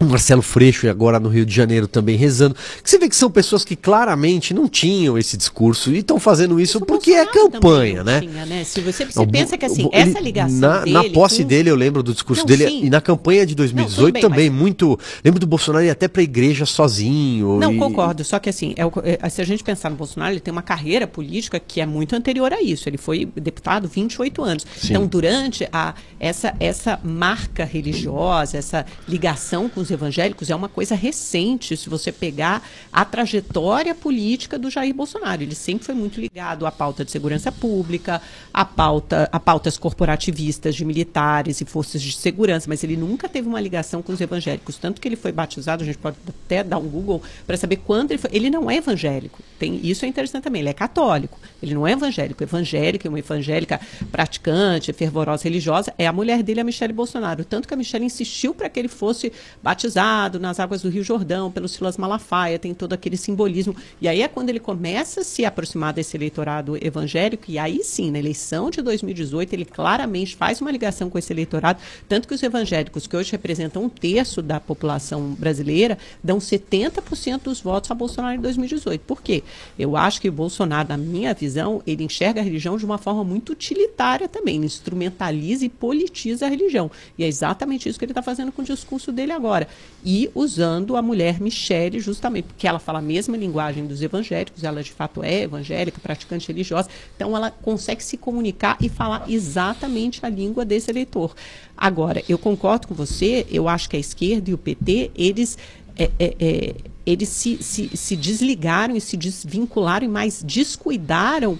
o 0.00 0.04
Marcelo 0.04 0.42
Freixo 0.42 0.88
agora 0.88 1.18
no 1.18 1.28
Rio 1.28 1.44
de 1.44 1.54
Janeiro 1.54 1.88
também 1.88 2.16
rezando. 2.16 2.54
Você 2.82 2.98
vê 2.98 3.08
que 3.08 3.16
são 3.16 3.30
pessoas 3.30 3.64
que 3.64 3.74
claramente 3.74 4.54
não 4.54 4.68
tinham 4.68 5.18
esse 5.18 5.36
discurso 5.36 5.92
e 5.92 5.98
estão 5.98 6.20
fazendo 6.20 6.60
isso, 6.60 6.80
porque 6.80 7.12
é 7.12 7.26
campanha, 7.26 8.04
né? 8.04 8.20
Tinha, 8.20 8.46
né? 8.46 8.64
Se 8.64 8.80
você, 8.80 9.04
você 9.04 9.18
não, 9.18 9.26
pensa 9.26 9.58
que 9.58 9.64
assim, 9.64 9.88
ele, 9.92 10.10
essa 10.10 10.20
ligação 10.20 10.58
na, 10.58 10.78
dele, 10.80 10.92
na 10.92 11.04
posse 11.10 11.42
com... 11.42 11.48
dele, 11.48 11.70
eu 11.70 11.74
lembro 11.74 12.02
do 12.02 12.12
discurso 12.12 12.42
não, 12.42 12.46
dele 12.46 12.68
sim. 12.68 12.84
e 12.84 12.90
na 12.90 13.00
campanha 13.00 13.44
de 13.44 13.54
2018 13.54 14.04
não, 14.04 14.12
bem, 14.12 14.22
também 14.22 14.50
mas... 14.50 14.58
muito, 14.58 14.98
lembro 15.24 15.40
do 15.40 15.46
Bolsonaro 15.46 15.84
ir 15.84 15.90
até 15.90 16.06
para 16.06 16.20
a 16.20 16.24
igreja 16.24 16.64
sozinho. 16.64 17.58
Não, 17.58 17.72
e... 17.72 17.78
concordo, 17.78 18.22
só 18.22 18.38
que 18.38 18.48
assim, 18.48 18.74
é, 18.76 19.18
é, 19.20 19.28
se 19.28 19.42
a 19.42 19.44
gente 19.44 19.64
pensar 19.64 19.90
no 19.90 19.96
Bolsonaro, 19.96 20.32
ele 20.32 20.40
tem 20.40 20.52
uma 20.52 20.62
carreira 20.62 21.06
política 21.06 21.58
que 21.58 21.80
é 21.80 21.86
muito 21.86 22.14
anterior 22.14 22.52
a 22.52 22.62
isso. 22.62 22.88
Ele 22.88 22.98
foi 22.98 23.26
deputado 23.36 23.88
28 23.88 24.42
anos. 24.44 24.66
Sim. 24.76 24.88
Então, 24.90 25.06
durante 25.06 25.68
a 25.72 25.94
essa 26.20 26.54
essa 26.60 26.98
marca 27.02 27.64
religiosa, 27.64 28.56
essa 28.56 28.86
ligação 29.08 29.68
com 29.68 29.80
os 29.80 29.87
evangélicos 29.90 30.50
é 30.50 30.54
uma 30.54 30.68
coisa 30.68 30.94
recente, 30.94 31.76
se 31.76 31.88
você 31.88 32.12
pegar 32.12 32.66
a 32.92 33.04
trajetória 33.04 33.94
política 33.94 34.58
do 34.58 34.70
Jair 34.70 34.94
Bolsonaro. 34.94 35.42
Ele 35.42 35.54
sempre 35.54 35.84
foi 35.84 35.94
muito 35.94 36.20
ligado 36.20 36.66
à 36.66 36.70
pauta 36.70 37.04
de 37.04 37.10
segurança 37.10 37.50
pública, 37.50 38.20
à 38.52 38.64
pauta, 38.64 39.28
a 39.32 39.40
pautas 39.40 39.76
corporativistas 39.78 40.74
de 40.74 40.84
militares 40.84 41.60
e 41.60 41.64
forças 41.64 42.02
de 42.02 42.12
segurança, 42.12 42.66
mas 42.68 42.82
ele 42.84 42.96
nunca 42.96 43.28
teve 43.28 43.48
uma 43.48 43.60
ligação 43.60 44.02
com 44.02 44.12
os 44.12 44.20
evangélicos. 44.20 44.76
Tanto 44.76 45.00
que 45.00 45.08
ele 45.08 45.16
foi 45.16 45.32
batizado, 45.32 45.82
a 45.82 45.86
gente 45.86 45.98
pode 45.98 46.16
até 46.28 46.62
dar 46.62 46.78
um 46.78 46.88
Google 46.88 47.22
para 47.46 47.56
saber 47.56 47.76
quando 47.76 48.10
ele 48.10 48.18
foi. 48.18 48.30
Ele 48.32 48.50
não 48.50 48.70
é 48.70 48.76
evangélico. 48.76 49.42
Tem, 49.58 49.80
isso 49.82 50.04
é 50.04 50.08
interessante 50.08 50.44
também. 50.44 50.60
Ele 50.60 50.70
é 50.70 50.74
católico. 50.74 51.38
Ele 51.62 51.74
não 51.74 51.86
é 51.86 51.92
evangélico. 51.92 52.42
Evangélica, 52.42 53.08
uma 53.08 53.18
evangélica 53.18 53.80
praticante, 54.10 54.92
fervorosa, 54.92 55.44
religiosa, 55.44 55.92
é 55.98 56.06
a 56.06 56.12
mulher 56.12 56.42
dele, 56.42 56.60
a 56.60 56.64
Michelle 56.64 56.92
Bolsonaro. 56.92 57.44
Tanto 57.44 57.66
que 57.66 57.74
a 57.74 57.76
Michelle 57.76 58.04
insistiu 58.04 58.54
para 58.54 58.68
que 58.68 58.78
ele 58.78 58.88
fosse 58.88 59.32
batizado 59.62 59.77
batizado 59.78 60.40
nas 60.40 60.58
águas 60.58 60.82
do 60.82 60.88
Rio 60.88 61.04
Jordão 61.04 61.52
pelo 61.52 61.68
Silas 61.68 61.96
Malafaia, 61.96 62.58
tem 62.58 62.74
todo 62.74 62.94
aquele 62.94 63.16
simbolismo. 63.16 63.76
E 64.00 64.08
aí 64.08 64.22
é 64.22 64.26
quando 64.26 64.50
ele 64.50 64.58
começa 64.58 65.20
a 65.20 65.24
se 65.24 65.44
aproximar 65.44 65.92
desse 65.92 66.16
eleitorado 66.16 66.76
evangélico, 66.84 67.44
e 67.46 67.60
aí 67.60 67.84
sim, 67.84 68.10
na 68.10 68.18
eleição 68.18 68.70
de 68.70 68.82
2018, 68.82 69.52
ele 69.52 69.64
claramente 69.64 70.34
faz 70.34 70.60
uma 70.60 70.72
ligação 70.72 71.08
com 71.08 71.16
esse 71.16 71.32
eleitorado, 71.32 71.80
tanto 72.08 72.26
que 72.26 72.34
os 72.34 72.42
evangélicos, 72.42 73.06
que 73.06 73.16
hoje 73.16 73.30
representam 73.30 73.84
um 73.84 73.88
terço 73.88 74.42
da 74.42 74.58
população 74.58 75.36
brasileira, 75.38 75.96
dão 76.24 76.38
70% 76.38 77.42
dos 77.42 77.60
votos 77.60 77.88
a 77.92 77.94
Bolsonaro 77.94 78.34
em 78.34 78.40
2018. 78.40 79.00
Por 79.02 79.22
quê? 79.22 79.44
Eu 79.78 79.96
acho 79.96 80.20
que 80.20 80.28
o 80.28 80.32
Bolsonaro, 80.32 80.88
na 80.88 80.96
minha 80.96 81.32
visão, 81.32 81.80
ele 81.86 82.02
enxerga 82.02 82.40
a 82.40 82.44
religião 82.44 82.76
de 82.76 82.84
uma 82.84 82.98
forma 82.98 83.22
muito 83.22 83.52
utilitária 83.52 84.28
também, 84.28 84.56
instrumentaliza 84.56 85.64
e 85.64 85.68
politiza 85.68 86.46
a 86.46 86.48
religião. 86.48 86.90
E 87.16 87.22
é 87.22 87.28
exatamente 87.28 87.88
isso 87.88 87.96
que 87.96 88.04
ele 88.04 88.10
está 88.10 88.22
fazendo 88.22 88.50
com 88.50 88.62
o 88.62 88.64
discurso 88.64 89.12
dele 89.12 89.30
agora 89.30 89.67
e 90.04 90.30
usando 90.34 90.96
a 90.96 91.02
mulher 91.02 91.40
Michele 91.40 92.00
justamente 92.00 92.44
porque 92.44 92.66
ela 92.66 92.78
fala 92.78 93.00
a 93.00 93.02
mesma 93.02 93.36
linguagem 93.36 93.86
dos 93.86 94.00
evangélicos, 94.00 94.64
ela 94.64 94.82
de 94.82 94.92
fato 94.92 95.22
é 95.22 95.42
evangélica, 95.42 96.00
praticante 96.00 96.48
religiosa, 96.48 96.88
então 97.16 97.36
ela 97.36 97.50
consegue 97.50 98.02
se 98.02 98.16
comunicar 98.16 98.76
e 98.80 98.88
falar 98.88 99.24
exatamente 99.28 100.24
a 100.24 100.28
língua 100.28 100.64
desse 100.64 100.90
eleitor. 100.90 101.34
Agora, 101.76 102.22
eu 102.28 102.38
concordo 102.38 102.88
com 102.88 102.94
você, 102.94 103.46
eu 103.50 103.68
acho 103.68 103.90
que 103.90 103.96
a 103.96 104.00
esquerda 104.00 104.50
e 104.50 104.54
o 104.54 104.58
PT, 104.58 105.10
eles 105.16 105.58
é, 105.96 106.10
é, 106.18 106.36
é, 106.38 106.74
eles 107.04 107.28
se, 107.28 107.60
se, 107.60 107.96
se 107.96 108.14
desligaram 108.14 108.94
e 108.94 109.00
se 109.00 109.16
desvincularam 109.16 110.06
e 110.06 110.08
mais 110.08 110.42
descuidaram 110.42 111.58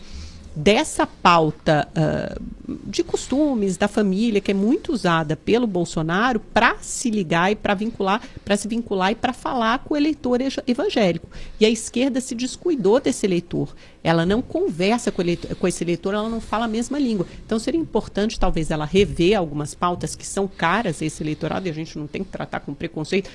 dessa 0.58 1.06
pauta 1.06 1.88
uh, 1.96 2.42
de 2.84 3.04
costumes 3.04 3.76
da 3.76 3.86
família 3.86 4.40
que 4.40 4.50
é 4.50 4.54
muito 4.54 4.92
usada 4.92 5.36
pelo 5.36 5.68
Bolsonaro 5.68 6.40
para 6.40 6.76
se 6.80 7.10
ligar 7.10 7.52
e 7.52 7.54
para 7.54 7.74
vincular, 7.74 8.20
para 8.44 8.56
se 8.56 8.66
vincular 8.66 9.12
e 9.12 9.14
para 9.14 9.32
falar 9.32 9.78
com 9.78 9.94
o 9.94 9.96
eleitor 9.96 10.40
evangélico. 10.66 11.28
E 11.60 11.64
a 11.64 11.70
esquerda 11.70 12.20
se 12.20 12.34
descuidou 12.34 12.98
desse 12.98 13.24
eleitor. 13.24 13.72
Ela 14.02 14.26
não 14.26 14.42
conversa 14.42 15.12
com, 15.12 15.22
eleitor, 15.22 15.54
com 15.54 15.68
esse 15.68 15.84
eleitor, 15.84 16.12
ela 16.12 16.28
não 16.28 16.40
fala 16.40 16.64
a 16.64 16.68
mesma 16.68 16.98
língua. 16.98 17.26
Então 17.46 17.58
seria 17.58 17.80
importante 17.80 18.38
talvez 18.40 18.72
ela 18.72 18.84
rever 18.84 19.38
algumas 19.38 19.74
pautas 19.74 20.16
que 20.16 20.26
são 20.26 20.48
caras 20.48 21.00
a 21.00 21.04
esse 21.04 21.22
eleitorado 21.22 21.68
e 21.68 21.70
a 21.70 21.74
gente 21.74 21.96
não 21.96 22.08
tem 22.08 22.24
que 22.24 22.30
tratar 22.30 22.60
com 22.60 22.74
preconceito 22.74 23.30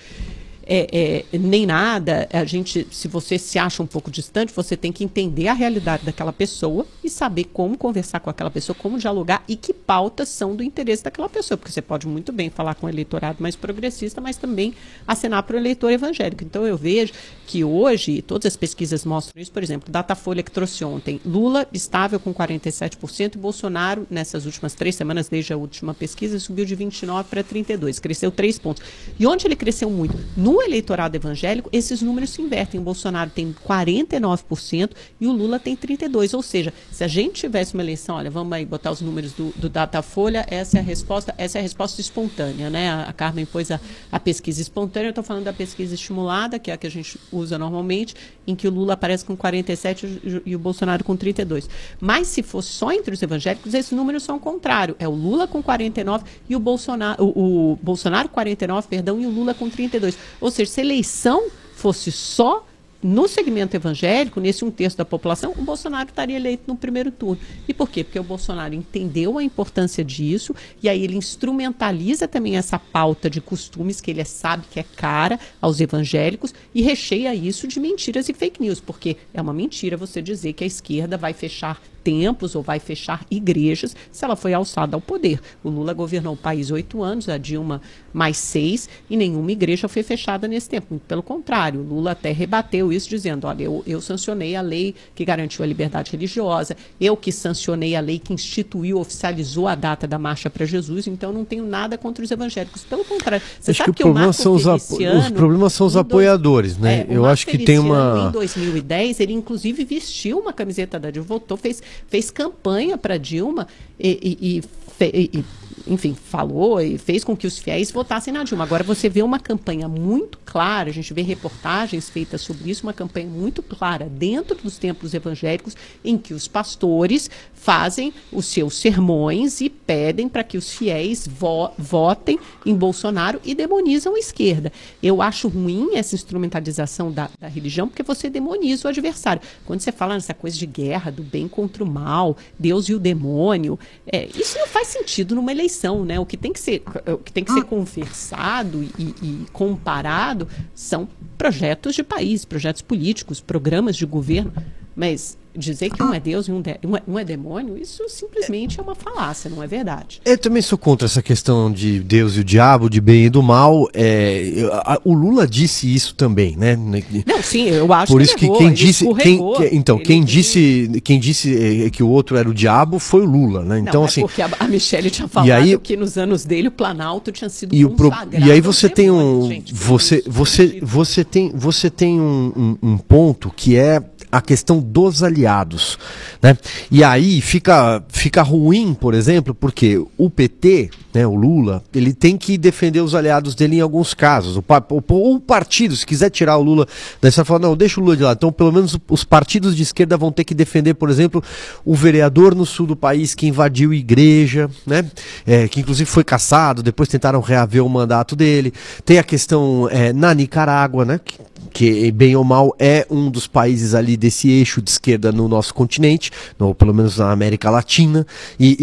é, 0.66 1.26
é, 1.34 1.38
nem 1.38 1.66
nada. 1.66 2.28
A 2.32 2.46
gente, 2.46 2.88
se 2.92 3.08
você 3.08 3.38
se 3.38 3.60
acha 3.60 3.82
um 3.82 3.86
pouco 3.86 4.10
distante, 4.10 4.54
você 4.54 4.76
tem 4.76 4.92
que 4.92 5.04
entender 5.04 5.48
a 5.48 5.54
realidade 5.54 6.06
daquela 6.06 6.34
pessoa 6.34 6.86
e 7.04 7.10
saber 7.10 7.46
como 7.46 7.78
conversar 7.78 8.20
com 8.20 8.30
aquela 8.30 8.52
pessoa, 8.52 8.76
como 8.76 8.98
dialogar 8.98 9.44
e 9.48 9.56
que 9.56 9.74
pautas 9.74 10.30
são 10.30 10.56
do 10.56 10.64
interesse 10.64 11.04
daquela 11.04 11.30
pessoa. 11.30 11.58
Porque 11.58 11.72
você 11.72 11.82
pode 11.82 12.08
muito 12.08 12.32
bem 12.32 12.50
falar 12.50 12.76
com 12.76 12.88
o 12.88 12.90
eleitorado 12.90 13.42
mais 13.42 13.56
progressista, 13.56 14.22
mas 14.22 14.38
também 14.38 14.74
acenar 15.08 15.44
para 15.44 15.56
o 15.56 15.60
eleitor 15.60 15.92
evangélico. 15.92 16.44
Então 16.44 16.66
eu 16.66 16.78
vejo 16.78 17.14
que 17.46 17.64
hoje, 17.64 18.22
todas 18.22 18.46
as 18.46 18.56
pesquisas 18.56 19.06
mostram 19.06 19.42
isso, 19.42 19.52
por 19.52 19.64
exemplo, 19.64 19.92
Datafolha 19.92 20.42
que 20.42 20.52
trouxe 20.52 20.84
ontem, 20.86 21.20
Lula 21.26 21.68
estável 21.74 22.20
com 22.20 22.34
47% 22.34 23.36
e 23.36 23.38
Bolsonaro, 23.38 24.08
nessas 24.10 24.46
últimas 24.46 24.74
três 24.74 24.96
semanas, 24.96 25.28
desde 25.28 25.54
a 25.54 25.58
última 25.58 25.94
pesquisa, 25.94 26.40
subiu 26.40 26.66
de 26.66 26.76
29 26.76 27.30
para 27.30 27.44
32, 27.44 28.00
cresceu 28.00 28.32
três 28.32 28.58
pontos. 28.58 28.84
E 29.20 29.28
onde 29.28 29.46
ele 29.46 29.56
cresceu 29.56 29.90
muito? 29.90 30.18
No 30.38 30.53
no 30.54 30.62
eleitorado 30.62 31.16
evangélico, 31.16 31.68
esses 31.74 32.04
números 32.04 32.30
se 32.30 32.40
invertem. 32.40 32.80
O 32.80 32.84
Bolsonaro 32.84 33.32
tem 33.32 33.56
49% 33.68 34.92
e 35.20 35.26
o 35.26 35.32
Lula 35.32 35.58
tem 35.58 35.76
32%. 35.76 36.36
Ou 36.36 36.44
seja, 36.44 36.72
se 36.92 37.04
a 37.04 37.08
gente 37.08 37.42
tivesse 37.42 37.74
uma 37.74 37.82
eleição, 37.82 38.18
olha, 38.18 38.30
vamos 38.30 38.54
aí 38.54 38.64
botar 38.64 38.92
os 38.92 39.02
números 39.02 39.34
do, 39.34 39.52
do 39.56 39.68
Datafolha, 39.68 40.46
essa 40.48 40.78
é 40.78 40.80
a 40.80 40.84
resposta, 40.84 41.34
essa 41.40 41.58
é 41.58 41.60
a 41.60 41.62
resposta 41.64 42.00
espontânea, 42.00 42.70
né? 42.70 42.92
A, 42.92 43.04
a 43.06 43.14
Carmen 43.14 43.46
pôs 43.46 43.72
a, 43.72 43.82
a 44.12 44.20
pesquisa 44.20 44.62
espontânea, 44.62 45.08
eu 45.08 45.10
estou 45.10 45.24
falando 45.24 45.46
da 45.46 45.54
pesquisa 45.54 45.96
estimulada, 45.96 46.60
que 46.60 46.70
é 46.70 46.76
a 46.76 46.78
que 46.78 46.86
a 46.86 46.92
gente 46.92 47.20
usa 47.32 47.58
normalmente, 47.58 48.14
em 48.46 48.56
que 48.56 48.68
o 48.68 48.72
Lula 48.72 48.94
aparece 48.94 49.26
com 49.26 49.36
47% 49.36 50.42
e, 50.46 50.56
o 50.56 50.60
Bolsonaro 50.60 51.04
com 51.04 51.18
32%. 51.18 51.68
Mas 52.00 52.28
se 52.28 52.44
fosse 52.44 52.70
só 52.70 52.92
entre 52.92 53.12
os 53.12 53.22
evangélicos, 53.24 53.74
esses 53.74 53.92
números 53.92 54.22
são 54.22 54.36
o 54.36 54.40
contrário. 54.40 54.96
É 55.00 55.08
o 55.08 55.16
Lula 55.16 55.48
com 55.48 55.64
49% 55.64 56.24
e 56.48 56.56
o 56.56 56.60
Bolsonaro, 56.60 57.24
o, 57.24 57.72
o 57.72 57.76
Bolsonaro 57.82 58.30
49%, 58.30 58.86
perdão, 58.88 59.20
e 59.20 59.26
o 59.26 59.32
Lula 59.32 59.56
com 59.56 59.68
32%. 59.68 60.14
Ou 60.44 60.52
seja, 60.52 60.70
se 60.70 60.82
a 60.82 60.84
eleição 60.84 61.48
fosse 61.74 62.12
só 62.12 62.68
no 63.02 63.28
segmento 63.30 63.76
evangélico, 63.76 64.42
nesse 64.42 64.64
um 64.66 64.72
terço 64.72 64.98
da 64.98 65.06
população, 65.06 65.54
o 65.58 65.62
Bolsonaro 65.62 66.10
estaria 66.10 66.36
eleito 66.36 66.64
no 66.68 66.76
primeiro 66.76 67.12
turno. 67.12 67.40
E 67.66 67.74
por 67.74 67.90
quê? 67.90 68.04
Porque 68.04 68.20
o 68.20 68.24
Bolsonaro 68.24 68.74
entendeu 68.74 69.38
a 69.38 69.44
importância 69.44 70.04
disso 70.04 70.54
e 70.82 70.90
aí 70.90 71.02
ele 71.02 71.16
instrumentaliza 71.16 72.28
também 72.28 72.58
essa 72.58 72.78
pauta 72.78 73.30
de 73.30 73.40
costumes 73.40 74.02
que 74.02 74.12
ele 74.12 74.24
sabe 74.26 74.66
que 74.70 74.80
é 74.80 74.86
cara 74.96 75.40
aos 75.62 75.80
evangélicos 75.80 76.54
e 76.74 76.82
recheia 76.82 77.34
isso 77.34 77.66
de 77.66 77.80
mentiras 77.80 78.28
e 78.28 78.34
fake 78.34 78.62
news, 78.62 78.82
porque 78.82 79.18
é 79.34 79.42
uma 79.42 79.54
mentira 79.54 79.96
você 79.96 80.22
dizer 80.22 80.54
que 80.54 80.64
a 80.64 80.68
esquerda 80.68 81.18
vai 81.18 81.34
fechar 81.34 81.82
templos 82.04 82.56
ou 82.56 82.62
vai 82.62 82.80
fechar 82.80 83.26
igrejas 83.30 83.96
se 84.12 84.24
ela 84.24 84.36
foi 84.36 84.54
alçada 84.54 84.96
ao 84.96 85.02
poder. 85.02 85.40
O 85.64 85.70
Lula 85.70 85.94
governou 85.94 86.34
o 86.34 86.38
país 86.38 86.70
oito 86.72 87.02
anos, 87.02 87.30
a 87.30 87.38
Dilma 87.38 87.82
mais 88.14 88.38
seis, 88.38 88.88
e 89.10 89.18
nenhuma 89.18 89.52
igreja 89.52 89.88
foi 89.88 90.04
fechada 90.04 90.48
nesse 90.48 90.70
tempo. 90.70 90.88
Muito 90.92 91.04
pelo 91.04 91.24
contrário, 91.24 91.80
o 91.80 91.84
Lula 91.84 92.12
até 92.12 92.32
rebateu 92.32 92.94
isso, 92.94 93.10
dizendo: 93.10 93.48
olha, 93.48 93.64
eu, 93.64 93.84
eu 93.88 94.00
sancionei 94.00 94.56
a 94.56 94.62
lei 94.62 94.94
que 95.16 95.26
garantiu 95.26 95.64
a 95.64 95.68
liberdade 95.68 96.12
religiosa, 96.12 96.78
eu 97.02 97.18
que 97.18 97.32
sancionei 97.32 97.96
a 97.96 98.00
lei 98.00 98.20
que 98.20 98.34
instituiu, 98.34 99.00
oficializou 99.00 99.68
a 99.68 99.76
data 99.76 100.06
da 100.06 100.20
Marcha 100.20 100.50
para 100.50 100.66
Jesus, 100.66 101.08
então 101.08 101.34
não 101.34 101.44
tenho 101.44 101.66
nada 101.66 101.98
contra 101.98 102.24
os 102.24 102.30
evangélicos. 102.30 102.84
Pelo 102.84 103.04
contrário, 103.04 103.44
você 103.60 103.72
acho 103.72 103.78
sabe 103.80 103.92
que, 103.92 103.98
que 103.98 104.04
o 104.04 104.06
problema 104.08 104.34
são 104.34 104.54
os, 104.54 104.66
os 104.66 105.32
problemas 105.34 105.74
são 105.74 105.88
os 105.88 105.98
apoiadores, 105.98 106.78
né? 106.78 107.08
É, 107.10 107.18
eu 107.18 107.26
acho 107.26 107.48
que 107.48 107.58
tem 107.58 107.80
uma. 107.80 108.28
Em 108.30 108.32
2010, 108.32 109.20
ele 109.20 109.34
inclusive 109.34 109.84
vestiu 109.84 110.40
uma 110.40 110.54
camiseta 110.54 111.00
da 111.00 111.10
Dilma, 111.10 111.28
votou, 111.28 111.58
fez 111.58 111.82
fez 112.08 112.32
campanha 112.32 112.98
para 112.98 113.18
Dilma 113.18 113.68
e, 114.00 114.62
e, 115.02 115.06
e, 115.06 115.40
e 115.40 115.46
enfim, 115.86 116.16
falou 116.16 116.80
e 116.80 116.98
fez 116.98 117.24
com 117.24 117.36
que 117.36 117.46
os 117.46 117.60
fiéis 117.60 117.92
votassem 117.92 118.34
na 118.34 118.44
Dilma. 118.44 118.64
Agora 118.64 118.84
você 118.84 119.10
vê 119.10 119.22
uma 119.22 119.40
campanha 119.40 119.88
muito 119.88 120.38
clara, 120.46 120.90
a 120.90 120.94
gente 120.94 121.14
vê 121.14 121.22
reportagens 121.22 122.10
feitas 122.10 122.42
sobre 122.42 122.70
isso, 122.70 122.84
uma 122.84 122.94
campanha 122.94 123.28
muito 123.28 123.62
clara 123.62 124.08
dentro 124.10 124.56
dos 124.56 124.78
templos 124.78 125.14
evangélicos, 125.14 125.76
em 126.04 126.18
que 126.18 126.34
os 126.34 126.48
pastores 126.48 127.30
fazem 127.64 128.14
os 128.32 128.46
seus 128.46 128.76
sermões 128.76 129.62
e 129.62 129.70
pedem 129.70 130.28
para 130.28 130.44
que 130.44 130.58
os 130.58 130.72
fiéis 130.72 131.28
vo 131.28 131.72
votem 131.78 132.38
em 132.66 132.76
Bolsonaro 132.76 133.40
e 133.44 133.56
demonizam 133.56 134.16
a 134.16 134.20
esquerda. 134.20 134.72
Eu 135.02 135.22
acho 135.22 135.48
ruim 135.48 135.96
essa 135.96 136.16
instrumentalização 136.16 137.12
da, 137.12 137.30
da 137.40 137.48
religião, 137.48 137.88
porque 137.88 138.04
você 138.04 138.30
demoniza 138.30 138.88
o 138.88 138.90
adversário. 138.90 139.42
Quando 139.66 139.80
você 139.80 139.92
fala 139.92 140.14
nessa 140.16 140.34
coisa 140.34 140.58
de 140.58 140.66
guerra, 140.66 141.12
do 141.12 141.24
bem 141.24 141.48
contra 141.48 141.84
o 141.84 141.88
mal, 141.88 142.38
Deus 142.60 142.90
e 142.90 142.94
o 142.94 143.00
demônio, 143.00 143.80
é, 144.06 144.28
isso 144.36 144.58
não 144.60 144.68
faz 144.68 144.90
sentido 144.90 145.34
numa 145.36 145.52
eleição 145.52 146.04
né? 146.06 146.20
O 146.20 146.26
que 146.26 146.38
tem 146.38 146.52
que 146.52 146.60
ser, 146.60 146.84
o 147.06 147.18
que 147.18 147.32
tem 147.32 147.44
que 147.44 147.54
ser 147.54 147.64
conversado 147.64 148.84
e, 148.98 149.16
e 149.22 149.46
comparado 149.52 150.48
são 150.74 151.08
projetos 151.38 151.96
de 151.96 152.04
país, 152.04 152.46
projetos 152.46 152.82
políticos, 152.82 153.42
programas 153.42 153.96
de 153.96 154.06
governo. 154.06 154.54
Mas 154.96 155.38
dizer 155.56 155.90
que 155.90 156.02
um 156.02 156.14
é 156.14 156.20
Deus 156.20 156.48
e 156.48 156.52
um, 156.52 156.62
de, 156.62 156.80
um, 156.86 156.96
é, 156.96 157.04
um, 157.08 157.20
é, 157.20 157.24
demônio, 157.24 157.78
isso 157.78 158.04
simplesmente 158.10 158.80
é 158.80 158.84
uma 158.84 158.96
falácia, 158.96 159.50
não 159.50 159.62
é 159.62 159.68
verdade. 159.68 160.22
Eu 160.26 160.38
também 160.38 160.62
sou 160.62 160.78
contra 160.78 161.06
essa 161.06 161.22
questão 161.22 161.72
de 161.72 162.00
Deus 162.00 162.36
e 162.36 162.40
o 162.40 162.44
diabo, 162.44 162.90
de 162.90 163.00
bem 163.00 163.26
e 163.26 163.30
do 163.30 163.42
mal. 163.42 163.88
É, 163.94 164.68
a, 164.72 165.00
o 165.04 165.14
Lula 165.14 165.48
disse 165.48 165.94
isso 165.94 166.16
também, 166.16 166.56
né? 166.58 166.76
Não, 166.76 167.42
sim, 167.42 167.70
eu 167.70 167.92
acho 167.94 168.12
Por 168.12 168.22
isso 168.22 168.36
que, 168.36 168.46
errou, 168.46 168.58
quem 168.58 168.74
disse, 168.74 169.14
quem, 169.16 169.38
que, 169.38 169.76
então 169.76 169.98
quem 169.98 170.24
disse, 170.24 171.02
quem 171.04 171.20
disse 171.20 171.86
é, 171.86 171.90
que 171.90 172.02
o 172.02 172.10
outro 172.10 172.38
era 172.38 172.50
o 172.50 172.54
diabo 172.54 173.00
foi 173.00 173.22
o 173.22 173.26
Lula, 173.26 173.64
né? 173.64 173.80
Então 173.80 173.94
não, 173.94 174.04
é 174.04 174.06
assim. 174.06 174.22
porque 174.22 174.42
a, 174.42 174.50
a 174.60 174.68
Michelle 174.68 175.10
tinha 175.10 175.28
falado 175.28 175.52
aí, 175.52 175.78
que 175.78 175.96
nos 175.96 176.18
anos 176.18 176.46
dele 176.46 176.68
o 176.68 176.72
Planalto 176.72 177.32
tinha 177.32 177.50
sido 177.50 177.76
e. 177.76 177.86
O, 177.86 177.96
e 178.40 178.52
aí 178.52 178.62
você 178.62 178.90
tem 178.90 179.12
um, 179.12 179.48
gente, 179.48 179.74
você, 179.74 180.24
você, 180.26 180.80
você 180.82 181.24
tem, 181.24 181.52
você 181.54 181.90
tem 181.90 182.20
um, 182.20 182.78
um, 182.82 182.90
um 182.94 182.98
ponto 182.98 183.52
que 183.56 183.76
é 183.76 184.00
a 184.34 184.42
questão 184.42 184.80
dos 184.80 185.22
aliados. 185.22 186.00
Né? 186.42 186.58
E 186.90 187.04
aí 187.04 187.40
fica, 187.40 188.04
fica 188.10 188.42
ruim, 188.42 188.96
por 188.96 189.14
exemplo, 189.14 189.54
porque 189.54 190.04
o 190.18 190.28
PT, 190.28 190.90
né, 191.14 191.28
o 191.28 191.36
Lula, 191.36 191.84
ele 191.94 192.14
tem 192.14 192.36
que 192.36 192.58
defender 192.58 193.02
os 193.02 193.14
aliados 193.14 193.54
dele 193.54 193.76
em 193.78 193.82
alguns 193.82 194.16
casos. 194.16 194.58
O, 194.58 194.64
o, 194.90 195.36
o 195.36 195.40
partido, 195.40 195.96
se 195.96 196.04
quiser 196.04 196.32
tirar 196.32 196.58
o 196.58 196.64
Lula, 196.64 196.88
daí 197.22 197.32
você 197.32 197.46
fala, 197.46 197.60
não, 197.60 197.78
deixa 197.78 198.02
o 198.02 198.04
Lula 198.04 198.18
de 198.18 198.24
lado. 198.24 198.38
Então, 198.38 198.52
pelo 198.52 198.72
menos 198.72 198.98
os 199.08 199.24
partidos 199.24 199.76
de 199.76 199.84
esquerda 199.84 200.18
vão 200.18 200.32
ter 200.32 200.44
que 200.44 200.56
defender, 200.56 200.96
por 200.96 201.12
exemplo, 201.12 201.44
o 201.86 201.94
vereador 201.94 202.56
no 202.56 202.66
sul 202.66 202.88
do 202.88 202.96
país 202.96 203.36
que 203.36 203.46
invadiu 203.46 203.94
igreja, 203.94 204.68
né? 204.84 205.06
É, 205.46 205.68
que 205.68 205.80
inclusive 205.80 206.10
foi 206.10 206.24
caçado, 206.24 206.82
depois 206.82 207.08
tentaram 207.08 207.40
reaver 207.40 207.86
o 207.86 207.90
mandato 207.90 208.36
dele. 208.36 208.74
Tem 209.06 209.20
a 209.20 209.24
questão 209.24 209.88
é, 209.92 210.12
na 210.12 210.34
Nicarágua, 210.34 211.06
né? 211.06 211.20
Que, 211.24 211.38
que 211.74 212.12
bem 212.12 212.36
ou 212.36 212.44
mal 212.44 212.76
é 212.78 213.06
um 213.10 213.30
dos 213.30 213.48
países 213.48 213.96
ali 213.96 214.16
desse 214.16 214.50
eixo 214.50 214.82
de 214.82 214.92
esquerda 214.92 215.32
no 215.32 215.48
nosso 215.48 215.74
continente, 215.74 216.32
no, 216.60 216.76
pelo 216.76 216.94
menos 216.94 217.18
na 217.18 217.32
América 217.32 217.70
Latina, 217.70 218.26
e, 218.60 218.78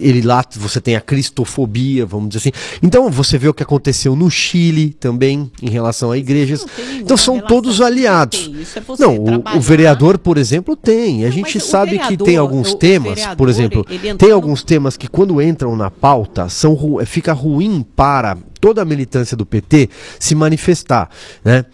e, 0.00 0.04
ele 0.04 0.20
lá 0.22 0.44
você 0.56 0.80
tem 0.80 0.96
a 0.96 1.00
cristofobia, 1.00 2.04
vamos 2.04 2.28
dizer 2.28 2.48
assim. 2.48 2.78
Então 2.82 3.08
você 3.08 3.38
vê 3.38 3.48
o 3.48 3.54
que 3.54 3.62
aconteceu 3.62 4.16
no 4.16 4.28
Chile 4.30 4.90
também 4.98 5.50
em 5.62 5.70
relação 5.70 6.10
a 6.10 6.18
igrejas. 6.18 6.66
Então 7.00 7.16
são 7.16 7.38
todos 7.40 7.80
aliados. 7.80 8.50
É 8.74 8.82
não, 8.98 9.16
o, 9.16 9.56
o, 9.56 9.60
vereador, 9.60 10.18
por 10.18 10.36
exemplo, 10.36 10.76
tem. 10.76 11.24
A 11.24 11.28
não, 11.28 11.32
gente 11.32 11.60
sabe 11.60 11.92
vereador, 11.92 12.16
que 12.16 12.24
tem 12.24 12.36
alguns 12.36 12.72
o, 12.72 12.76
temas, 12.76 13.14
vereador, 13.14 13.36
por 13.36 13.48
exemplo, 13.48 13.86
tem 14.18 14.32
alguns 14.32 14.60
no... 14.60 14.66
temas 14.66 14.96
que 14.96 15.06
quando 15.06 15.40
entram 15.40 15.76
na 15.76 15.90
pauta 15.90 16.48
são 16.48 16.76
fica 17.06 17.32
ruim 17.32 17.84
para 17.94 18.36
toda 18.60 18.82
a 18.82 18.84
militância 18.84 19.36
do 19.36 19.44
PT 19.44 19.90
se 20.18 20.34
manifestar, 20.34 21.10
né? 21.44 21.66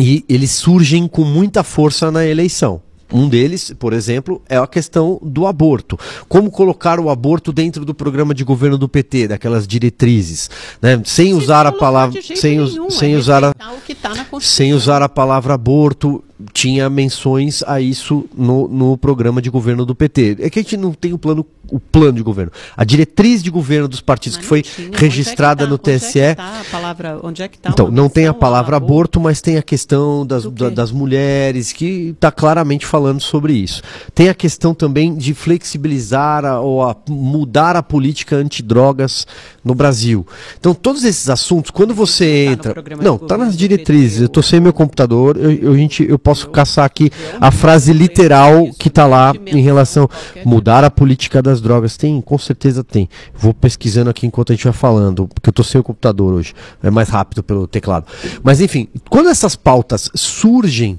E 0.00 0.24
eles 0.28 0.50
surgem 0.50 1.06
com 1.06 1.24
muita 1.24 1.62
força 1.62 2.10
na 2.10 2.26
eleição. 2.26 2.82
Um 3.12 3.28
deles, 3.28 3.74
por 3.76 3.92
exemplo, 3.92 4.40
é 4.48 4.56
a 4.56 4.66
questão 4.66 5.18
do 5.22 5.46
aborto. 5.46 5.98
Como 6.28 6.50
colocar 6.50 7.00
o 7.00 7.10
aborto 7.10 7.52
dentro 7.52 7.84
do 7.84 7.92
programa 7.92 8.32
de 8.32 8.44
governo 8.44 8.78
do 8.78 8.88
PT, 8.88 9.28
daquelas 9.28 9.66
diretrizes, 9.66 10.48
né? 10.80 11.00
Sem 11.04 11.34
usar 11.34 11.66
a 11.66 11.72
palavra, 11.72 12.20
sem, 12.22 12.58
nenhum, 12.58 12.88
sem 12.88 13.14
é 13.14 13.16
usar 13.16 13.42
a, 13.42 13.52
tá 13.52 14.26
sem 14.40 14.72
usar 14.72 15.02
a 15.02 15.08
palavra 15.08 15.54
aborto 15.54 16.22
tinha 16.52 16.88
menções 16.90 17.62
a 17.66 17.80
isso 17.80 18.26
no, 18.36 18.66
no 18.68 18.96
programa 18.96 19.40
de 19.42 19.50
governo 19.50 19.84
do 19.84 19.94
PT. 19.94 20.36
É 20.40 20.50
que 20.50 20.58
a 20.58 20.62
gente 20.62 20.76
não 20.76 20.92
tem 20.92 21.12
o 21.12 21.18
plano, 21.18 21.44
o 21.70 21.78
plano 21.78 22.14
de 22.14 22.22
governo. 22.22 22.52
A 22.76 22.84
diretriz 22.84 23.42
de 23.42 23.50
governo 23.50 23.86
dos 23.88 24.00
partidos 24.00 24.36
Mas 24.38 24.42
que 24.44 24.48
foi 24.48 24.62
tinha. 24.62 24.90
registrada 24.94 25.64
é 25.64 25.66
que 25.66 25.70
no 25.70 25.78
tá? 25.78 25.90
TSE. 25.92 26.18
Onde 26.18 26.18
é 26.18 26.34
que 26.34 26.36
tá 26.36 26.60
a 26.60 26.64
palavra, 26.70 27.20
onde 27.22 27.42
é 27.42 27.48
que 27.48 27.58
tá 27.58 27.70
Então, 27.70 27.90
não 27.90 28.08
tem 28.08 28.26
a 28.26 28.34
palavra 28.34 28.76
ao 28.76 28.82
aborto, 28.82 29.20
mas 29.20 29.40
tem 29.40 29.56
a 29.56 29.62
questão 29.62 30.26
das, 30.26 30.44
da- 30.44 30.70
das 30.70 30.90
mulheres, 30.92 31.72
que 31.72 32.10
está 32.14 32.30
claramente 32.30 32.86
falando 32.86 33.20
sobre 33.20 33.52
isso. 33.52 33.82
Tem 34.14 34.28
a 34.28 34.34
questão 34.34 34.74
também 34.74 35.14
de 35.14 35.34
flexibilizar 35.34 36.44
a- 36.44 36.60
ou 36.60 36.82
a- 36.82 36.96
mudar 37.08 37.76
a 37.76 37.82
política 37.82 38.36
antidrogas 38.36 39.26
no 39.64 39.74
Brasil. 39.74 40.26
Então, 40.58 40.74
todos 40.74 41.04
esses 41.04 41.28
assuntos, 41.28 41.70
quando 41.70 41.94
você 41.94 42.56
Tá 42.60 42.70
no 42.72 42.80
entra. 42.80 42.96
Não, 43.02 43.16
está 43.16 43.36
nas 43.36 43.56
diretrizes. 43.56 44.20
Eu 44.20 44.26
estou 44.26 44.42
sem 44.42 44.60
meu 44.60 44.72
computador, 44.72 45.36
eu, 45.36 45.50
eu, 45.50 45.76
gente, 45.76 46.04
eu 46.08 46.18
posso 46.18 46.29
Eu- 46.34 46.50
caçar 46.50 46.84
aqui 46.84 47.10
a 47.40 47.50
frase 47.50 47.92
literal 47.92 48.68
que 48.78 48.88
está 48.88 49.06
lá 49.06 49.32
em 49.46 49.60
relação 49.60 50.08
mudar 50.44 50.84
a 50.84 50.90
política 50.90 51.42
das 51.42 51.60
drogas. 51.60 51.96
Tem, 51.96 52.20
com 52.20 52.38
certeza 52.38 52.82
tem. 52.84 53.08
Vou 53.34 53.52
pesquisando 53.54 54.10
aqui 54.10 54.26
enquanto 54.26 54.52
a 54.52 54.54
gente 54.54 54.64
vai 54.64 54.72
falando, 54.72 55.28
porque 55.28 55.48
eu 55.48 55.52
tô 55.52 55.62
sem 55.62 55.80
o 55.80 55.84
computador 55.84 56.32
hoje. 56.32 56.54
É 56.82 56.90
mais 56.90 57.08
rápido 57.08 57.42
pelo 57.42 57.66
teclado. 57.66 58.06
Mas 58.42 58.60
enfim, 58.60 58.88
quando 59.08 59.28
essas 59.28 59.56
pautas 59.56 60.10
surgem, 60.14 60.98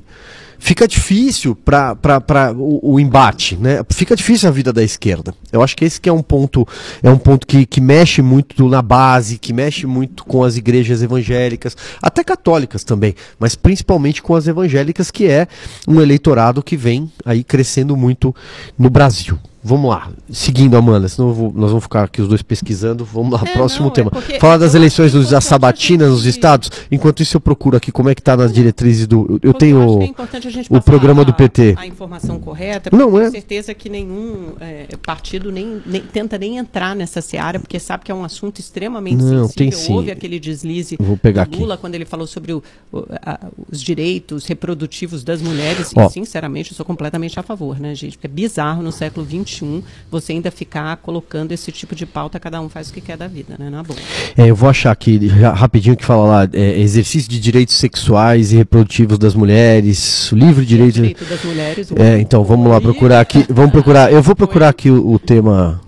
fica 0.62 0.88
difícil 0.88 1.56
para 1.56 2.54
o, 2.56 2.94
o 2.94 3.00
embate, 3.00 3.58
né? 3.58 3.82
Fica 3.90 4.16
difícil 4.16 4.48
a 4.48 4.52
vida 4.52 4.72
da 4.72 4.84
esquerda. 4.84 5.34
Eu 5.52 5.64
acho 5.64 5.76
que 5.76 5.84
esse 5.84 6.00
que 6.00 6.08
é 6.08 6.14
um 6.14 6.22
ponto, 6.22 6.66
é 7.02 7.10
um 7.10 7.18
ponto 7.18 7.48
que, 7.48 7.66
que 7.66 7.82
mexe 7.82 8.22
muito 8.22 8.70
na 8.70 8.82
base, 8.82 9.40
que 9.40 9.52
mexe 9.52 9.88
muito 9.88 10.24
com 10.24 10.44
as 10.44 10.56
igrejas 10.56 11.02
evangélicas, 11.02 11.76
até 12.00 12.24
católicas 12.24 12.84
também, 12.84 13.16
mas 13.40 13.56
principalmente 13.56 14.22
com 14.22 14.36
as 14.36 14.48
evangélicas, 14.48 15.10
que 15.10 15.26
é 15.26 15.48
um 15.88 16.00
eleitorado 16.00 16.62
que 16.62 16.78
vem 16.78 17.12
aí 17.26 17.44
crescendo 17.44 17.98
muito 17.98 18.34
no 18.78 18.90
Brasil. 18.90 19.40
Vamos 19.64 19.92
lá, 19.92 20.10
seguindo, 20.32 20.76
Amanda, 20.76 21.08
senão 21.08 21.30
eu 21.30 21.36
vou- 21.36 21.54
nós 21.54 21.70
vamos 21.70 21.84
ficar 21.84 22.04
aqui 22.04 22.20
os 22.22 22.28
dois 22.28 22.42
pesquisando. 22.42 23.06
Vamos 23.06 23.32
lá, 23.40 23.48
É, 23.48 23.54
próximo 23.54 23.84
não, 23.86 23.92
é 23.92 23.94
tema. 23.94 24.10
porque 24.10 24.40
Fala 24.40 24.56
eu 24.56 24.60
das 24.60 24.74
eleições 24.74 25.12
dos, 25.12 25.30
da 25.30 25.38
importante 25.38 25.38
a 25.38 25.42
sabatina 25.50 26.08
nos 26.10 26.26
estados. 26.26 26.72
Enquanto 26.92 27.22
isso, 27.22 27.38
eu 27.38 27.42
procuro 27.42 27.78
aqui 27.78 27.92
como 27.92 28.10
é 28.10 28.16
que 28.16 28.22
tá 28.24 28.36
nas 28.36 28.52
diretrizes 28.52 29.06
do. 29.06 29.40
Eu 29.44 29.54
tenho. 29.54 30.00
que 30.00 30.04
é 30.06 30.08
importante 30.08 30.48
a 30.48 30.52
gente 30.52 30.66
o 30.66 30.70
passar 30.70 30.82
programa 30.84 31.24
do 31.24 31.30
a- 31.30 31.34
PT. 31.36 31.76
A, 31.78 31.86
informação 31.86 32.40
correta, 32.40 32.90
Não, 32.92 33.00
porque 33.12 33.14
eu 33.14 33.18
é. 33.20 33.22
tenho 33.30 33.32
certeza 33.34 33.74
que 33.76 33.88
nenhum 33.88 34.54
é, 34.60 34.88
partido 35.06 35.52
nem, 35.52 35.80
nem- 35.86 36.02
tenta 36.02 36.40
nem 36.40 36.58
entrar 36.58 36.96
nessa 36.96 37.22
seara, 37.22 37.60
porque 37.60 37.80
sabe 37.80 38.04
que 38.04 38.12
é 38.12 38.16
um 38.16 38.24
assunto 38.24 38.58
extremamente 38.60 39.18
Não, 39.22 39.44
sensível. 39.48 39.50
tem 39.56 39.72
sim. 39.72 39.94
Houve 39.94 40.10
aquele 40.10 40.40
deslize 40.40 40.96
Eu 41.00 41.06
vou 41.06 41.18
pegar 41.18 41.44
do 41.46 41.52
aqui. 41.52 41.60
Lula 41.60 41.78
quando 41.78 41.94
ele 41.94 42.06
falou 42.06 42.26
sobre 42.26 42.54
o- 42.54 42.64
o- 42.92 43.06
a- 43.22 43.40
os 43.72 43.80
direitos 43.80 44.46
reprodutivos 44.48 45.24
das 45.24 45.40
mulheres. 45.40 45.92
Ó. 45.96 46.08
E, 46.08 46.10
sinceramente, 46.10 46.72
eu 46.72 46.76
sou 46.76 46.86
completamente 46.86 47.40
a 47.40 47.44
favor, 47.44 47.80
né, 47.80 47.94
gente? 47.94 48.18
Porque 48.18 48.26
é 48.26 48.30
bizarro 48.30 48.82
no 48.82 48.92
século 48.92 49.24
XXI 49.52 49.84
você 50.10 50.34
ainda 50.34 50.50
ficar 50.52 50.96
colocando 50.98 51.52
esse 51.52 51.72
tipo 51.72 51.94
de 51.96 52.06
pauta, 52.06 52.40
cada 52.40 52.62
um 52.62 52.70
faz 52.70 52.90
o 52.90 52.94
que 52.94 53.02
quer 53.02 53.18
da 53.18 53.28
vida, 53.28 53.56
né? 53.60 53.70
Na 53.70 53.84
boa. 53.84 53.98
É, 54.38 54.50
eu 54.50 54.56
vou 54.56 54.70
achar 54.70 54.92
aqui 54.92 55.28
rapidinho 55.28 55.96
que 55.96 56.06
fala 56.06 56.24
lá: 56.44 56.50
é, 56.54 56.80
exercício 56.80 57.30
de 57.30 57.40
direitos 57.40 57.76
sexuais 57.76 58.52
e 58.52 58.58
reprodutivos 58.58 59.18
das 59.18 59.36
mulheres, 59.36 60.30
livre 60.32 60.66
direito. 60.66 60.94
direito 60.96 61.26
das 61.26 61.44
mulheres. 61.44 61.92
É, 61.98 62.20
então 62.20 62.44
vamos 62.44 62.70
lá 62.70 62.80
procurar 62.82 63.20
aqui. 63.22 63.46
Vamos 63.50 63.72
procurar. 63.72 64.12
Eu 64.12 64.22
vou 64.22 64.36
procurar 64.36 64.70
aqui 64.70 64.90
o, 64.90 65.14
o 65.14 65.20
tema. 65.20 65.80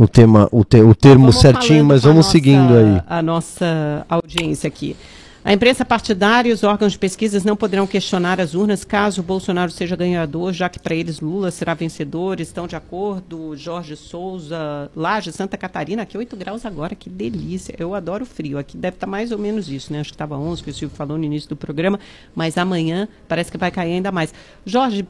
O 0.00 0.06
tema, 0.06 0.48
o, 0.52 0.64
te- 0.64 0.80
o 0.80 0.94
termo 0.94 1.24
Vamos 1.26 1.40
certinho, 1.40 1.84
mas 1.84 2.02
vamos 2.04 2.18
nossa- 2.18 2.30
seguindo 2.30 2.72
aí. 2.72 3.02
A 3.08 3.20
nossa 3.20 4.06
audiência 4.08 4.68
aqui. 4.68 4.94
A 5.48 5.52
imprensa 5.54 5.82
partidária 5.82 6.50
e 6.50 6.52
os 6.52 6.62
órgãos 6.62 6.92
de 6.92 6.98
pesquisas 6.98 7.42
não 7.42 7.56
poderão 7.56 7.86
questionar 7.86 8.38
as 8.38 8.52
urnas 8.54 8.84
caso 8.84 9.22
o 9.22 9.24
Bolsonaro 9.24 9.70
seja 9.70 9.96
ganhador, 9.96 10.52
já 10.52 10.68
que 10.68 10.78
para 10.78 10.94
eles 10.94 11.20
Lula 11.20 11.50
será 11.50 11.72
vencedor. 11.72 12.38
Estão 12.38 12.66
de 12.66 12.76
acordo? 12.76 13.56
Jorge 13.56 13.96
Souza, 13.96 14.90
Laje, 14.94 15.32
Santa 15.32 15.56
Catarina, 15.56 16.02
aqui 16.02 16.18
8 16.18 16.36
graus 16.36 16.66
agora, 16.66 16.94
que 16.94 17.08
delícia. 17.08 17.74
Eu 17.78 17.94
adoro 17.94 18.26
frio. 18.26 18.58
Aqui 18.58 18.76
deve 18.76 18.96
estar 18.96 19.06
mais 19.06 19.32
ou 19.32 19.38
menos 19.38 19.70
isso, 19.70 19.90
né? 19.90 20.00
Acho 20.00 20.10
que 20.10 20.16
estava 20.16 20.36
11, 20.36 20.62
que 20.62 20.68
o 20.68 20.74
Silvio 20.74 20.94
falou 20.94 21.16
no 21.16 21.24
início 21.24 21.48
do 21.48 21.56
programa, 21.56 21.98
mas 22.34 22.58
amanhã 22.58 23.08
parece 23.26 23.50
que 23.50 23.56
vai 23.56 23.70
cair 23.70 23.94
ainda 23.94 24.12
mais. 24.12 24.34
Jorge, 24.66 25.08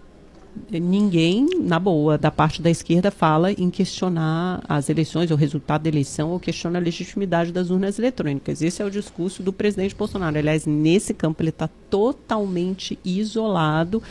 ninguém, 0.71 1.47
na 1.61 1.79
boa, 1.79 2.18
da 2.18 2.31
parte 2.31 2.61
da 2.61 2.71
esquerda 2.71 3.11
fala 3.11 3.53
em 3.53 3.71
questionar 3.71 4.62
as 4.68 4.88
eleições, 4.88 5.31
o 5.31 5.35
resultado 5.35 5.83
da 5.83 5.88
eleição, 5.88 6.31
ou 6.31 6.40
questiona 6.40 6.79
a 6.79 6.83
legitimidade 6.83 7.53
das 7.53 7.71
urnas 7.71 7.99
eletrônicas. 7.99 8.62
Esse 8.62 8.83
é 8.83 8.85
o 8.85 8.90
discurso 8.90 9.42
do 9.42 9.53
presidente 9.53 9.94
Bolsonaro. 9.94 10.38
Aliás, 10.38 10.66
nesse 10.66 11.14
campo 11.14 11.42
ele 11.42 11.51
está 11.51 11.68
totalmente 11.88 12.99
isolado. 13.05 14.03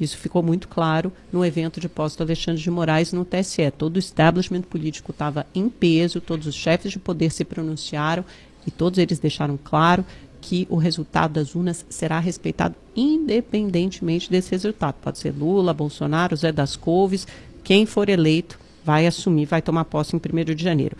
Isso 0.00 0.16
ficou 0.16 0.42
muito 0.42 0.66
claro 0.66 1.12
no 1.32 1.44
evento 1.44 1.78
de 1.78 1.88
posse 1.88 2.16
do 2.16 2.22
Alexandre 2.22 2.62
de 2.62 2.70
Moraes 2.70 3.12
no 3.12 3.24
TSE. 3.24 3.70
Todo 3.76 3.96
o 3.96 3.98
establishment 3.98 4.62
político 4.62 5.10
estava 5.10 5.46
em 5.54 5.68
peso, 5.68 6.20
todos 6.20 6.46
os 6.46 6.54
chefes 6.54 6.90
de 6.90 6.98
poder 6.98 7.30
se 7.30 7.44
pronunciaram 7.44 8.24
e 8.66 8.70
todos 8.70 8.98
eles 8.98 9.18
deixaram 9.18 9.58
claro 9.62 10.04
que 10.40 10.66
o 10.70 10.76
resultado 10.76 11.32
das 11.32 11.54
urnas 11.54 11.84
será 11.88 12.18
respeitado 12.18 12.74
independentemente 12.96 14.30
desse 14.30 14.50
resultado. 14.50 14.96
Pode 15.00 15.18
ser 15.18 15.34
Lula, 15.36 15.74
Bolsonaro, 15.74 16.36
Zé 16.36 16.50
das 16.52 16.76
Couves, 16.76 17.26
quem 17.62 17.86
for 17.86 18.08
eleito 18.08 18.58
vai 18.84 19.06
assumir, 19.06 19.46
vai 19.46 19.60
tomar 19.60 19.84
posse 19.84 20.16
em 20.16 20.18
1 20.18 20.54
de 20.54 20.62
janeiro. 20.62 20.96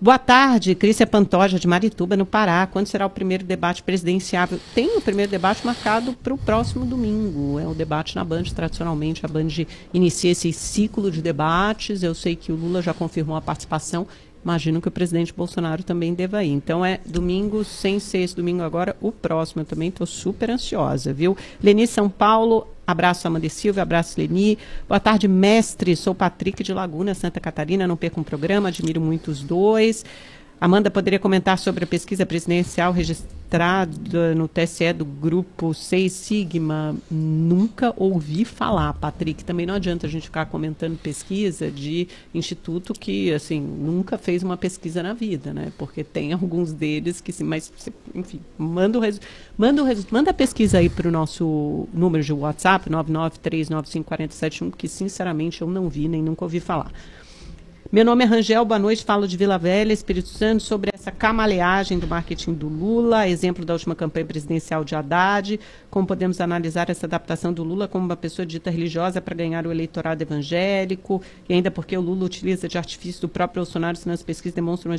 Boa 0.00 0.16
tarde, 0.16 0.76
Crícia 0.76 1.04
Pantoja, 1.04 1.58
de 1.58 1.66
Marituba, 1.66 2.16
no 2.16 2.24
Pará. 2.24 2.68
Quando 2.68 2.86
será 2.86 3.04
o 3.04 3.10
primeiro 3.10 3.42
debate 3.42 3.82
presidenciável? 3.82 4.60
Tem 4.72 4.96
o 4.96 5.00
primeiro 5.00 5.28
debate 5.28 5.66
marcado 5.66 6.12
para 6.12 6.32
o 6.32 6.38
próximo 6.38 6.86
domingo. 6.86 7.58
É 7.58 7.66
o 7.66 7.74
debate 7.74 8.14
na 8.14 8.22
Band, 8.22 8.44
tradicionalmente. 8.44 9.26
A 9.26 9.28
Band 9.28 9.48
inicia 9.92 10.30
esse 10.30 10.52
ciclo 10.52 11.10
de 11.10 11.20
debates. 11.20 12.04
Eu 12.04 12.14
sei 12.14 12.36
que 12.36 12.52
o 12.52 12.54
Lula 12.54 12.80
já 12.80 12.94
confirmou 12.94 13.34
a 13.34 13.42
participação. 13.42 14.06
Imagino 14.44 14.80
que 14.80 14.88
o 14.88 14.90
presidente 14.90 15.34
Bolsonaro 15.34 15.82
também 15.82 16.14
deva 16.14 16.44
ir. 16.44 16.52
Então 16.52 16.84
é 16.84 17.00
domingo, 17.04 17.64
sem 17.64 17.98
ser 17.98 18.18
esse 18.18 18.36
domingo 18.36 18.62
agora, 18.62 18.96
o 19.00 19.12
próximo. 19.12 19.62
Eu 19.62 19.66
também 19.66 19.88
estou 19.88 20.06
super 20.06 20.50
ansiosa, 20.50 21.12
viu? 21.12 21.36
Leni 21.62 21.86
São 21.86 22.08
Paulo, 22.08 22.66
abraço 22.86 23.26
Amanda 23.26 23.48
Silva, 23.48 23.82
abraço 23.82 24.18
Leni. 24.18 24.56
Boa 24.88 25.00
tarde, 25.00 25.28
mestre. 25.28 25.94
Sou 25.96 26.14
Patrick 26.14 26.62
de 26.62 26.72
Laguna, 26.72 27.14
Santa 27.14 27.40
Catarina. 27.40 27.86
Não 27.86 27.96
perco 27.96 28.20
um 28.20 28.24
programa, 28.24 28.68
admiro 28.68 29.00
muito 29.00 29.30
os 29.30 29.42
dois. 29.42 30.04
Amanda 30.60 30.90
poderia 30.90 31.20
comentar 31.20 31.56
sobre 31.56 31.84
a 31.84 31.86
pesquisa 31.86 32.26
presidencial 32.26 32.92
registrada 32.92 34.34
no 34.34 34.48
TSE 34.48 34.92
do 34.92 35.04
grupo 35.04 35.72
6 35.72 36.12
Sigma. 36.12 36.96
Nunca 37.08 37.94
ouvi 37.96 38.44
falar, 38.44 38.92
Patrick. 38.94 39.44
Também 39.44 39.64
não 39.64 39.74
adianta 39.74 40.06
a 40.06 40.10
gente 40.10 40.24
ficar 40.24 40.46
comentando 40.46 40.98
pesquisa 40.98 41.70
de 41.70 42.08
instituto 42.34 42.92
que, 42.92 43.32
assim, 43.32 43.60
nunca 43.60 44.18
fez 44.18 44.42
uma 44.42 44.56
pesquisa 44.56 45.00
na 45.02 45.14
vida, 45.14 45.54
né? 45.54 45.72
Porque 45.78 46.02
tem 46.02 46.32
alguns 46.32 46.72
deles 46.72 47.20
que, 47.20 47.32
mas, 47.44 47.72
enfim, 48.12 48.40
manda 48.58 48.98
o 48.98 49.00
resu- 49.00 49.20
manda, 49.56 49.80
o 49.80 49.84
resu- 49.84 50.08
manda 50.10 50.30
a 50.32 50.34
pesquisa 50.34 50.78
aí 50.78 50.88
para 50.90 51.06
o 51.08 51.12
nosso 51.12 51.88
número 51.94 52.22
de 52.24 52.32
WhatsApp, 52.32 52.90
993954071, 52.90 54.72
que, 54.76 54.88
sinceramente, 54.88 55.62
eu 55.62 55.68
não 55.68 55.88
vi 55.88 56.08
nem 56.08 56.22
nunca 56.22 56.44
ouvi 56.44 56.60
falar. 56.60 56.90
Meu 57.90 58.04
nome 58.04 58.22
é 58.22 58.26
Rangel, 58.26 58.66
boa 58.66 58.78
noite, 58.78 59.02
falo 59.02 59.26
de 59.26 59.34
Vila 59.34 59.56
Velha, 59.56 59.94
Espírito 59.94 60.28
Santo, 60.28 60.62
sobre 60.62 60.90
essa 60.92 61.10
camaleagem 61.10 61.98
do 61.98 62.06
marketing 62.06 62.52
do 62.52 62.68
Lula, 62.68 63.26
exemplo 63.26 63.64
da 63.64 63.72
última 63.72 63.94
campanha 63.94 64.26
presidencial 64.26 64.84
de 64.84 64.94
Haddad, 64.94 65.58
como 65.88 66.06
podemos 66.06 66.38
analisar 66.38 66.90
essa 66.90 67.06
adaptação 67.06 67.50
do 67.50 67.64
Lula 67.64 67.88
como 67.88 68.04
uma 68.04 68.14
pessoa 68.14 68.44
dita 68.44 68.70
religiosa 68.70 69.22
para 69.22 69.34
ganhar 69.34 69.66
o 69.66 69.72
eleitorado 69.72 70.22
evangélico, 70.22 71.22
e 71.48 71.54
ainda 71.54 71.70
porque 71.70 71.96
o 71.96 72.02
Lula 72.02 72.26
utiliza 72.26 72.68
de 72.68 72.76
artifício 72.76 73.22
do 73.22 73.28
próprio 73.28 73.62
Bolsonaro, 73.62 73.96
senão 73.96 74.12
as 74.12 74.22
pesquisas 74.22 74.54
demonstram... 74.54 74.94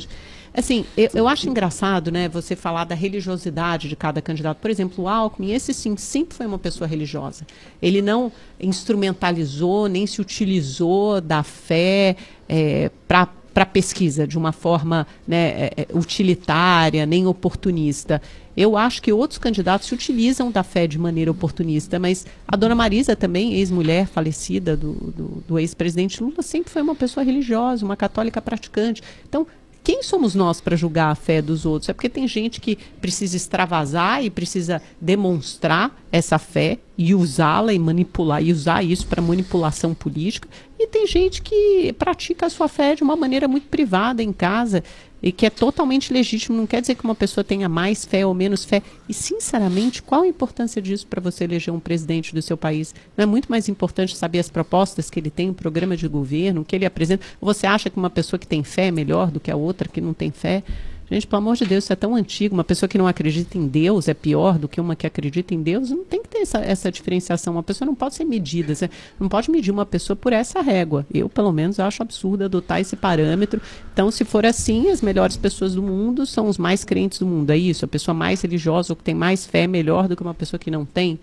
Assim, 0.52 0.84
eu, 0.96 1.10
eu 1.14 1.28
acho 1.28 1.48
engraçado, 1.48 2.10
né, 2.10 2.28
você 2.28 2.56
falar 2.56 2.82
da 2.82 2.96
religiosidade 2.96 3.88
de 3.88 3.94
cada 3.94 4.20
candidato. 4.20 4.58
Por 4.58 4.68
exemplo, 4.68 5.04
o 5.04 5.08
Alckmin, 5.08 5.52
esse 5.52 5.72
sim, 5.72 5.96
sempre 5.96 6.36
foi 6.36 6.44
uma 6.44 6.58
pessoa 6.58 6.88
religiosa. 6.88 7.46
Ele 7.80 8.02
não 8.02 8.32
instrumentalizou, 8.58 9.86
nem 9.86 10.08
se 10.08 10.20
utilizou 10.20 11.20
da 11.20 11.44
fé 11.44 12.16
é, 12.50 12.90
para 13.06 13.28
para 13.52 13.66
pesquisa 13.66 14.28
de 14.28 14.38
uma 14.38 14.52
forma 14.52 15.04
né, 15.26 15.48
é, 15.48 15.72
é, 15.78 15.86
utilitária, 15.92 17.04
nem 17.04 17.26
oportunista. 17.26 18.22
Eu 18.56 18.76
acho 18.76 19.02
que 19.02 19.12
outros 19.12 19.38
candidatos 19.38 19.88
se 19.88 19.94
utilizam 19.94 20.52
da 20.52 20.62
fé 20.62 20.86
de 20.86 20.96
maneira 20.96 21.32
oportunista, 21.32 21.98
mas 21.98 22.24
a 22.46 22.56
dona 22.56 22.76
Marisa 22.76 23.16
também, 23.16 23.54
ex-mulher 23.54 24.06
falecida 24.06 24.76
do, 24.76 24.92
do, 24.92 25.44
do 25.48 25.58
ex-presidente 25.58 26.22
Lula, 26.22 26.42
sempre 26.42 26.70
foi 26.70 26.80
uma 26.80 26.94
pessoa 26.94 27.24
religiosa, 27.24 27.84
uma 27.84 27.96
católica 27.96 28.40
praticante. 28.40 29.02
Então, 29.28 29.46
quem 29.82 30.02
somos 30.02 30.34
nós 30.34 30.60
para 30.60 30.76
julgar 30.76 31.10
a 31.10 31.14
fé 31.14 31.42
dos 31.42 31.66
outros? 31.66 31.88
É 31.88 31.92
porque 31.92 32.08
tem 32.08 32.28
gente 32.28 32.60
que 32.60 32.78
precisa 33.00 33.36
extravasar 33.36 34.24
e 34.24 34.30
precisa 34.30 34.80
demonstrar 35.00 35.99
essa 36.12 36.38
fé 36.38 36.78
e 36.98 37.14
usá-la 37.14 37.72
e 37.72 37.78
manipular 37.78 38.42
e 38.42 38.52
usar 38.52 38.82
isso 38.82 39.06
para 39.06 39.22
manipulação 39.22 39.94
política. 39.94 40.48
E 40.78 40.86
tem 40.86 41.06
gente 41.06 41.40
que 41.40 41.92
pratica 41.98 42.46
a 42.46 42.50
sua 42.50 42.68
fé 42.68 42.94
de 42.94 43.02
uma 43.02 43.16
maneira 43.16 43.46
muito 43.46 43.68
privada 43.68 44.22
em 44.22 44.32
casa 44.32 44.82
e 45.22 45.30
que 45.30 45.46
é 45.46 45.50
totalmente 45.50 46.12
legítimo. 46.12 46.56
Não 46.56 46.66
quer 46.66 46.80
dizer 46.80 46.94
que 46.94 47.04
uma 47.04 47.14
pessoa 47.14 47.44
tenha 47.44 47.68
mais 47.68 48.04
fé 48.04 48.24
ou 48.26 48.34
menos 48.34 48.64
fé. 48.64 48.82
E, 49.08 49.14
sinceramente, 49.14 50.02
qual 50.02 50.22
a 50.22 50.26
importância 50.26 50.80
disso 50.80 51.06
para 51.06 51.20
você 51.20 51.44
eleger 51.44 51.72
um 51.72 51.80
presidente 51.80 52.34
do 52.34 52.42
seu 52.42 52.56
país? 52.56 52.94
Não 53.16 53.22
é 53.22 53.26
muito 53.26 53.50
mais 53.50 53.68
importante 53.68 54.16
saber 54.16 54.38
as 54.38 54.48
propostas 54.48 55.10
que 55.10 55.20
ele 55.20 55.30
tem, 55.30 55.50
o 55.50 55.54
programa 55.54 55.96
de 55.96 56.08
governo, 56.08 56.64
que 56.64 56.74
ele 56.74 56.86
apresenta? 56.86 57.24
Você 57.40 57.66
acha 57.66 57.90
que 57.90 57.98
uma 57.98 58.10
pessoa 58.10 58.38
que 58.38 58.46
tem 58.46 58.64
fé 58.64 58.86
é 58.86 58.90
melhor 58.90 59.30
do 59.30 59.40
que 59.40 59.50
a 59.50 59.56
outra 59.56 59.88
que 59.88 60.00
não 60.00 60.14
tem 60.14 60.30
fé? 60.30 60.62
Gente, 61.10 61.26
pelo 61.26 61.42
amor 61.42 61.56
de 61.56 61.64
Deus, 61.64 61.84
isso 61.84 61.92
é 61.92 61.96
tão 61.96 62.14
antigo. 62.14 62.54
Uma 62.54 62.62
pessoa 62.62 62.88
que 62.88 62.96
não 62.96 63.08
acredita 63.08 63.58
em 63.58 63.66
Deus 63.66 64.06
é 64.06 64.14
pior 64.14 64.56
do 64.56 64.68
que 64.68 64.80
uma 64.80 64.94
que 64.94 65.06
acredita 65.06 65.52
em 65.52 65.60
Deus. 65.60 65.90
Não 65.90 66.04
tem 66.04 66.22
que 66.22 66.28
ter 66.28 66.38
essa, 66.38 66.58
essa 66.58 66.92
diferenciação. 66.92 67.54
Uma 67.54 67.64
pessoa 67.64 67.84
não 67.84 67.96
pode 67.96 68.14
ser 68.14 68.24
medida. 68.24 68.72
Você 68.72 68.88
não 69.18 69.28
pode 69.28 69.50
medir 69.50 69.72
uma 69.72 69.84
pessoa 69.84 70.14
por 70.14 70.32
essa 70.32 70.60
régua. 70.60 71.04
Eu, 71.12 71.28
pelo 71.28 71.50
menos, 71.50 71.80
acho 71.80 72.00
absurdo 72.00 72.44
adotar 72.44 72.80
esse 72.80 72.94
parâmetro. 72.94 73.60
Então, 73.92 74.08
se 74.12 74.24
for 74.24 74.46
assim, 74.46 74.88
as 74.88 75.02
melhores 75.02 75.36
pessoas 75.36 75.74
do 75.74 75.82
mundo 75.82 76.24
são 76.24 76.46
os 76.46 76.56
mais 76.56 76.84
crentes 76.84 77.18
do 77.18 77.26
mundo. 77.26 77.50
É 77.50 77.58
isso. 77.58 77.84
A 77.84 77.88
pessoa 77.88 78.14
mais 78.14 78.40
religiosa 78.42 78.92
ou 78.92 78.96
que 78.96 79.02
tem 79.02 79.14
mais 79.14 79.44
fé 79.44 79.64
é 79.64 79.66
melhor 79.66 80.06
do 80.06 80.14
que 80.14 80.22
uma 80.22 80.34
pessoa 80.34 80.60
que 80.60 80.70
não 80.70 80.84
tem. 80.84 81.18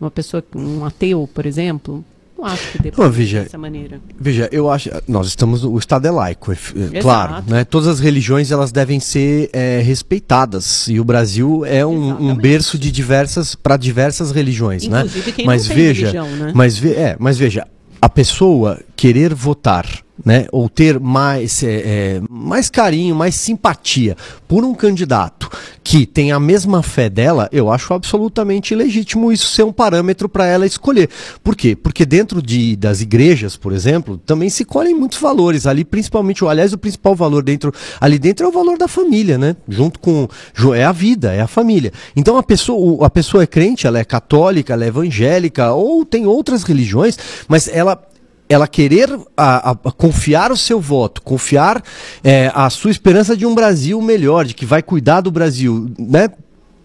Uma 0.00 0.10
pessoa, 0.10 0.42
um 0.52 0.84
ateu, 0.84 1.28
por 1.32 1.46
exemplo, 1.46 2.04
não 2.38 2.44
acho 2.44 2.70
que 2.70 2.82
deva 2.82 3.08
veja, 3.10 3.42
dessa 3.42 3.58
maneira. 3.58 4.00
Veja, 4.18 4.48
eu 4.52 4.70
acho. 4.70 4.88
Nós 5.08 5.26
estamos. 5.26 5.64
O 5.64 5.76
Estado 5.76 6.06
é 6.06 6.10
laico, 6.10 6.52
é, 6.52 6.56
é 6.92 7.00
claro. 7.00 7.42
Né? 7.48 7.64
Todas 7.64 7.88
as 7.88 7.98
religiões 7.98 8.52
elas 8.52 8.70
devem 8.70 9.00
ser 9.00 9.50
é, 9.52 9.80
respeitadas. 9.80 10.86
E 10.86 11.00
o 11.00 11.04
Brasil 11.04 11.64
é 11.66 11.84
um, 11.84 12.30
um 12.30 12.36
berço 12.36 12.78
de 12.78 12.92
diversas 12.92 13.56
para 13.56 13.76
diversas 13.76 14.30
religiões, 14.30 14.86
né? 14.86 15.00
Inclusive, 15.00 15.26
né? 15.26 15.32
Quem 15.32 15.46
mas 15.46 15.66
veja, 15.66 16.12
religião, 16.12 16.28
né? 16.36 16.52
mas, 16.54 16.78
ve, 16.78 16.92
é, 16.92 17.16
mas 17.18 17.36
veja, 17.36 17.66
a 18.00 18.08
pessoa 18.08 18.78
querer 18.94 19.34
votar 19.34 19.84
né, 20.24 20.46
ou 20.52 20.68
ter 20.68 20.98
mais, 20.98 21.62
é, 21.62 21.66
é, 21.68 22.20
mais 22.28 22.68
carinho, 22.68 23.14
mais 23.14 23.34
simpatia 23.34 24.16
por 24.46 24.64
um 24.64 24.74
candidato 24.74 25.50
que 25.82 26.04
tem 26.04 26.32
a 26.32 26.40
mesma 26.40 26.82
fé 26.82 27.08
dela, 27.08 27.48
eu 27.50 27.70
acho 27.70 27.94
absolutamente 27.94 28.74
legítimo 28.74 29.32
isso 29.32 29.46
ser 29.46 29.62
um 29.62 29.72
parâmetro 29.72 30.28
para 30.28 30.46
ela 30.46 30.66
escolher. 30.66 31.08
Por 31.42 31.56
quê? 31.56 31.74
Porque 31.74 32.04
dentro 32.04 32.42
de, 32.42 32.76
das 32.76 33.00
igrejas, 33.00 33.56
por 33.56 33.72
exemplo, 33.72 34.18
também 34.18 34.50
se 34.50 34.64
colhem 34.64 34.94
muitos 34.94 35.18
valores 35.18 35.66
ali, 35.66 35.84
principalmente, 35.84 36.44
aliás, 36.44 36.72
o 36.72 36.78
principal 36.78 37.14
valor 37.14 37.42
dentro 37.42 37.72
ali 38.00 38.18
dentro 38.18 38.44
é 38.44 38.48
o 38.48 38.52
valor 38.52 38.76
da 38.76 38.86
família, 38.86 39.38
né? 39.38 39.56
Junto 39.68 39.98
com 39.98 40.28
é 40.74 40.84
a 40.84 40.92
vida, 40.92 41.32
é 41.32 41.40
a 41.40 41.46
família. 41.46 41.92
Então 42.14 42.36
a 42.36 42.42
pessoa, 42.42 43.06
a 43.06 43.10
pessoa 43.10 43.42
é 43.42 43.46
crente, 43.46 43.86
ela 43.86 43.98
é 43.98 44.04
católica, 44.04 44.72
ela 44.72 44.84
é 44.84 44.88
evangélica 44.88 45.72
ou 45.72 46.04
tem 46.04 46.26
outras 46.26 46.64
religiões, 46.64 47.18
mas 47.48 47.68
ela 47.68 48.00
ela 48.48 48.66
querer 48.66 49.10
a, 49.36 49.70
a, 49.70 49.72
a 49.72 49.92
confiar 49.92 50.50
o 50.50 50.56
seu 50.56 50.80
voto, 50.80 51.20
confiar 51.22 51.82
é, 52.24 52.50
a 52.54 52.70
sua 52.70 52.90
esperança 52.90 53.36
de 53.36 53.44
um 53.44 53.54
Brasil 53.54 54.00
melhor, 54.00 54.44
de 54.44 54.54
que 54.54 54.64
vai 54.64 54.82
cuidar 54.82 55.20
do 55.20 55.30
Brasil, 55.30 55.90
né? 55.98 56.28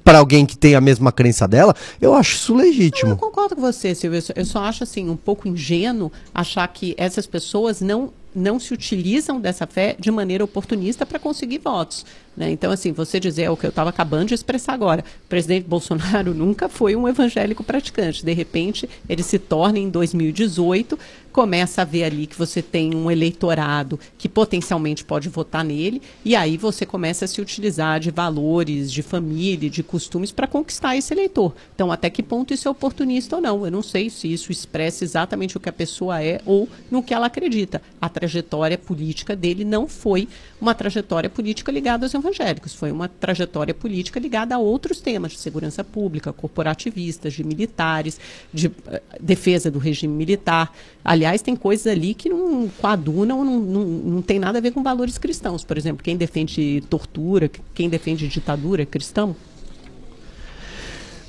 Para 0.03 0.17
alguém 0.17 0.45
que 0.45 0.57
tem 0.57 0.75
a 0.75 0.81
mesma 0.81 1.13
crença 1.13 1.47
dela, 1.47 1.73
eu 2.01 2.13
acho 2.13 2.35
isso 2.35 2.53
legítimo. 2.53 3.11
eu 3.11 3.15
concordo 3.17 3.55
com 3.55 3.61
você, 3.61 3.95
Silvio. 3.95 4.21
Eu 4.35 4.43
só 4.43 4.65
acho 4.65 4.83
assim 4.83 5.09
um 5.09 5.15
pouco 5.15 5.47
ingênuo 5.47 6.11
achar 6.33 6.67
que 6.67 6.93
essas 6.97 7.25
pessoas 7.25 7.79
não 7.79 8.11
não 8.35 8.59
se 8.59 8.73
utilizam 8.73 9.39
dessa 9.39 9.67
fé 9.67 9.95
de 9.99 10.09
maneira 10.09 10.43
oportunista 10.43 11.05
para 11.05 11.19
conseguir 11.19 11.59
votos. 11.59 12.05
Né? 12.35 12.51
Então, 12.51 12.71
assim, 12.71 12.91
você 12.91 13.19
dizer 13.19 13.43
é 13.43 13.49
o 13.49 13.57
que 13.57 13.65
eu 13.65 13.69
estava 13.69 13.89
acabando 13.89 14.27
de 14.27 14.33
expressar 14.33 14.73
agora. 14.73 15.03
O 15.25 15.27
presidente 15.27 15.67
Bolsonaro 15.67 16.33
nunca 16.35 16.67
foi 16.67 16.95
um 16.95 17.07
evangélico 17.07 17.63
praticante. 17.63 18.25
De 18.25 18.33
repente, 18.33 18.89
ele 19.07 19.23
se 19.23 19.39
torna 19.39 19.79
em 19.79 19.89
2018 19.89 20.97
começa 21.33 21.81
a 21.81 21.85
ver 21.85 22.03
ali 22.03 22.27
que 22.27 22.37
você 22.37 22.61
tem 22.61 22.93
um 22.93 23.09
eleitorado 23.09 23.99
que 24.19 24.29
potencialmente 24.29 25.03
pode 25.03 25.27
votar 25.27 25.65
nele, 25.65 25.99
e 26.23 26.35
aí 26.35 26.55
você 26.57 26.85
começa 26.85 27.25
a 27.25 27.27
se 27.27 27.41
utilizar 27.41 27.99
de 27.99 28.11
valores, 28.11 28.91
de 28.91 29.01
família, 29.01 29.67
de 29.67 29.81
costumes 29.81 30.31
para 30.31 30.45
conquistar 30.45 30.95
esse 30.95 31.11
eleitor. 31.11 31.55
Então, 31.73 31.91
até 31.91 32.09
que 32.09 32.21
ponto 32.21 32.53
isso 32.53 32.67
é 32.67 32.71
oportunista 32.71 33.35
ou 33.35 33.41
não? 33.41 33.65
Eu 33.65 33.71
não 33.71 33.81
sei 33.81 34.11
se 34.11 34.31
isso 34.31 34.51
expressa 34.51 35.03
exatamente 35.03 35.57
o 35.57 35.59
que 35.59 35.67
a 35.67 35.73
pessoa 35.73 36.23
é 36.23 36.39
ou 36.45 36.69
no 36.91 37.01
que 37.01 37.13
ela 37.13 37.25
acredita. 37.25 37.81
A 37.99 38.07
trajetória 38.07 38.77
política 38.77 39.35
dele 39.35 39.65
não 39.65 39.87
foi 39.87 40.27
uma 40.61 40.75
trajetória 40.75 41.29
política 41.29 41.71
ligada 41.71 42.05
aos 42.05 42.13
evangélicos, 42.23 42.73
foi 42.73 42.91
uma 42.91 43.07
trajetória 43.07 43.73
política 43.73 44.19
ligada 44.19 44.55
a 44.55 44.57
outros 44.57 45.01
temas 45.01 45.33
de 45.33 45.39
segurança 45.39 45.83
pública, 45.83 46.31
corporativistas, 46.31 47.33
de 47.33 47.43
militares, 47.43 48.19
de 48.53 48.67
uh, 48.67 48.73
defesa 49.19 49.69
do 49.69 49.79
regime 49.79 50.13
militar. 50.13 50.73
Aliás, 51.03 51.41
tem 51.41 51.55
coisas 51.55 51.87
ali 51.87 52.13
que 52.13 52.29
não 52.29 52.69
coadunam, 52.79 53.43
não, 53.43 53.59
não, 53.59 53.83
não 53.83 54.21
tem 54.21 54.39
nada 54.39 54.57
a 54.57 54.61
ver 54.61 54.71
com 54.71 54.81
valores 54.81 55.17
cristãos. 55.17 55.63
Por 55.63 55.77
exemplo, 55.77 56.03
quem 56.03 56.15
defende 56.17 56.81
tortura, 56.89 57.49
quem 57.73 57.89
defende 57.89 58.27
ditadura 58.27 58.83
é 58.83 58.85
cristão? 58.85 59.35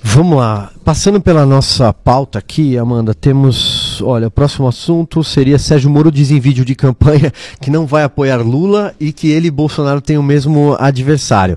Vamos 0.07 0.37
lá. 0.37 0.70
Passando 0.85 1.20
pela 1.20 1.46
nossa 1.46 1.92
pauta 1.92 2.38
aqui, 2.38 2.76
Amanda, 2.76 3.14
temos. 3.14 3.83
Olha, 4.00 4.28
o 4.28 4.30
próximo 4.30 4.66
assunto 4.66 5.22
seria 5.22 5.59
Sérgio 5.59 5.90
Moro 5.90 6.11
diz 6.11 6.30
em 6.30 6.40
vídeo 6.40 6.64
de 6.64 6.74
campanha 6.74 7.33
que 7.61 7.70
não 7.70 7.87
vai 7.87 8.04
apoiar 8.04 8.38
Lula 8.38 8.94
e 8.98 9.12
que 9.12 9.30
ele 9.30 9.48
e 9.48 9.50
Bolsonaro 9.50 10.00
têm 10.00 10.18
o 10.18 10.22
mesmo 10.22 10.76
adversário. 10.78 11.57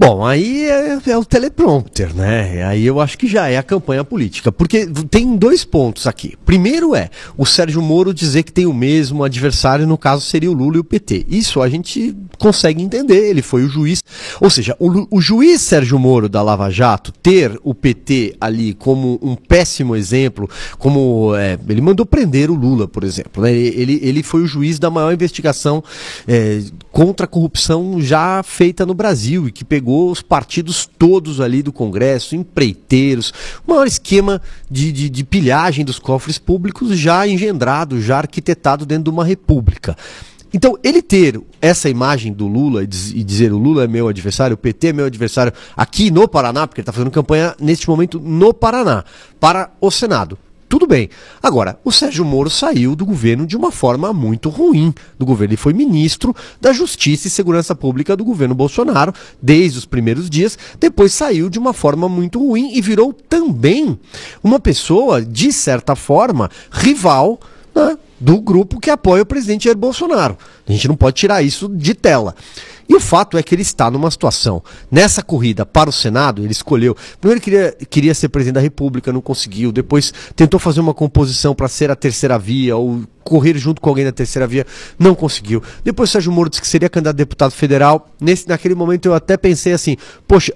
Bom, 0.00 0.24
aí 0.24 0.64
é, 0.64 0.98
é, 1.08 1.18
o 1.18 1.24
teleprompter, 1.26 2.14
né? 2.14 2.64
Aí 2.64 2.86
eu 2.86 3.00
acho 3.00 3.18
que 3.18 3.26
já 3.26 3.48
é 3.48 3.58
a 3.58 3.62
campanha 3.62 4.02
política. 4.02 4.50
Porque 4.50 4.86
tem 5.10 5.36
dois 5.36 5.62
pontos 5.62 6.06
aqui. 6.06 6.38
Primeiro 6.46 6.94
é 6.94 7.10
o 7.36 7.44
Sérgio 7.44 7.82
Moro 7.82 8.14
dizer 8.14 8.44
que 8.44 8.50
tem 8.50 8.64
o 8.64 8.72
mesmo 8.72 9.22
adversário, 9.22 9.86
no 9.86 9.98
caso 9.98 10.24
seria 10.24 10.50
o 10.50 10.54
Lula 10.54 10.76
e 10.76 10.80
o 10.80 10.84
PT. 10.84 11.26
Isso 11.28 11.60
a 11.60 11.68
gente 11.68 12.16
consegue 12.38 12.82
entender, 12.82 13.28
ele 13.28 13.42
foi 13.42 13.62
o 13.62 13.68
juiz. 13.68 14.02
Ou 14.40 14.48
seja, 14.48 14.74
o, 14.78 15.06
o 15.10 15.20
juiz 15.20 15.60
Sérgio 15.60 15.98
Moro 15.98 16.30
da 16.30 16.40
Lava 16.40 16.70
Jato 16.70 17.12
ter 17.12 17.60
o 17.62 17.74
PT 17.74 18.36
ali 18.40 18.72
como 18.72 19.18
um 19.20 19.36
péssimo 19.36 19.94
exemplo, 19.94 20.48
como 20.78 21.36
é, 21.36 21.58
ele 21.68 21.80
mandou 21.80 22.04
prender 22.06 22.50
o 22.50 22.54
Lula, 22.54 22.86
por 22.88 23.04
exemplo. 23.04 23.42
Né? 23.42 23.52
Ele, 23.52 23.98
ele 24.02 24.22
foi 24.22 24.42
o 24.42 24.46
juiz 24.46 24.78
da 24.78 24.90
maior 24.90 25.12
investigação 25.12 25.82
é, 26.26 26.62
contra 26.90 27.24
a 27.24 27.28
corrupção 27.28 28.00
já 28.00 28.42
feita 28.42 28.84
no 28.86 28.94
Brasil 28.94 29.48
e 29.48 29.52
que 29.52 29.64
pegou 29.64 30.10
os 30.10 30.22
partidos 30.22 30.88
todos 30.98 31.40
ali 31.40 31.62
do 31.62 31.72
Congresso, 31.72 32.34
empreiteiros, 32.34 33.32
o 33.66 33.70
maior 33.70 33.86
esquema 33.86 34.40
de, 34.70 34.92
de, 34.92 35.08
de 35.08 35.24
pilhagem 35.24 35.84
dos 35.84 35.98
cofres 35.98 36.38
públicos 36.38 36.96
já 36.98 37.26
engendrado, 37.26 38.00
já 38.00 38.18
arquitetado 38.18 38.86
dentro 38.86 39.04
de 39.04 39.10
uma 39.10 39.24
república. 39.24 39.96
Então, 40.52 40.76
ele 40.82 41.00
ter 41.00 41.40
essa 41.60 41.88
imagem 41.88 42.32
do 42.32 42.46
Lula 42.48 42.82
e 42.82 42.86
dizer 42.86 43.52
o 43.52 43.58
Lula 43.58 43.84
é 43.84 43.86
meu 43.86 44.08
adversário, 44.08 44.54
o 44.54 44.58
PT 44.58 44.88
é 44.88 44.92
meu 44.92 45.04
adversário 45.06 45.52
aqui 45.76 46.10
no 46.10 46.26
Paraná, 46.26 46.66
porque 46.66 46.80
ele 46.80 46.82
está 46.82 46.92
fazendo 46.92 47.10
campanha 47.10 47.54
neste 47.60 47.88
momento 47.88 48.18
no 48.18 48.52
Paraná, 48.52 49.04
para 49.38 49.70
o 49.80 49.90
Senado. 49.90 50.36
Tudo 50.70 50.86
bem. 50.86 51.10
Agora, 51.42 51.80
o 51.84 51.90
Sérgio 51.90 52.24
Moro 52.24 52.48
saiu 52.48 52.94
do 52.94 53.04
governo 53.04 53.44
de 53.44 53.56
uma 53.56 53.72
forma 53.72 54.12
muito 54.12 54.48
ruim 54.48 54.94
do 55.18 55.26
governo. 55.26 55.50
Ele 55.50 55.56
foi 55.56 55.72
ministro 55.72 56.32
da 56.60 56.72
Justiça 56.72 57.26
e 57.26 57.30
Segurança 57.30 57.74
Pública 57.74 58.16
do 58.16 58.24
governo 58.24 58.54
Bolsonaro 58.54 59.12
desde 59.42 59.78
os 59.78 59.84
primeiros 59.84 60.30
dias. 60.30 60.56
Depois 60.78 61.12
saiu 61.12 61.50
de 61.50 61.58
uma 61.58 61.72
forma 61.72 62.08
muito 62.08 62.38
ruim 62.38 62.70
e 62.72 62.80
virou 62.80 63.12
também 63.12 63.98
uma 64.44 64.60
pessoa, 64.60 65.20
de 65.20 65.52
certa 65.52 65.96
forma, 65.96 66.48
rival 66.70 67.40
né, 67.74 67.98
do 68.20 68.40
grupo 68.40 68.78
que 68.78 68.90
apoia 68.90 69.24
o 69.24 69.26
presidente 69.26 69.64
Jair 69.64 69.76
Bolsonaro. 69.76 70.38
A 70.68 70.70
gente 70.70 70.86
não 70.86 70.94
pode 70.94 71.16
tirar 71.16 71.42
isso 71.42 71.68
de 71.68 71.94
tela. 71.94 72.32
E 72.90 72.94
o 72.96 72.98
fato 72.98 73.38
é 73.38 73.42
que 73.42 73.54
ele 73.54 73.62
está 73.62 73.88
numa 73.88 74.10
situação. 74.10 74.60
Nessa 74.90 75.22
corrida 75.22 75.64
para 75.64 75.88
o 75.88 75.92
Senado, 75.92 76.42
ele 76.42 76.50
escolheu. 76.50 76.96
Primeiro 77.20 77.40
queria, 77.40 77.72
queria 77.88 78.12
ser 78.12 78.28
presidente 78.28 78.56
da 78.56 78.60
República, 78.60 79.12
não 79.12 79.20
conseguiu. 79.20 79.70
Depois 79.70 80.12
tentou 80.34 80.58
fazer 80.58 80.80
uma 80.80 80.92
composição 80.92 81.54
para 81.54 81.68
ser 81.68 81.88
a 81.88 81.94
terceira 81.94 82.36
via, 82.36 82.76
ou 82.76 83.04
correr 83.22 83.56
junto 83.56 83.80
com 83.80 83.88
alguém 83.88 84.04
da 84.04 84.10
terceira 84.10 84.44
via, 84.44 84.66
não 84.98 85.14
conseguiu. 85.14 85.62
Depois 85.84 86.10
Sérgio 86.10 86.32
Moro 86.32 86.50
disse 86.50 86.60
que 86.60 86.66
seria 86.66 86.88
candidato 86.88 87.14
a 87.14 87.16
deputado 87.16 87.52
federal. 87.52 88.10
Nesse, 88.20 88.48
naquele 88.48 88.74
momento 88.74 89.06
eu 89.06 89.14
até 89.14 89.36
pensei 89.36 89.72
assim, 89.72 89.96
poxa, 90.26 90.52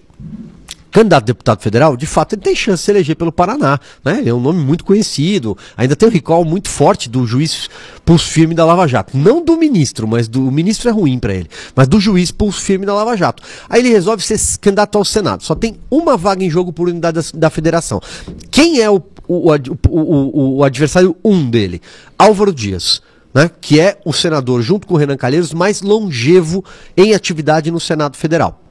candidato 0.94 1.24
a 1.24 1.26
deputado 1.26 1.60
federal, 1.60 1.96
de 1.96 2.06
fato 2.06 2.36
ele 2.36 2.42
tem 2.42 2.54
chance 2.54 2.82
de 2.82 2.84
se 2.84 2.90
eleger 2.92 3.16
pelo 3.16 3.32
Paraná. 3.32 3.80
Né? 4.04 4.20
Ele 4.20 4.30
é 4.30 4.34
um 4.34 4.40
nome 4.40 4.64
muito 4.64 4.84
conhecido. 4.84 5.58
Ainda 5.76 5.96
tem 5.96 6.08
um 6.08 6.12
recall 6.12 6.44
muito 6.44 6.68
forte 6.68 7.10
do 7.10 7.26
juiz 7.26 7.68
pulso 8.04 8.28
firme 8.28 8.54
da 8.54 8.64
Lava 8.64 8.86
Jato. 8.86 9.18
Não 9.18 9.44
do 9.44 9.56
ministro, 9.56 10.06
mas 10.06 10.28
do 10.28 10.46
o 10.46 10.52
ministro 10.52 10.88
é 10.88 10.92
ruim 10.92 11.18
para 11.18 11.34
ele. 11.34 11.48
Mas 11.74 11.88
do 11.88 11.98
juiz 11.98 12.30
pulso 12.30 12.60
firme 12.60 12.86
da 12.86 12.94
Lava 12.94 13.16
Jato. 13.16 13.42
Aí 13.68 13.80
ele 13.80 13.88
resolve 13.88 14.22
ser 14.22 14.38
candidato 14.60 14.96
ao 14.96 15.04
Senado. 15.04 15.42
Só 15.42 15.56
tem 15.56 15.76
uma 15.90 16.16
vaga 16.16 16.44
em 16.44 16.50
jogo 16.50 16.72
por 16.72 16.88
unidade 16.88 17.20
da, 17.20 17.38
da 17.38 17.50
federação. 17.50 18.00
Quem 18.48 18.80
é 18.80 18.88
o, 18.88 19.02
o, 19.26 19.50
o, 19.88 20.56
o 20.58 20.64
adversário 20.64 21.16
um 21.24 21.50
dele? 21.50 21.82
Álvaro 22.16 22.52
Dias. 22.52 23.02
Né, 23.34 23.50
que 23.60 23.80
é 23.80 23.98
o 24.04 24.12
senador, 24.12 24.62
junto 24.62 24.86
com 24.86 24.94
o 24.94 24.96
Renan 24.96 25.16
Calheiros, 25.16 25.52
mais 25.52 25.82
longevo 25.82 26.64
em 26.96 27.14
atividade 27.14 27.68
no 27.68 27.80
Senado 27.80 28.16
Federal. 28.16 28.62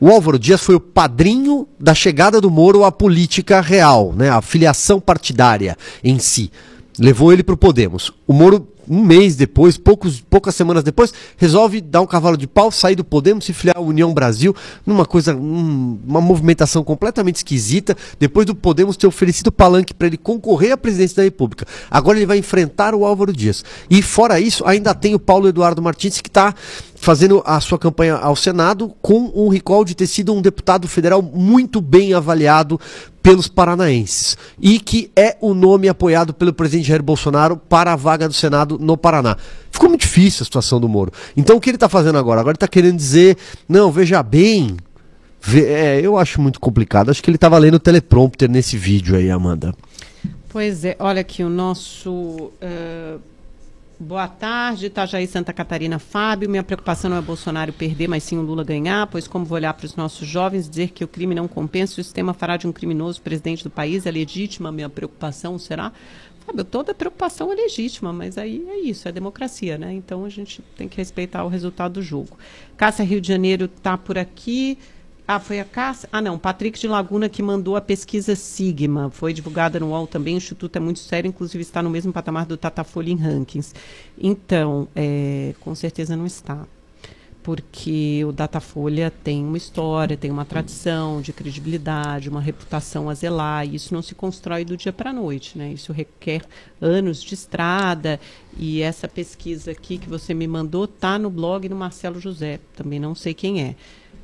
O 0.00 0.10
Álvaro 0.10 0.38
Dias 0.38 0.62
foi 0.62 0.74
o 0.74 0.80
padrinho 0.80 1.68
da 1.78 1.94
chegada 1.94 2.40
do 2.40 2.50
Moro 2.50 2.84
à 2.84 2.90
política 2.90 3.60
real, 3.60 4.14
né, 4.16 4.30
a 4.30 4.40
filiação 4.40 4.98
partidária 4.98 5.76
em 6.02 6.18
si. 6.18 6.50
Levou 6.98 7.32
ele 7.32 7.42
para 7.42 7.54
o 7.54 7.58
Podemos. 7.58 8.12
O 8.26 8.32
Moro 8.32 8.66
um 8.90 9.04
mês 9.04 9.36
depois, 9.36 9.76
poucos, 9.78 10.20
poucas 10.20 10.52
semanas 10.56 10.82
depois, 10.82 11.14
resolve 11.36 11.80
dar 11.80 12.00
um 12.00 12.06
cavalo 12.06 12.36
de 12.36 12.48
pau, 12.48 12.72
sair 12.72 12.96
do 12.96 13.04
Podemos, 13.04 13.44
se 13.44 13.52
filiar 13.52 13.76
à 13.76 13.80
União 13.80 14.12
Brasil, 14.12 14.52
numa 14.84 15.06
coisa, 15.06 15.32
um, 15.32 15.96
uma 16.04 16.20
movimentação 16.20 16.82
completamente 16.82 17.36
esquisita, 17.36 17.96
depois 18.18 18.46
do 18.46 18.54
Podemos 18.54 18.96
ter 18.96 19.06
oferecido 19.06 19.52
palanque 19.52 19.94
para 19.94 20.08
ele 20.08 20.16
concorrer 20.16 20.72
à 20.72 20.76
presidência 20.76 21.18
da 21.18 21.22
República. 21.22 21.64
Agora 21.88 22.18
ele 22.18 22.26
vai 22.26 22.38
enfrentar 22.38 22.92
o 22.92 23.04
Álvaro 23.04 23.32
Dias. 23.32 23.64
E 23.88 24.02
fora 24.02 24.40
isso, 24.40 24.64
ainda 24.66 24.92
tem 24.92 25.14
o 25.14 25.20
Paulo 25.20 25.46
Eduardo 25.46 25.80
Martins, 25.80 26.20
que 26.20 26.28
está 26.28 26.52
fazendo 27.00 27.42
a 27.46 27.58
sua 27.60 27.78
campanha 27.78 28.16
ao 28.16 28.36
Senado 28.36 28.94
com 29.00 29.32
um 29.34 29.48
recall 29.48 29.86
de 29.86 29.94
ter 29.94 30.06
sido 30.06 30.34
um 30.34 30.42
deputado 30.42 30.86
federal 30.86 31.22
muito 31.22 31.80
bem 31.80 32.12
avaliado 32.12 32.78
pelos 33.22 33.48
paranaenses 33.48 34.36
e 34.60 34.78
que 34.78 35.10
é 35.16 35.34
o 35.40 35.54
nome 35.54 35.88
apoiado 35.88 36.34
pelo 36.34 36.52
presidente 36.52 36.88
Jair 36.88 37.02
Bolsonaro 37.02 37.56
para 37.56 37.94
a 37.94 37.96
vaga 37.96 38.28
do 38.28 38.34
Senado 38.34 38.78
no 38.78 38.98
Paraná. 38.98 39.36
Ficou 39.70 39.88
muito 39.88 40.02
difícil 40.02 40.42
a 40.42 40.44
situação 40.44 40.78
do 40.78 40.90
Moro. 40.90 41.10
Então 41.34 41.56
o 41.56 41.60
que 41.60 41.70
ele 41.70 41.76
está 41.76 41.88
fazendo 41.88 42.18
agora? 42.18 42.40
Agora 42.40 42.52
ele 42.52 42.56
está 42.56 42.68
querendo 42.68 42.96
dizer, 42.96 43.38
não, 43.66 43.90
veja 43.90 44.22
bem. 44.22 44.76
É, 45.54 46.00
eu 46.02 46.18
acho 46.18 46.38
muito 46.38 46.60
complicado. 46.60 47.10
Acho 47.10 47.22
que 47.22 47.30
ele 47.30 47.38
estava 47.38 47.56
lendo 47.56 47.76
o 47.76 47.80
teleprompter 47.80 48.50
nesse 48.50 48.76
vídeo 48.76 49.16
aí, 49.16 49.30
Amanda. 49.30 49.74
Pois 50.50 50.84
é, 50.84 50.96
olha 50.98 51.22
aqui 51.22 51.42
o 51.42 51.48
nosso 51.48 52.10
uh, 52.10 53.20
Boa 54.02 54.26
tarde, 54.26 54.86
Itajaí 54.86 55.26
Santa 55.26 55.52
Catarina 55.52 55.98
Fábio. 55.98 56.48
Minha 56.48 56.62
preocupação 56.62 57.10
não 57.10 57.18
é 57.18 57.20
Bolsonaro 57.20 57.70
perder, 57.70 58.08
mas 58.08 58.22
sim 58.22 58.38
o 58.38 58.40
Lula 58.40 58.64
ganhar, 58.64 59.06
pois 59.08 59.28
como 59.28 59.44
vou 59.44 59.56
olhar 59.56 59.74
para 59.74 59.84
os 59.84 59.94
nossos 59.94 60.26
jovens 60.26 60.70
dizer 60.70 60.92
que 60.92 61.04
o 61.04 61.06
crime 61.06 61.34
não 61.34 61.46
compensa, 61.46 62.00
o 62.00 62.02
sistema 62.02 62.32
fará 62.32 62.56
de 62.56 62.66
um 62.66 62.72
criminoso 62.72 63.20
presidente 63.20 63.62
do 63.62 63.68
país, 63.68 64.06
é 64.06 64.10
legítima 64.10 64.70
a 64.70 64.72
minha 64.72 64.88
preocupação, 64.88 65.58
será? 65.58 65.92
Fábio, 66.46 66.64
toda 66.64 66.94
preocupação 66.94 67.52
é 67.52 67.54
legítima, 67.54 68.10
mas 68.10 68.38
aí 68.38 68.64
é 68.70 68.78
isso, 68.78 69.06
é 69.06 69.12
democracia, 69.12 69.76
né? 69.76 69.92
Então 69.92 70.24
a 70.24 70.30
gente 70.30 70.62
tem 70.78 70.88
que 70.88 70.96
respeitar 70.96 71.44
o 71.44 71.48
resultado 71.48 71.92
do 71.92 72.02
jogo. 72.02 72.38
Cássia 72.78 73.04
Rio 73.04 73.20
de 73.20 73.28
Janeiro 73.28 73.66
está 73.66 73.98
por 73.98 74.16
aqui. 74.16 74.78
Ah, 75.32 75.38
foi 75.38 75.60
a 75.60 75.64
Cássia? 75.64 76.08
Ah, 76.10 76.20
não, 76.20 76.36
Patrick 76.36 76.76
de 76.76 76.88
Laguna 76.88 77.28
que 77.28 77.40
mandou 77.40 77.76
a 77.76 77.80
pesquisa 77.80 78.34
Sigma. 78.34 79.10
Foi 79.10 79.32
divulgada 79.32 79.78
no 79.78 79.90
UOL 79.90 80.04
também. 80.04 80.34
O 80.34 80.38
Instituto 80.38 80.74
é 80.74 80.80
muito 80.80 80.98
sério, 80.98 81.28
inclusive 81.28 81.62
está 81.62 81.80
no 81.80 81.88
mesmo 81.88 82.12
patamar 82.12 82.44
do 82.46 82.56
Datafolha 82.56 83.12
em 83.12 83.16
rankings. 83.16 83.72
Então, 84.18 84.88
é, 84.92 85.54
com 85.60 85.72
certeza 85.72 86.16
não 86.16 86.26
está. 86.26 86.66
Porque 87.44 88.24
o 88.24 88.32
Datafolha 88.32 89.08
tem 89.22 89.44
uma 89.44 89.56
história, 89.56 90.16
tem 90.16 90.32
uma 90.32 90.44
tradição 90.44 91.22
de 91.22 91.32
credibilidade, 91.32 92.28
uma 92.28 92.40
reputação 92.40 93.08
a 93.08 93.14
zelar, 93.14 93.64
e 93.64 93.76
isso 93.76 93.94
não 93.94 94.02
se 94.02 94.16
constrói 94.16 94.64
do 94.64 94.76
dia 94.76 94.92
para 94.92 95.10
a 95.10 95.12
noite. 95.12 95.56
Né? 95.56 95.72
Isso 95.72 95.92
requer 95.92 96.42
anos 96.80 97.22
de 97.22 97.34
estrada. 97.34 98.18
E 98.58 98.82
essa 98.82 99.06
pesquisa 99.06 99.70
aqui 99.70 99.96
que 99.96 100.08
você 100.08 100.34
me 100.34 100.48
mandou 100.48 100.86
está 100.86 101.20
no 101.20 101.30
blog 101.30 101.68
do 101.68 101.76
Marcelo 101.76 102.18
José. 102.18 102.58
Também 102.74 102.98
não 102.98 103.14
sei 103.14 103.32
quem 103.32 103.62
é 103.62 103.76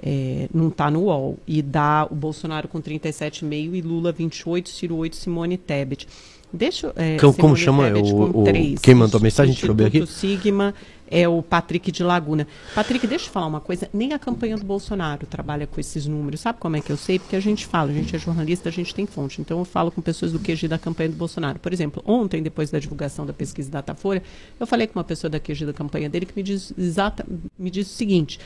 é, 0.03 0.49
não 0.53 0.69
está 0.69 0.91
no 0.91 1.05
UOL. 1.05 1.39
E 1.47 1.63
dá 1.63 2.07
o 2.11 2.15
Bolsonaro 2.15 2.69
com 2.69 2.81
37,5 2.81 3.75
e 3.75 3.81
Lula 3.81 4.13
28, 4.13 4.69
Ciro 4.69 4.97
8, 4.97 5.17
Simone 5.17 5.57
Tebet. 5.57 6.07
Deixa, 6.53 6.93
é, 6.97 7.17
como, 7.19 7.35
como 7.35 7.57
chama 7.57 7.89
o, 7.89 8.43
o, 8.43 8.45
quem 8.81 8.95
mandou 8.95 9.19
a 9.19 9.23
mensagem? 9.23 9.53
Deixa 9.53 9.67
eu 9.67 9.75
ver 9.75 9.87
aqui. 9.87 10.07
Sigma 10.07 10.75
é 11.11 11.29
o 11.29 11.43
Patrick 11.43 11.93
de 11.93 12.03
Laguna. 12.03 12.47
Patrick, 12.75 13.07
deixa 13.07 13.27
eu 13.27 13.31
falar 13.33 13.47
uma 13.47 13.61
coisa. 13.61 13.89
Nem 13.93 14.13
a 14.13 14.19
campanha 14.19 14.57
do 14.57 14.65
Bolsonaro 14.65 15.27
trabalha 15.27 15.67
com 15.67 15.81
esses 15.81 16.07
números. 16.07 16.41
Sabe 16.41 16.59
como 16.59 16.77
é 16.77 16.81
que 16.81 16.91
eu 16.91 16.97
sei? 16.97 17.19
Porque 17.19 17.37
a 17.37 17.41
gente 17.41 17.67
fala, 17.67 17.91
a 17.91 17.95
gente 17.95 18.15
é 18.15 18.19
jornalista, 18.19 18.69
a 18.69 18.73
gente 18.73 18.95
tem 18.95 19.07
fonte. 19.07 19.41
Então 19.41 19.59
eu 19.59 19.65
falo 19.65 19.91
com 19.91 20.01
pessoas 20.01 20.33
do 20.33 20.39
QG 20.39 20.69
da 20.69 20.79
campanha 20.79 21.11
do 21.11 21.17
Bolsonaro. 21.17 21.59
Por 21.59 21.73
exemplo, 21.73 22.03
ontem, 22.07 22.43
depois 22.43 22.71
da 22.71 22.79
divulgação 22.79 23.25
da 23.25 23.33
pesquisa 23.33 23.71
Datafolha, 23.71 24.23
eu 24.59 24.67
falei 24.67 24.87
com 24.87 24.99
uma 24.99 25.05
pessoa 25.05 25.31
da 25.31 25.39
QG 25.39 25.67
da 25.67 25.73
campanha 25.73 26.09
dele 26.09 26.27
que 26.27 26.33
me 26.37 26.43
diz, 26.43 26.73
exata, 26.77 27.25
me 27.59 27.71
diz 27.71 27.89
o 27.89 27.95
seguinte. 27.95 28.41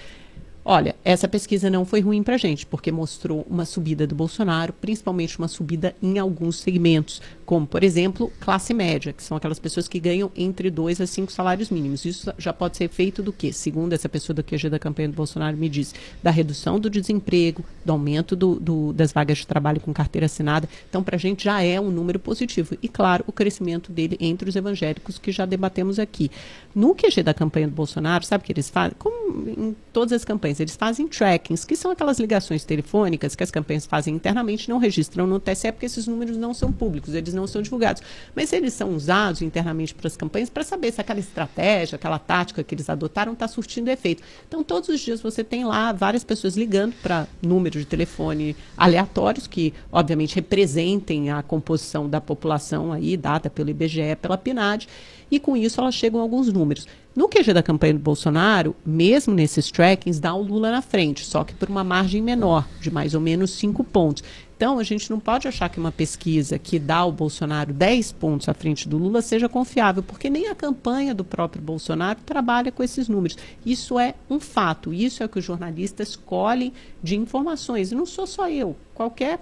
Olha, 0.62 0.94
essa 1.02 1.26
pesquisa 1.26 1.70
não 1.70 1.86
foi 1.86 2.00
ruim 2.00 2.22
para 2.22 2.34
a 2.34 2.38
gente, 2.38 2.66
porque 2.66 2.92
mostrou 2.92 3.46
uma 3.48 3.64
subida 3.64 4.06
do 4.06 4.14
Bolsonaro, 4.14 4.74
principalmente 4.74 5.38
uma 5.38 5.48
subida 5.48 5.96
em 6.02 6.18
alguns 6.18 6.60
segmentos, 6.60 7.22
como, 7.46 7.66
por 7.66 7.82
exemplo, 7.82 8.30
classe 8.38 8.74
média, 8.74 9.12
que 9.12 9.22
são 9.22 9.36
aquelas 9.36 9.58
pessoas 9.58 9.88
que 9.88 9.98
ganham 9.98 10.30
entre 10.36 10.70
dois 10.70 11.00
a 11.00 11.06
cinco 11.06 11.32
salários 11.32 11.70
mínimos. 11.70 12.04
Isso 12.04 12.32
já 12.38 12.52
pode 12.52 12.76
ser 12.76 12.88
feito 12.88 13.22
do 13.22 13.32
quê? 13.32 13.52
Segundo 13.52 13.94
essa 13.94 14.08
pessoa 14.08 14.34
do 14.34 14.44
QG 14.44 14.68
da 14.68 14.78
campanha 14.78 15.08
do 15.08 15.14
Bolsonaro 15.14 15.56
me 15.56 15.68
diz, 15.68 15.94
da 16.22 16.30
redução 16.30 16.78
do 16.78 16.90
desemprego, 16.90 17.64
do 17.84 17.92
aumento 17.92 18.36
do, 18.36 18.60
do, 18.60 18.92
das 18.92 19.12
vagas 19.12 19.38
de 19.38 19.46
trabalho 19.46 19.80
com 19.80 19.92
carteira 19.92 20.26
assinada. 20.26 20.68
Então, 20.88 21.02
para 21.02 21.16
a 21.16 21.18
gente 21.18 21.44
já 21.44 21.62
é 21.62 21.80
um 21.80 21.90
número 21.90 22.20
positivo. 22.20 22.76
E, 22.80 22.86
claro, 22.86 23.24
o 23.26 23.32
crescimento 23.32 23.90
dele 23.90 24.16
entre 24.20 24.48
os 24.48 24.54
evangélicos, 24.54 25.18
que 25.18 25.32
já 25.32 25.46
debatemos 25.46 25.98
aqui. 25.98 26.30
No 26.74 26.94
QG 26.94 27.22
da 27.24 27.34
campanha 27.34 27.66
do 27.66 27.74
Bolsonaro, 27.74 28.24
sabe 28.24 28.42
o 28.42 28.44
que 28.46 28.52
eles 28.52 28.68
fazem? 28.70 28.94
Como 28.98 29.48
em 29.48 29.74
todas 29.92 30.12
as 30.12 30.24
campanhas, 30.24 30.59
eles 30.62 30.76
fazem 30.76 31.08
trackings, 31.08 31.64
que 31.64 31.76
são 31.76 31.90
aquelas 31.90 32.18
ligações 32.18 32.64
telefônicas 32.64 33.34
que 33.34 33.42
as 33.42 33.50
campanhas 33.50 33.86
fazem 33.86 34.14
internamente, 34.14 34.68
não 34.68 34.78
registram 34.78 35.26
no 35.26 35.40
TSE, 35.40 35.72
porque 35.72 35.86
esses 35.86 36.06
números 36.06 36.36
não 36.36 36.54
são 36.54 36.72
públicos, 36.72 37.14
eles 37.14 37.34
não 37.34 37.46
são 37.46 37.62
divulgados. 37.62 38.02
Mas 38.34 38.52
eles 38.52 38.72
são 38.72 38.94
usados 38.94 39.42
internamente 39.42 39.94
para 39.94 40.06
as 40.06 40.16
campanhas 40.16 40.50
para 40.50 40.62
saber 40.62 40.92
se 40.92 41.00
aquela 41.00 41.20
estratégia, 41.20 41.96
aquela 41.96 42.18
tática 42.18 42.62
que 42.62 42.74
eles 42.74 42.88
adotaram 42.88 43.32
está 43.32 43.48
surtindo 43.48 43.90
efeito. 43.90 44.22
Então, 44.46 44.62
todos 44.62 44.88
os 44.88 45.00
dias 45.00 45.20
você 45.20 45.42
tem 45.42 45.64
lá 45.64 45.92
várias 45.92 46.24
pessoas 46.24 46.56
ligando 46.56 46.94
para 47.02 47.26
números 47.42 47.82
de 47.82 47.86
telefone 47.86 48.56
aleatórios, 48.76 49.46
que 49.46 49.74
obviamente 49.90 50.34
representem 50.34 51.30
a 51.30 51.42
composição 51.42 52.08
da 52.08 52.20
população 52.20 52.92
aí, 52.92 53.16
dada 53.16 53.50
pelo 53.50 53.70
IBGE, 53.70 54.16
pela 54.20 54.38
PNAD, 54.38 54.88
e 55.30 55.38
com 55.38 55.56
isso 55.56 55.80
elas 55.80 55.94
chegam 55.94 56.20
a 56.20 56.22
alguns 56.22 56.52
números. 56.52 56.86
No 57.14 57.28
QG 57.28 57.52
da 57.52 57.62
campanha 57.62 57.94
do 57.94 58.00
Bolsonaro, 58.00 58.74
mesmo 58.84 59.34
nesses 59.34 59.70
trackings, 59.70 60.20
dá 60.20 60.34
o 60.34 60.42
Lula 60.42 60.70
na 60.70 60.82
frente, 60.82 61.24
só 61.24 61.44
que 61.44 61.54
por 61.54 61.68
uma 61.68 61.84
margem 61.84 62.22
menor, 62.22 62.66
de 62.80 62.90
mais 62.90 63.14
ou 63.14 63.20
menos 63.20 63.50
5 63.52 63.82
pontos. 63.84 64.22
Então, 64.60 64.78
a 64.78 64.82
gente 64.82 65.08
não 65.08 65.18
pode 65.18 65.48
achar 65.48 65.70
que 65.70 65.80
uma 65.80 65.90
pesquisa 65.90 66.58
que 66.58 66.78
dá 66.78 66.96
ao 66.96 67.10
Bolsonaro 67.10 67.72
10 67.72 68.12
pontos 68.12 68.46
à 68.46 68.52
frente 68.52 68.86
do 68.86 68.98
Lula 68.98 69.22
seja 69.22 69.48
confiável, 69.48 70.02
porque 70.02 70.28
nem 70.28 70.48
a 70.48 70.54
campanha 70.54 71.14
do 71.14 71.24
próprio 71.24 71.62
Bolsonaro 71.62 72.20
trabalha 72.26 72.70
com 72.70 72.82
esses 72.82 73.08
números. 73.08 73.38
Isso 73.64 73.98
é 73.98 74.14
um 74.28 74.38
fato, 74.38 74.92
isso 74.92 75.22
é 75.22 75.26
o 75.26 75.30
que 75.30 75.38
os 75.38 75.44
jornalistas 75.46 76.14
colhem 76.14 76.74
de 77.02 77.16
informações. 77.16 77.90
E 77.90 77.94
não 77.94 78.04
sou 78.04 78.26
só 78.26 78.50
eu, 78.50 78.76
qualquer. 78.92 79.40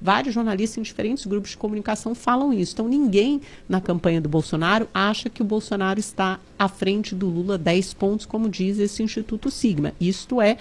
Vários 0.00 0.34
jornalistas 0.34 0.78
em 0.78 0.82
diferentes 0.82 1.26
grupos 1.26 1.50
de 1.50 1.58
comunicação 1.58 2.14
falam 2.14 2.50
isso. 2.50 2.72
Então, 2.72 2.88
ninguém 2.88 3.42
na 3.68 3.78
campanha 3.78 4.22
do 4.22 4.28
Bolsonaro 4.30 4.88
acha 4.94 5.28
que 5.28 5.42
o 5.42 5.44
Bolsonaro 5.44 6.00
está 6.00 6.40
à 6.58 6.66
frente 6.66 7.14
do 7.14 7.28
Lula 7.28 7.58
10 7.58 7.92
pontos, 7.92 8.24
como 8.24 8.48
diz 8.48 8.78
esse 8.78 9.02
Instituto 9.02 9.50
Sigma. 9.50 9.92
Isto 10.00 10.40
é 10.40 10.56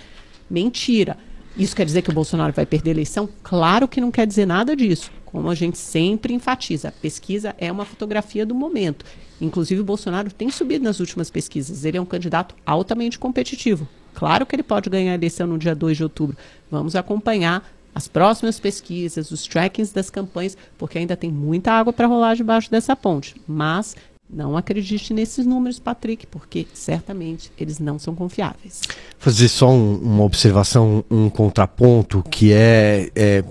mentira. 0.50 1.18
Isso 1.58 1.76
quer 1.76 1.86
dizer 1.86 2.02
que 2.02 2.10
o 2.10 2.14
Bolsonaro 2.14 2.52
vai 2.52 2.66
perder 2.66 2.90
a 2.90 2.94
eleição? 2.94 3.30
Claro 3.42 3.88
que 3.88 4.02
não 4.02 4.12
quer 4.12 4.28
dizer 4.28 4.46
nada 4.46 4.76
disso. 4.76 5.10
Como 5.24 5.50
a 5.50 5.56
gente 5.56 5.78
sempre 5.78 6.34
enfatiza, 6.34 6.90
a 6.90 6.92
pesquisa 6.92 7.56
é 7.58 7.72
uma 7.72 7.86
fotografia 7.86 8.46
do 8.46 8.54
momento. 8.54 9.06
Inclusive, 9.40 9.82
o 9.82 9.86
Bolsonaro 9.86 10.32
tem 10.32 10.50
subido 10.50 10.84
nas 10.84 11.00
últimas 11.00 11.30
pesquisas. 11.30 11.86
Ele 11.86 11.98
é 11.98 12.02
um 12.02 12.06
candidato 12.06 12.56
altamente 12.66 13.18
competitivo. 13.18 13.88
Claro 14.14 14.46
que 14.46 14.56
ele 14.56 14.64
pode 14.64 14.90
ganhar 14.90 15.12
a 15.12 15.16
eleição 15.16 15.48
no 15.48 15.58
dia 15.58 15.76
2 15.76 15.98
de 15.98 16.04
outubro. 16.04 16.38
Vamos 16.70 16.96
acompanhar 16.96 17.66
as 17.94 18.08
próximas 18.08 18.60
pesquisas, 18.60 19.32
os 19.32 19.48
trackings 19.48 19.94
das 19.94 20.10
campanhas, 20.10 20.58
porque 20.78 20.98
ainda 20.98 21.16
tem 21.16 21.32
muita 21.32 21.72
água 21.72 21.94
para 21.94 22.08
rolar 22.08 22.36
debaixo 22.36 22.70
dessa 22.70 22.96
ponte. 22.96 23.36
Mas 23.48 23.96
não 24.30 24.58
acredite 24.58 25.14
nesses 25.14 25.46
números, 25.46 25.80
Patrick, 25.80 26.26
porque 26.28 26.66
certamente 26.74 27.52
eles 27.58 27.80
não 27.80 28.00
são 28.00 28.16
confiáveis. 28.16 28.82
Fazer 29.20 29.48
só 29.48 29.70
um, 29.70 29.96
uma 29.98 30.24
observação, 30.24 31.04
um 31.10 31.30
contraponto, 31.30 32.24
que 32.30 32.52
é, 32.52 33.10
é 33.16 33.44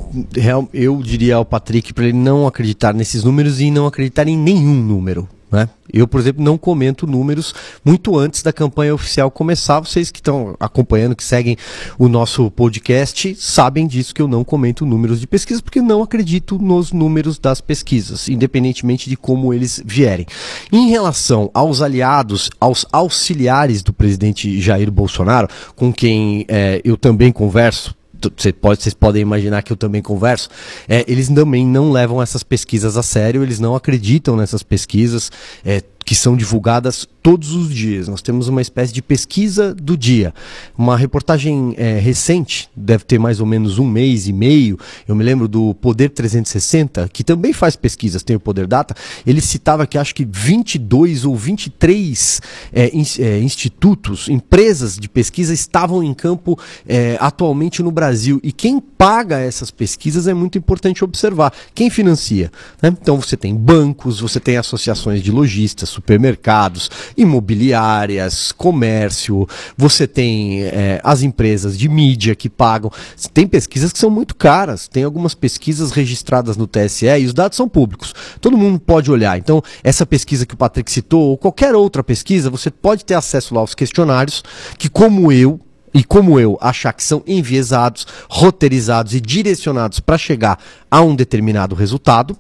eu 0.72 1.00
diria 1.02 1.36
ao 1.36 1.44
Patrick 1.44 1.92
para 1.92 2.04
ele 2.04 2.18
não 2.18 2.46
acreditar 2.46 2.92
nesses 2.92 3.24
números 3.24 3.60
e 3.60 3.70
não 3.70 3.86
acreditar 3.86 4.28
em 4.28 4.36
nenhum 4.36 4.74
número. 4.74 5.28
Né? 5.54 5.68
Eu, 5.92 6.08
por 6.08 6.18
exemplo, 6.18 6.42
não 6.42 6.58
comento 6.58 7.06
números 7.06 7.54
muito 7.84 8.18
antes 8.18 8.42
da 8.42 8.52
campanha 8.52 8.92
oficial 8.92 9.30
começar. 9.30 9.78
Vocês 9.78 10.10
que 10.10 10.18
estão 10.18 10.56
acompanhando, 10.58 11.14
que 11.14 11.22
seguem 11.22 11.56
o 11.96 12.08
nosso 12.08 12.50
podcast, 12.50 13.36
sabem 13.36 13.86
disso 13.86 14.12
que 14.12 14.20
eu 14.20 14.26
não 14.26 14.42
comento 14.42 14.84
números 14.84 15.20
de 15.20 15.28
pesquisa, 15.28 15.62
porque 15.62 15.80
não 15.80 16.02
acredito 16.02 16.58
nos 16.58 16.92
números 16.92 17.38
das 17.38 17.60
pesquisas, 17.60 18.28
independentemente 18.28 19.08
de 19.08 19.16
como 19.16 19.54
eles 19.54 19.80
vierem. 19.86 20.26
Em 20.72 20.90
relação 20.90 21.48
aos 21.54 21.80
aliados, 21.80 22.50
aos 22.58 22.84
auxiliares 22.90 23.80
do 23.80 23.92
presidente 23.92 24.60
Jair 24.60 24.90
Bolsonaro, 24.90 25.46
com 25.76 25.92
quem 25.92 26.44
é, 26.48 26.80
eu 26.84 26.96
também 26.96 27.30
converso 27.30 27.94
você 28.36 28.52
pode, 28.52 28.82
vocês 28.82 28.94
podem 28.94 29.22
imaginar 29.22 29.62
que 29.62 29.72
eu 29.72 29.76
também 29.76 30.02
converso, 30.02 30.48
é, 30.88 31.04
eles 31.08 31.28
também 31.28 31.66
não 31.66 31.90
levam 31.90 32.22
essas 32.22 32.42
pesquisas 32.42 32.96
a 32.96 33.02
sério, 33.02 33.42
eles 33.42 33.58
não 33.60 33.74
acreditam 33.74 34.36
nessas 34.36 34.62
pesquisas. 34.62 35.30
É, 35.64 35.82
que 36.04 36.14
são 36.14 36.36
divulgadas 36.36 37.08
todos 37.22 37.52
os 37.52 37.74
dias. 37.74 38.06
Nós 38.06 38.20
temos 38.20 38.48
uma 38.48 38.60
espécie 38.60 38.92
de 38.92 39.00
pesquisa 39.00 39.74
do 39.74 39.96
dia. 39.96 40.34
Uma 40.76 40.94
reportagem 40.94 41.74
é, 41.78 41.98
recente, 41.98 42.68
deve 42.76 43.04
ter 43.04 43.18
mais 43.18 43.40
ou 43.40 43.46
menos 43.46 43.78
um 43.78 43.86
mês 43.86 44.28
e 44.28 44.32
meio. 44.32 44.78
Eu 45.08 45.14
me 45.14 45.24
lembro 45.24 45.48
do 45.48 45.72
Poder 45.74 46.10
360, 46.10 47.08
que 47.10 47.24
também 47.24 47.54
faz 47.54 47.76
pesquisas, 47.76 48.22
tem 48.22 48.36
o 48.36 48.40
Poder 48.40 48.66
Data. 48.66 48.94
Ele 49.26 49.40
citava 49.40 49.86
que 49.86 49.96
acho 49.96 50.14
que 50.14 50.26
22 50.30 51.24
ou 51.24 51.34
23 51.34 52.42
é, 52.72 52.90
in, 52.94 53.04
é, 53.20 53.38
institutos, 53.38 54.28
empresas 54.28 54.98
de 54.98 55.08
pesquisa 55.08 55.54
estavam 55.54 56.02
em 56.02 56.12
campo 56.12 56.58
é, 56.86 57.16
atualmente 57.18 57.82
no 57.82 57.90
Brasil. 57.90 58.38
E 58.42 58.52
quem 58.52 58.78
paga 58.78 59.38
essas 59.38 59.70
pesquisas 59.70 60.28
é 60.28 60.34
muito 60.34 60.58
importante 60.58 61.02
observar. 61.02 61.54
Quem 61.74 61.88
financia? 61.88 62.52
Né? 62.82 62.94
Então 63.00 63.18
você 63.18 63.34
tem 63.34 63.54
bancos, 63.54 64.20
você 64.20 64.38
tem 64.38 64.58
associações 64.58 65.22
de 65.22 65.30
lojistas, 65.30 65.93
supermercados, 65.94 66.90
imobiliárias, 67.16 68.52
comércio, 68.52 69.48
você 69.76 70.06
tem 70.06 70.62
é, 70.64 71.00
as 71.02 71.22
empresas 71.22 71.78
de 71.78 71.88
mídia 71.88 72.34
que 72.34 72.48
pagam. 72.48 72.90
Tem 73.32 73.46
pesquisas 73.46 73.92
que 73.92 73.98
são 73.98 74.10
muito 74.10 74.34
caras, 74.34 74.88
tem 74.88 75.04
algumas 75.04 75.34
pesquisas 75.34 75.90
registradas 75.90 76.56
no 76.56 76.66
TSE 76.66 77.06
e 77.06 77.24
os 77.24 77.32
dados 77.32 77.56
são 77.56 77.68
públicos. 77.68 78.14
Todo 78.40 78.58
mundo 78.58 78.78
pode 78.78 79.10
olhar. 79.10 79.38
Então, 79.38 79.62
essa 79.82 80.04
pesquisa 80.04 80.44
que 80.44 80.54
o 80.54 80.58
Patrick 80.58 80.90
citou, 80.90 81.30
ou 81.30 81.38
qualquer 81.38 81.74
outra 81.74 82.02
pesquisa, 82.02 82.50
você 82.50 82.70
pode 82.70 83.04
ter 83.04 83.14
acesso 83.14 83.54
lá 83.54 83.60
aos 83.60 83.74
questionários, 83.74 84.42
que 84.78 84.88
como 84.88 85.30
eu, 85.32 85.60
e 85.92 86.02
como 86.02 86.40
eu 86.40 86.58
achar 86.60 86.92
que 86.92 87.04
são 87.04 87.22
enviesados, 87.24 88.06
roteirizados 88.28 89.14
e 89.14 89.20
direcionados 89.20 90.00
para 90.00 90.18
chegar 90.18 90.58
a 90.90 91.00
um 91.00 91.14
determinado 91.14 91.74
resultado, 91.74 92.36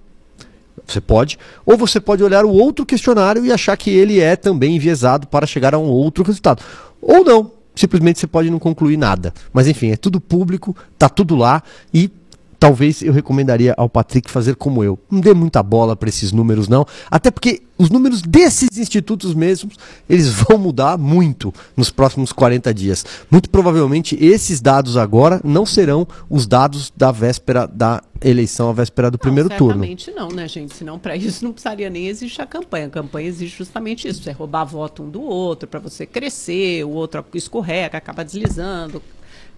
você 0.86 1.00
pode. 1.00 1.38
Ou 1.64 1.76
você 1.76 2.00
pode 2.00 2.22
olhar 2.22 2.44
o 2.44 2.50
outro 2.50 2.84
questionário 2.84 3.44
e 3.44 3.52
achar 3.52 3.76
que 3.76 3.90
ele 3.90 4.20
é 4.20 4.36
também 4.36 4.76
enviesado 4.76 5.26
para 5.26 5.46
chegar 5.46 5.74
a 5.74 5.78
um 5.78 5.88
outro 5.88 6.24
resultado. 6.24 6.62
Ou 7.00 7.24
não. 7.24 7.50
Simplesmente 7.74 8.20
você 8.20 8.26
pode 8.26 8.48
não 8.50 8.60
concluir 8.60 8.96
nada. 8.96 9.34
Mas 9.52 9.66
enfim, 9.66 9.90
é 9.90 9.96
tudo 9.96 10.20
público, 10.20 10.76
tá 10.96 11.08
tudo 11.08 11.34
lá 11.34 11.60
e 11.92 12.08
talvez 12.64 13.02
eu 13.02 13.12
recomendaria 13.12 13.74
ao 13.76 13.90
Patrick 13.90 14.30
fazer 14.30 14.56
como 14.56 14.82
eu. 14.82 14.98
Não 15.10 15.20
dê 15.20 15.34
muita 15.34 15.62
bola 15.62 15.94
para 15.94 16.08
esses 16.08 16.32
números, 16.32 16.66
não. 16.66 16.86
Até 17.10 17.30
porque 17.30 17.60
os 17.76 17.90
números 17.90 18.22
desses 18.22 18.78
institutos 18.78 19.34
mesmos, 19.34 19.76
eles 20.08 20.28
vão 20.30 20.56
mudar 20.56 20.96
muito 20.96 21.52
nos 21.76 21.90
próximos 21.90 22.32
40 22.32 22.72
dias. 22.72 23.04
Muito 23.30 23.50
provavelmente 23.50 24.16
esses 24.18 24.62
dados 24.62 24.96
agora 24.96 25.42
não 25.44 25.66
serão 25.66 26.08
os 26.30 26.46
dados 26.46 26.90
da 26.96 27.12
véspera 27.12 27.66
da 27.66 28.02
eleição, 28.22 28.70
a 28.70 28.72
véspera 28.72 29.10
do 29.10 29.16
não, 29.16 29.18
primeiro 29.18 29.48
certamente 29.50 29.68
turno. 29.68 29.84
Certamente 29.84 30.10
não, 30.12 30.34
né, 30.34 30.48
gente? 30.48 30.74
Senão, 30.74 30.98
para 30.98 31.14
isso 31.14 31.44
não 31.44 31.52
precisaria 31.52 31.90
nem 31.90 32.06
existir 32.06 32.40
a 32.40 32.46
campanha. 32.46 32.86
A 32.86 32.90
campanha 32.90 33.28
existe 33.28 33.58
justamente 33.58 34.08
isso: 34.08 34.26
é 34.30 34.32
roubar 34.32 34.64
voto 34.64 35.02
um 35.02 35.10
do 35.10 35.20
outro, 35.20 35.68
para 35.68 35.80
você 35.80 36.06
crescer, 36.06 36.82
o 36.84 36.90
outro 36.90 37.22
escorrega, 37.34 37.98
acaba 37.98 38.24
deslizando, 38.24 39.02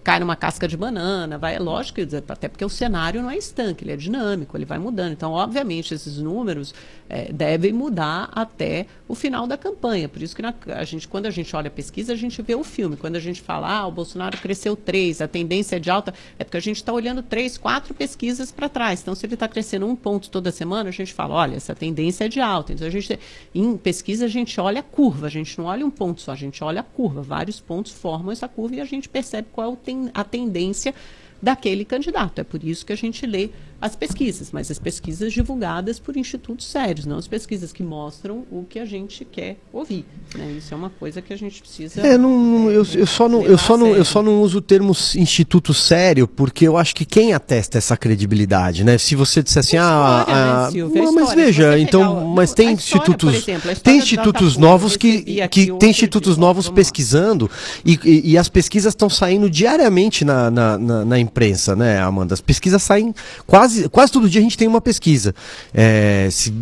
cai 0.07 0.21
numa 0.21 0.37
casca 0.37 0.69
de 0.69 0.77
banana, 0.77 1.37
vai, 1.37 1.55
é 1.55 1.59
lógico, 1.59 1.99
até 2.29 2.47
porque 2.47 2.63
o 2.63 2.69
cenário 2.69 3.21
não 3.21 3.29
é 3.29 3.35
estanque, 3.35 3.83
ele 3.83 3.91
é 3.91 3.97
dinâmico, 3.97 4.55
ele 4.55 4.63
vai 4.63 4.79
mudando. 4.79 5.11
Então, 5.11 5.33
obviamente, 5.33 5.93
esses 5.93 6.17
números 6.17 6.73
é, 7.09 7.29
devem 7.33 7.73
mudar 7.73 8.29
até 8.31 8.85
o 9.05 9.13
final 9.13 9.45
da 9.45 9.57
campanha. 9.57 10.07
Por 10.07 10.21
isso 10.21 10.33
que 10.33 10.41
na, 10.41 10.53
a 10.67 10.85
gente, 10.85 11.09
quando 11.09 11.25
a 11.25 11.29
gente 11.29 11.53
olha 11.53 11.67
a 11.67 11.71
pesquisa, 11.71 12.13
a 12.13 12.15
gente 12.15 12.41
vê 12.41 12.55
o 12.55 12.63
filme. 12.63 12.95
Quando 12.95 13.17
a 13.17 13.19
gente 13.19 13.41
fala, 13.41 13.69
ah, 13.69 13.85
o 13.85 13.91
Bolsonaro 13.91 14.37
cresceu 14.37 14.77
três, 14.77 15.19
a 15.19 15.27
tendência 15.27 15.75
é 15.75 15.79
de 15.79 15.89
alta, 15.89 16.13
é 16.39 16.45
porque 16.45 16.55
a 16.55 16.61
gente 16.61 16.77
está 16.77 16.93
olhando 16.93 17.21
três, 17.21 17.57
quatro 17.57 17.93
pesquisas 17.93 18.49
para 18.49 18.69
trás. 18.69 19.01
Então, 19.01 19.13
se 19.13 19.25
ele 19.25 19.33
está 19.33 19.49
crescendo 19.49 19.87
um 19.87 19.95
ponto 19.95 20.29
toda 20.29 20.53
semana, 20.53 20.87
a 20.87 20.93
gente 20.93 21.13
fala, 21.13 21.35
olha, 21.35 21.57
essa 21.57 21.75
tendência 21.75 22.23
é 22.23 22.27
de 22.29 22.39
alta. 22.39 22.71
Então, 22.71 22.87
a 22.87 22.89
gente, 22.89 23.19
em 23.53 23.75
pesquisa, 23.75 24.23
a 24.23 24.29
gente 24.29 24.57
olha 24.61 24.79
a 24.79 24.83
curva, 24.83 25.27
a 25.27 25.29
gente 25.29 25.57
não 25.57 25.65
olha 25.65 25.85
um 25.85 25.91
ponto 25.91 26.21
só, 26.21 26.31
a 26.31 26.35
gente 26.35 26.63
olha 26.63 26.79
a 26.79 26.83
curva. 26.83 27.21
Vários 27.21 27.59
pontos 27.59 27.91
formam 27.91 28.31
essa 28.31 28.47
curva 28.47 28.75
e 28.75 28.79
a 28.79 28.85
gente 28.85 29.09
percebe 29.09 29.49
qual 29.51 29.67
é 29.67 29.69
o 29.69 29.75
a 30.13 30.23
tendência 30.23 30.93
daquele 31.41 31.85
candidato. 31.85 32.39
É 32.39 32.43
por 32.43 32.63
isso 32.63 32.85
que 32.85 32.93
a 32.93 32.97
gente 32.97 33.25
lê 33.25 33.49
as 33.79 33.95
pesquisas, 33.95 34.49
mas 34.51 34.71
as 34.71 34.79
pesquisas 34.79 35.31
divulgadas 35.31 35.99
por 35.99 36.17
institutos 36.17 36.65
sérios, 36.65 37.05
não 37.05 37.17
as 37.17 37.27
pesquisas 37.27 37.71
que 37.71 37.83
mostram 37.83 38.43
o 38.51 38.65
que 38.67 38.79
a 38.79 38.85
gente 38.85 39.23
quer 39.23 39.57
ouvir. 39.71 40.03
Né? 40.35 40.55
Isso 40.57 40.73
é 40.73 40.77
uma 40.77 40.89
coisa 40.89 41.21
que 41.21 41.31
a 41.31 41.37
gente 41.37 41.61
precisa. 41.61 42.01
É, 42.01 42.17
não, 42.17 42.71
é, 42.71 42.75
eu, 42.75 42.85
eu, 42.95 43.05
só 43.05 43.29
não, 43.29 43.43
eu, 43.43 43.57
só 43.57 43.77
não, 43.77 43.95
eu 43.95 44.03
só 44.03 44.23
não 44.23 44.41
uso 44.41 44.57
o 44.57 44.61
termo 44.61 44.95
instituto 45.15 45.75
sério, 45.75 46.27
porque 46.27 46.67
eu 46.67 46.75
acho 46.75 46.95
que 46.95 47.05
quem 47.05 47.33
atesta 47.33 47.77
essa 47.77 47.95
credibilidade, 47.95 48.83
né? 48.83 48.97
Se 48.97 49.15
você 49.15 49.43
disser 49.43 49.59
assim, 49.59 49.77
ah, 49.77 50.25
história, 50.25 50.41
ah, 50.41 50.63
né, 50.65 50.71
Silvia, 50.71 51.03
não, 51.03 51.13
mas 51.13 51.33
veja, 51.33 51.79
então, 51.79 52.25
mas 52.25 52.53
tem 52.53 52.73
história, 52.73 53.03
institutos, 53.03 53.35
exemplo, 53.35 53.75
tem 53.75 53.97
institutos 53.99 54.57
novos 54.57 54.97
que, 54.97 55.47
que 55.49 55.71
tem 55.73 55.91
institutos 55.91 56.33
dia, 56.33 56.41
novos 56.41 56.67
pesquisando 56.67 57.49
e, 57.85 57.99
e, 58.03 58.31
e, 58.31 58.37
as 58.37 58.49
pesquisas 58.49 58.91
estão 58.93 59.09
saindo 59.09 59.49
diariamente 59.49 60.25
na, 60.25 60.49
na, 60.49 60.77
na, 60.77 61.05
na 61.05 61.19
imprensa, 61.19 61.75
né, 61.75 61.99
Amanda? 61.99 62.33
As 62.33 62.41
pesquisas 62.41 62.81
saem 62.81 63.13
quase 63.45 63.66
quase, 63.67 63.89
quase 63.89 64.11
todo 64.11 64.29
dia 64.29 64.39
a 64.39 64.43
gente 64.43 64.57
tem 64.57 64.67
uma 64.67 64.81
pesquisa. 64.81 65.35
É, 65.73 66.29
se, 66.31 66.53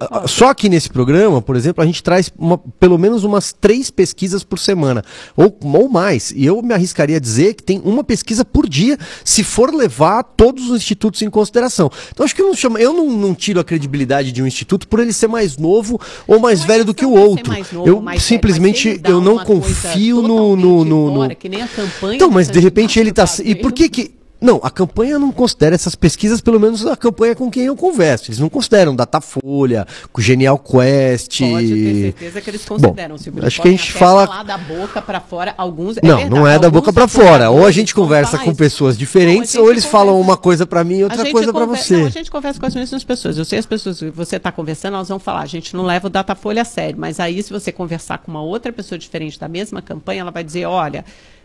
a, 0.00 0.24
a, 0.24 0.28
só 0.28 0.50
aqui 0.50 0.68
nesse 0.68 0.88
programa, 0.88 1.42
por 1.42 1.56
exemplo, 1.56 1.82
a 1.82 1.86
gente 1.86 2.02
traz 2.02 2.30
uma, 2.38 2.56
pelo 2.58 2.96
menos 2.96 3.24
umas 3.24 3.52
três 3.52 3.90
pesquisas 3.90 4.44
por 4.44 4.58
semana, 4.58 5.04
ou, 5.36 5.56
ou 5.62 5.88
mais. 5.88 6.30
E 6.30 6.44
eu 6.44 6.62
me 6.62 6.72
arriscaria 6.72 7.16
a 7.16 7.20
dizer 7.20 7.54
que 7.54 7.62
tem 7.62 7.80
uma 7.84 8.04
pesquisa 8.04 8.44
por 8.44 8.68
dia, 8.68 8.96
se 9.24 9.42
for 9.42 9.74
levar 9.74 10.22
todos 10.22 10.70
os 10.70 10.76
institutos 10.76 11.20
em 11.22 11.30
consideração. 11.30 11.90
Então 12.10 12.24
acho 12.24 12.34
que 12.34 12.42
eu 12.42 12.46
não, 12.46 12.54
chamo, 12.54 12.78
eu 12.78 12.92
não, 12.92 13.10
não 13.10 13.34
tiro 13.34 13.60
a 13.60 13.64
credibilidade 13.64 14.32
de 14.32 14.42
um 14.42 14.46
instituto 14.46 14.86
por 14.86 15.00
ele 15.00 15.12
ser 15.12 15.26
mais 15.26 15.56
novo 15.56 16.00
ou 16.26 16.38
mais 16.38 16.62
velho 16.62 16.84
do 16.84 16.94
que 16.94 17.04
o 17.04 17.10
outro. 17.10 17.52
Novo, 17.72 17.88
eu 17.88 18.20
simplesmente 18.20 19.00
eu 19.04 19.20
não 19.20 19.38
confio 19.38 20.22
no, 20.22 20.56
no, 20.56 20.84
no, 20.84 21.10
no... 21.10 21.14
Fora, 21.14 22.14
então, 22.14 22.30
mas 22.30 22.48
de 22.48 22.60
repente 22.60 22.98
ele 22.98 23.10
está. 23.10 23.24
E 23.44 23.54
por 23.54 23.72
que 23.72 23.88
que 23.88 24.23
não, 24.44 24.60
a 24.62 24.70
campanha 24.70 25.18
não 25.18 25.32
considera 25.32 25.74
essas 25.74 25.94
pesquisas, 25.94 26.40
pelo 26.40 26.60
menos 26.60 26.86
a 26.86 26.96
campanha 26.96 27.34
com 27.34 27.50
quem 27.50 27.64
eu 27.64 27.74
converso. 27.74 28.30
Eles 28.30 28.38
não 28.38 28.50
consideram 28.50 28.94
Datafolha, 28.94 29.86
com 30.12 30.20
Genial 30.20 30.58
Quest. 30.58 31.40
Pode 31.40 31.68
ter 31.68 32.02
certeza 32.02 32.40
que 32.42 32.50
eles 32.50 32.64
consideram. 32.64 33.16
Bom, 33.16 33.46
acho 33.46 33.62
que 33.62 33.68
a 33.68 33.70
gente 33.70 33.90
fala 33.92 34.26
falar 34.26 34.42
da 34.42 34.58
boca 34.58 35.00
para 35.00 35.20
fora 35.20 35.54
alguns. 35.56 35.96
É 35.96 36.00
não, 36.02 36.16
verdade, 36.16 36.34
não 36.34 36.46
é 36.46 36.58
da 36.58 36.68
boca 36.68 36.92
para 36.92 37.08
fora. 37.08 37.48
Ou 37.48 37.64
a 37.64 37.70
gente 37.70 37.94
conversa 37.94 38.38
com 38.38 38.54
pessoas 38.54 38.98
diferentes, 38.98 39.54
não, 39.54 39.62
ou 39.62 39.70
eles 39.70 39.84
conversa... 39.84 40.06
falam 40.06 40.20
uma 40.20 40.36
coisa 40.36 40.66
para 40.66 40.84
mim 40.84 40.98
e 40.98 41.04
outra 41.04 41.30
coisa 41.30 41.50
para 41.52 41.64
você. 41.64 41.96
Não, 41.96 42.06
a 42.06 42.10
gente 42.10 42.30
conversa 42.30 42.60
com 42.60 42.66
as 42.66 42.74
mesmas 42.74 43.02
pessoas. 43.02 43.38
Eu 43.38 43.44
sei 43.46 43.58
as 43.58 43.66
pessoas 43.66 43.98
que 43.98 44.10
você 44.10 44.36
está 44.36 44.52
conversando, 44.52 44.94
elas 44.94 45.08
vão 45.08 45.18
falar. 45.18 45.40
A 45.40 45.46
gente 45.46 45.74
não 45.74 45.84
leva 45.84 46.06
o 46.06 46.10
Datafolha 46.10 46.62
a 46.62 46.64
sério, 46.66 46.98
mas 46.98 47.18
aí 47.18 47.42
se 47.42 47.50
você 47.50 47.72
conversar 47.72 48.18
com 48.18 48.30
uma 48.30 48.42
outra 48.42 48.70
pessoa 48.72 48.98
diferente 48.98 49.40
da 49.40 49.48
mesma 49.48 49.80
campanha, 49.80 50.20
ela 50.20 50.30
vai 50.30 50.44
dizer, 50.44 50.66
olha 50.66 51.04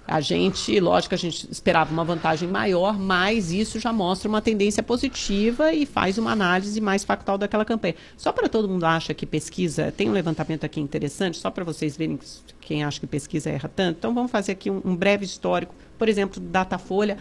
a 0.10 0.20
gente, 0.20 0.80
lógico, 0.80 1.14
a 1.14 1.18
gente 1.18 1.48
esperava 1.52 1.94
uma 1.94 2.04
vantagem 2.04 2.50
maior, 2.50 2.98
mas 2.98 3.52
isso 3.52 3.80
já 3.80 3.94
mostra 3.94 4.28
uma 4.28 4.42
tendência 4.42 4.82
positiva 4.82 5.72
e 5.72 5.86
faz 5.86 6.18
uma 6.18 6.32
análise 6.32 6.82
mais 6.82 7.04
factual 7.04 7.38
daquela 7.38 7.64
campanha. 7.64 7.94
Só 8.18 8.32
para 8.32 8.50
todo 8.50 8.68
mundo 8.68 8.86
acha 8.86 9.14
que 9.14 9.26
pesquisa, 9.26 9.94
tem 9.96 10.10
um 10.10 10.12
levantamento 10.12 10.64
aqui 10.64 10.82
interessante, 10.82 11.38
só 11.38 11.52
para 11.52 11.64
vocês 11.64 11.96
verem 11.96 12.20
quem 12.60 12.84
acha 12.84 13.00
que 13.00 13.06
pesquisa 13.06 13.52
erra 13.52 13.70
tanto. 13.74 13.98
Então 14.00 14.14
vamos 14.14 14.32
fazer 14.32 14.54
aqui 14.54 14.72
um, 14.72 14.82
um 14.84 14.96
breve 14.96 15.26
histórico, 15.26 15.76
por 15.98 16.10
exemplo, 16.10 16.42
Datafolha 16.42 17.16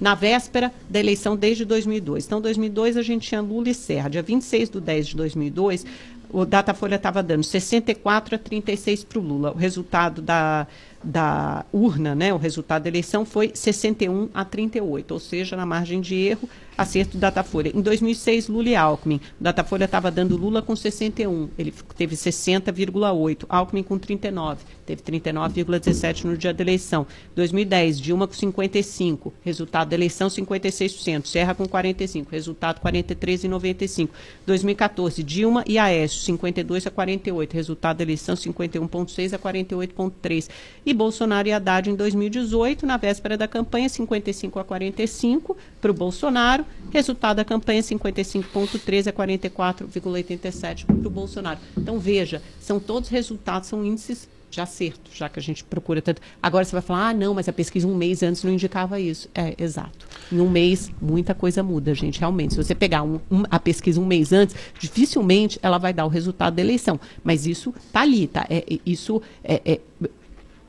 na 0.00 0.14
véspera 0.14 0.72
da 0.88 1.00
eleição 1.00 1.36
desde 1.36 1.64
2002. 1.64 2.26
Então, 2.26 2.40
2002 2.40 2.96
a 2.96 3.02
gente 3.02 3.28
tinha 3.28 3.40
Lula 3.40 3.68
e 3.68 3.74
Serra. 3.74 4.08
Dia 4.08 4.22
26 4.22 4.70
de 4.70 4.80
10 4.80 5.08
de 5.08 5.16
2002, 5.16 5.84
o 6.32 6.46
Datafolha 6.46 6.94
estava 6.94 7.22
dando 7.22 7.42
64 7.42 8.36
a 8.36 8.38
36 8.38 9.04
para 9.04 9.18
o 9.18 9.22
Lula. 9.22 9.52
O 9.52 9.56
resultado 9.56 10.22
da 10.22 10.66
da 11.02 11.64
urna, 11.72 12.14
né, 12.14 12.32
o 12.32 12.36
resultado 12.36 12.82
da 12.82 12.88
eleição 12.88 13.24
foi 13.24 13.50
61 13.54 14.28
a 14.34 14.44
38, 14.44 15.10
ou 15.12 15.20
seja, 15.20 15.56
na 15.56 15.64
margem 15.64 16.00
de 16.00 16.14
erro, 16.14 16.48
acerto 16.80 17.12
do 17.12 17.20
Datafolha. 17.20 17.70
Em 17.74 17.80
2006, 17.80 18.48
Lula 18.48 18.68
e 18.70 18.76
Alckmin. 18.76 19.20
O 19.38 19.42
Datafolha 19.42 19.84
estava 19.84 20.10
dando 20.10 20.36
Lula 20.36 20.62
com 20.62 20.74
61, 20.74 21.50
ele 21.58 21.74
teve 21.96 22.16
60,8. 22.16 23.44
Alckmin 23.48 23.82
com 23.82 23.98
39, 23.98 24.64
teve 24.86 25.02
39,17 25.02 26.24
no 26.24 26.36
dia 26.36 26.54
da 26.54 26.62
eleição. 26.62 27.06
2010, 27.34 28.00
Dilma 28.00 28.26
com 28.26 28.32
55, 28.32 29.32
resultado 29.42 29.88
da 29.88 29.96
eleição 29.96 30.28
56%. 30.28 31.26
Serra 31.26 31.54
com 31.54 31.66
45, 31.66 32.30
resultado 32.30 32.80
43,95. 32.80 34.08
2014, 34.46 35.22
Dilma 35.22 35.64
e 35.66 35.78
Aécio 35.78 36.20
52 36.20 36.86
a 36.86 36.90
48, 36.90 37.52
resultado 37.52 37.98
da 37.98 38.04
eleição 38.04 38.34
51,6 38.34 39.34
a 39.34 39.38
48,3. 39.38 40.48
E 40.90 40.92
Bolsonaro 40.92 41.46
e 41.46 41.52
Haddad 41.52 41.88
em 41.88 41.94
2018, 41.94 42.84
na 42.84 42.96
véspera 42.96 43.36
da 43.36 43.46
campanha, 43.46 43.88
55 43.88 44.58
a 44.58 44.64
45 44.64 45.56
para 45.80 45.88
o 45.92 45.94
Bolsonaro 45.94 46.66
Resultado 46.90 47.36
da 47.36 47.44
campanha 47.44 47.80
55,13 47.80 49.06
a 49.06 49.12
44,87 49.12 50.86
para 50.86 51.06
o 51.06 51.10
Bolsonaro. 51.10 51.60
Então, 51.78 52.00
veja, 52.00 52.42
são 52.58 52.80
todos 52.80 53.08
resultados, 53.08 53.68
são 53.68 53.84
índices 53.84 54.28
de 54.50 54.60
acerto, 54.60 55.12
já 55.14 55.28
que 55.28 55.38
a 55.38 55.42
gente 55.42 55.62
procura 55.62 56.02
tanto. 56.02 56.20
Agora 56.42 56.64
você 56.64 56.72
vai 56.72 56.82
falar, 56.82 57.10
ah, 57.10 57.14
não, 57.14 57.34
mas 57.34 57.48
a 57.48 57.52
pesquisa 57.52 57.86
um 57.86 57.94
mês 57.94 58.24
antes 58.24 58.42
não 58.42 58.52
indicava 58.52 58.98
isso. 58.98 59.28
É, 59.32 59.54
exato. 59.56 60.08
Em 60.32 60.40
um 60.40 60.50
mês, 60.50 60.90
muita 61.00 61.36
coisa 61.36 61.62
muda, 61.62 61.94
gente, 61.94 62.18
realmente. 62.18 62.54
Se 62.54 62.64
você 62.64 62.74
pegar 62.74 63.04
um, 63.04 63.20
um, 63.30 63.44
a 63.48 63.60
pesquisa 63.60 64.00
um 64.00 64.06
mês 64.06 64.32
antes, 64.32 64.56
dificilmente 64.76 65.56
ela 65.62 65.78
vai 65.78 65.92
dar 65.92 66.04
o 66.04 66.08
resultado 66.08 66.56
da 66.56 66.62
eleição. 66.62 66.98
Mas 67.22 67.46
isso 67.46 67.72
tá 67.92 68.00
ali, 68.00 68.26
tá? 68.26 68.44
É, 68.50 68.64
isso 68.84 69.22
é, 69.44 69.62
é 69.64 69.80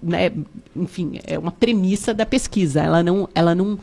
né, 0.02 0.32
enfim, 0.76 1.20
é 1.26 1.38
uma 1.38 1.52
premissa 1.52 2.14
da 2.14 2.26
pesquisa. 2.26 2.82
Ela 2.82 3.04
não, 3.04 3.30
ela 3.34 3.54
não 3.54 3.80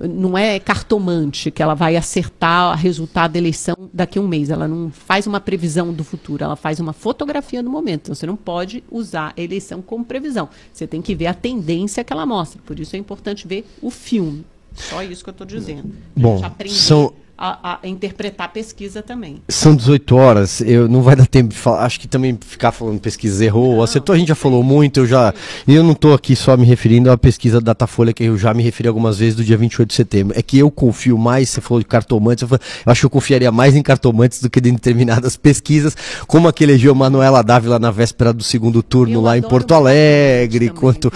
não 0.00 0.38
é 0.38 0.60
cartomante 0.60 1.50
que 1.50 1.62
ela 1.62 1.74
vai 1.74 1.96
acertar 1.96 2.72
o 2.72 2.76
resultado 2.76 3.32
da 3.32 3.38
eleição 3.38 3.74
daqui 3.92 4.18
a 4.18 4.22
um 4.22 4.28
mês. 4.28 4.50
Ela 4.50 4.68
não 4.68 4.90
faz 4.90 5.26
uma 5.26 5.40
previsão 5.40 5.92
do 5.92 6.04
futuro, 6.04 6.44
ela 6.44 6.54
faz 6.54 6.78
uma 6.78 6.92
fotografia 6.92 7.62
do 7.62 7.70
momento. 7.70 8.02
Então 8.02 8.14
você 8.14 8.26
não 8.26 8.36
pode 8.36 8.84
usar 8.90 9.34
a 9.36 9.40
eleição 9.40 9.82
como 9.82 10.04
previsão. 10.04 10.48
Você 10.72 10.86
tem 10.86 11.02
que 11.02 11.14
ver 11.14 11.26
a 11.26 11.34
tendência 11.34 12.04
que 12.04 12.12
ela 12.12 12.24
mostra. 12.24 12.60
Por 12.64 12.78
isso 12.78 12.94
é 12.94 12.98
importante 12.98 13.48
ver 13.48 13.66
o 13.82 13.90
filme. 13.90 14.44
Só 14.74 15.02
isso 15.02 15.24
que 15.24 15.30
eu 15.30 15.32
estou 15.32 15.46
dizendo. 15.46 15.92
Bom, 16.16 16.40
são 16.68 17.12
a, 17.38 17.78
a, 17.82 17.88
interpretar 17.88 18.46
a 18.46 18.50
pesquisa 18.50 19.02
também. 19.02 19.36
São 19.48 19.74
18 19.74 20.16
horas, 20.16 20.60
eu 20.60 20.88
não 20.88 21.02
vai 21.02 21.14
dar 21.14 21.26
tempo 21.26 21.50
de 21.50 21.56
falar. 21.56 21.84
Acho 21.84 22.00
que 22.00 22.08
também 22.08 22.36
ficar 22.44 22.72
falando 22.72 22.98
pesquisa 23.00 23.44
errou, 23.44 23.76
não, 23.76 23.82
acertou, 23.82 24.14
a 24.14 24.18
gente 24.18 24.28
já 24.28 24.34
falou 24.34 24.62
muito, 24.62 25.00
eu 25.00 25.06
já. 25.06 25.32
E 25.66 25.74
eu 25.74 25.84
não 25.84 25.92
estou 25.92 26.14
aqui 26.14 26.34
só 26.34 26.56
me 26.56 26.66
referindo 26.66 27.10
à 27.10 27.16
pesquisa 27.16 27.60
da 27.60 27.68
Datafolha, 27.68 28.12
que 28.12 28.24
eu 28.24 28.36
já 28.36 28.52
me 28.52 28.62
referi 28.62 28.88
algumas 28.88 29.18
vezes 29.18 29.36
do 29.36 29.44
dia 29.44 29.56
28 29.56 29.88
de 29.88 29.94
setembro. 29.94 30.36
É 30.36 30.42
que 30.42 30.58
eu 30.58 30.70
confio 30.70 31.16
mais, 31.16 31.48
você 31.48 31.60
falou 31.60 31.80
de 31.80 31.86
cartomantes, 31.86 32.42
eu, 32.42 32.48
falei, 32.48 32.64
eu 32.84 32.90
acho 32.90 33.00
que 33.02 33.06
eu 33.06 33.10
confiaria 33.10 33.52
mais 33.52 33.76
em 33.76 33.82
cartomantes 33.82 34.40
do 34.42 34.50
que 34.50 34.58
em 34.58 34.72
determinadas 34.72 35.36
pesquisas, 35.36 35.96
como 36.26 36.48
a 36.48 36.52
que 36.52 36.64
elegeu 36.64 36.94
Manuela 36.94 37.42
Dávila 37.42 37.78
na 37.78 37.90
véspera 37.90 38.32
do 38.32 38.42
segundo 38.42 38.82
turno 38.82 39.14
eu 39.14 39.20
lá 39.20 39.38
em 39.38 39.42
Porto 39.42 39.74
Alegre. 39.74 40.70
Quanto... 40.70 41.12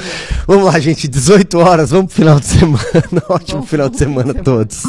Vamos 0.47 0.67
lá, 0.67 0.79
gente, 0.79 1.09
18 1.09 1.59
horas, 1.59 1.91
vamos 1.91 2.07
pro 2.07 2.15
final 2.15 2.39
de 2.39 2.47
semana. 2.47 3.23
Ótimo 3.29 3.63
final 3.63 3.89
de 3.89 3.99
semana 3.99 4.31
a 4.31 4.35
todos. 4.35 4.85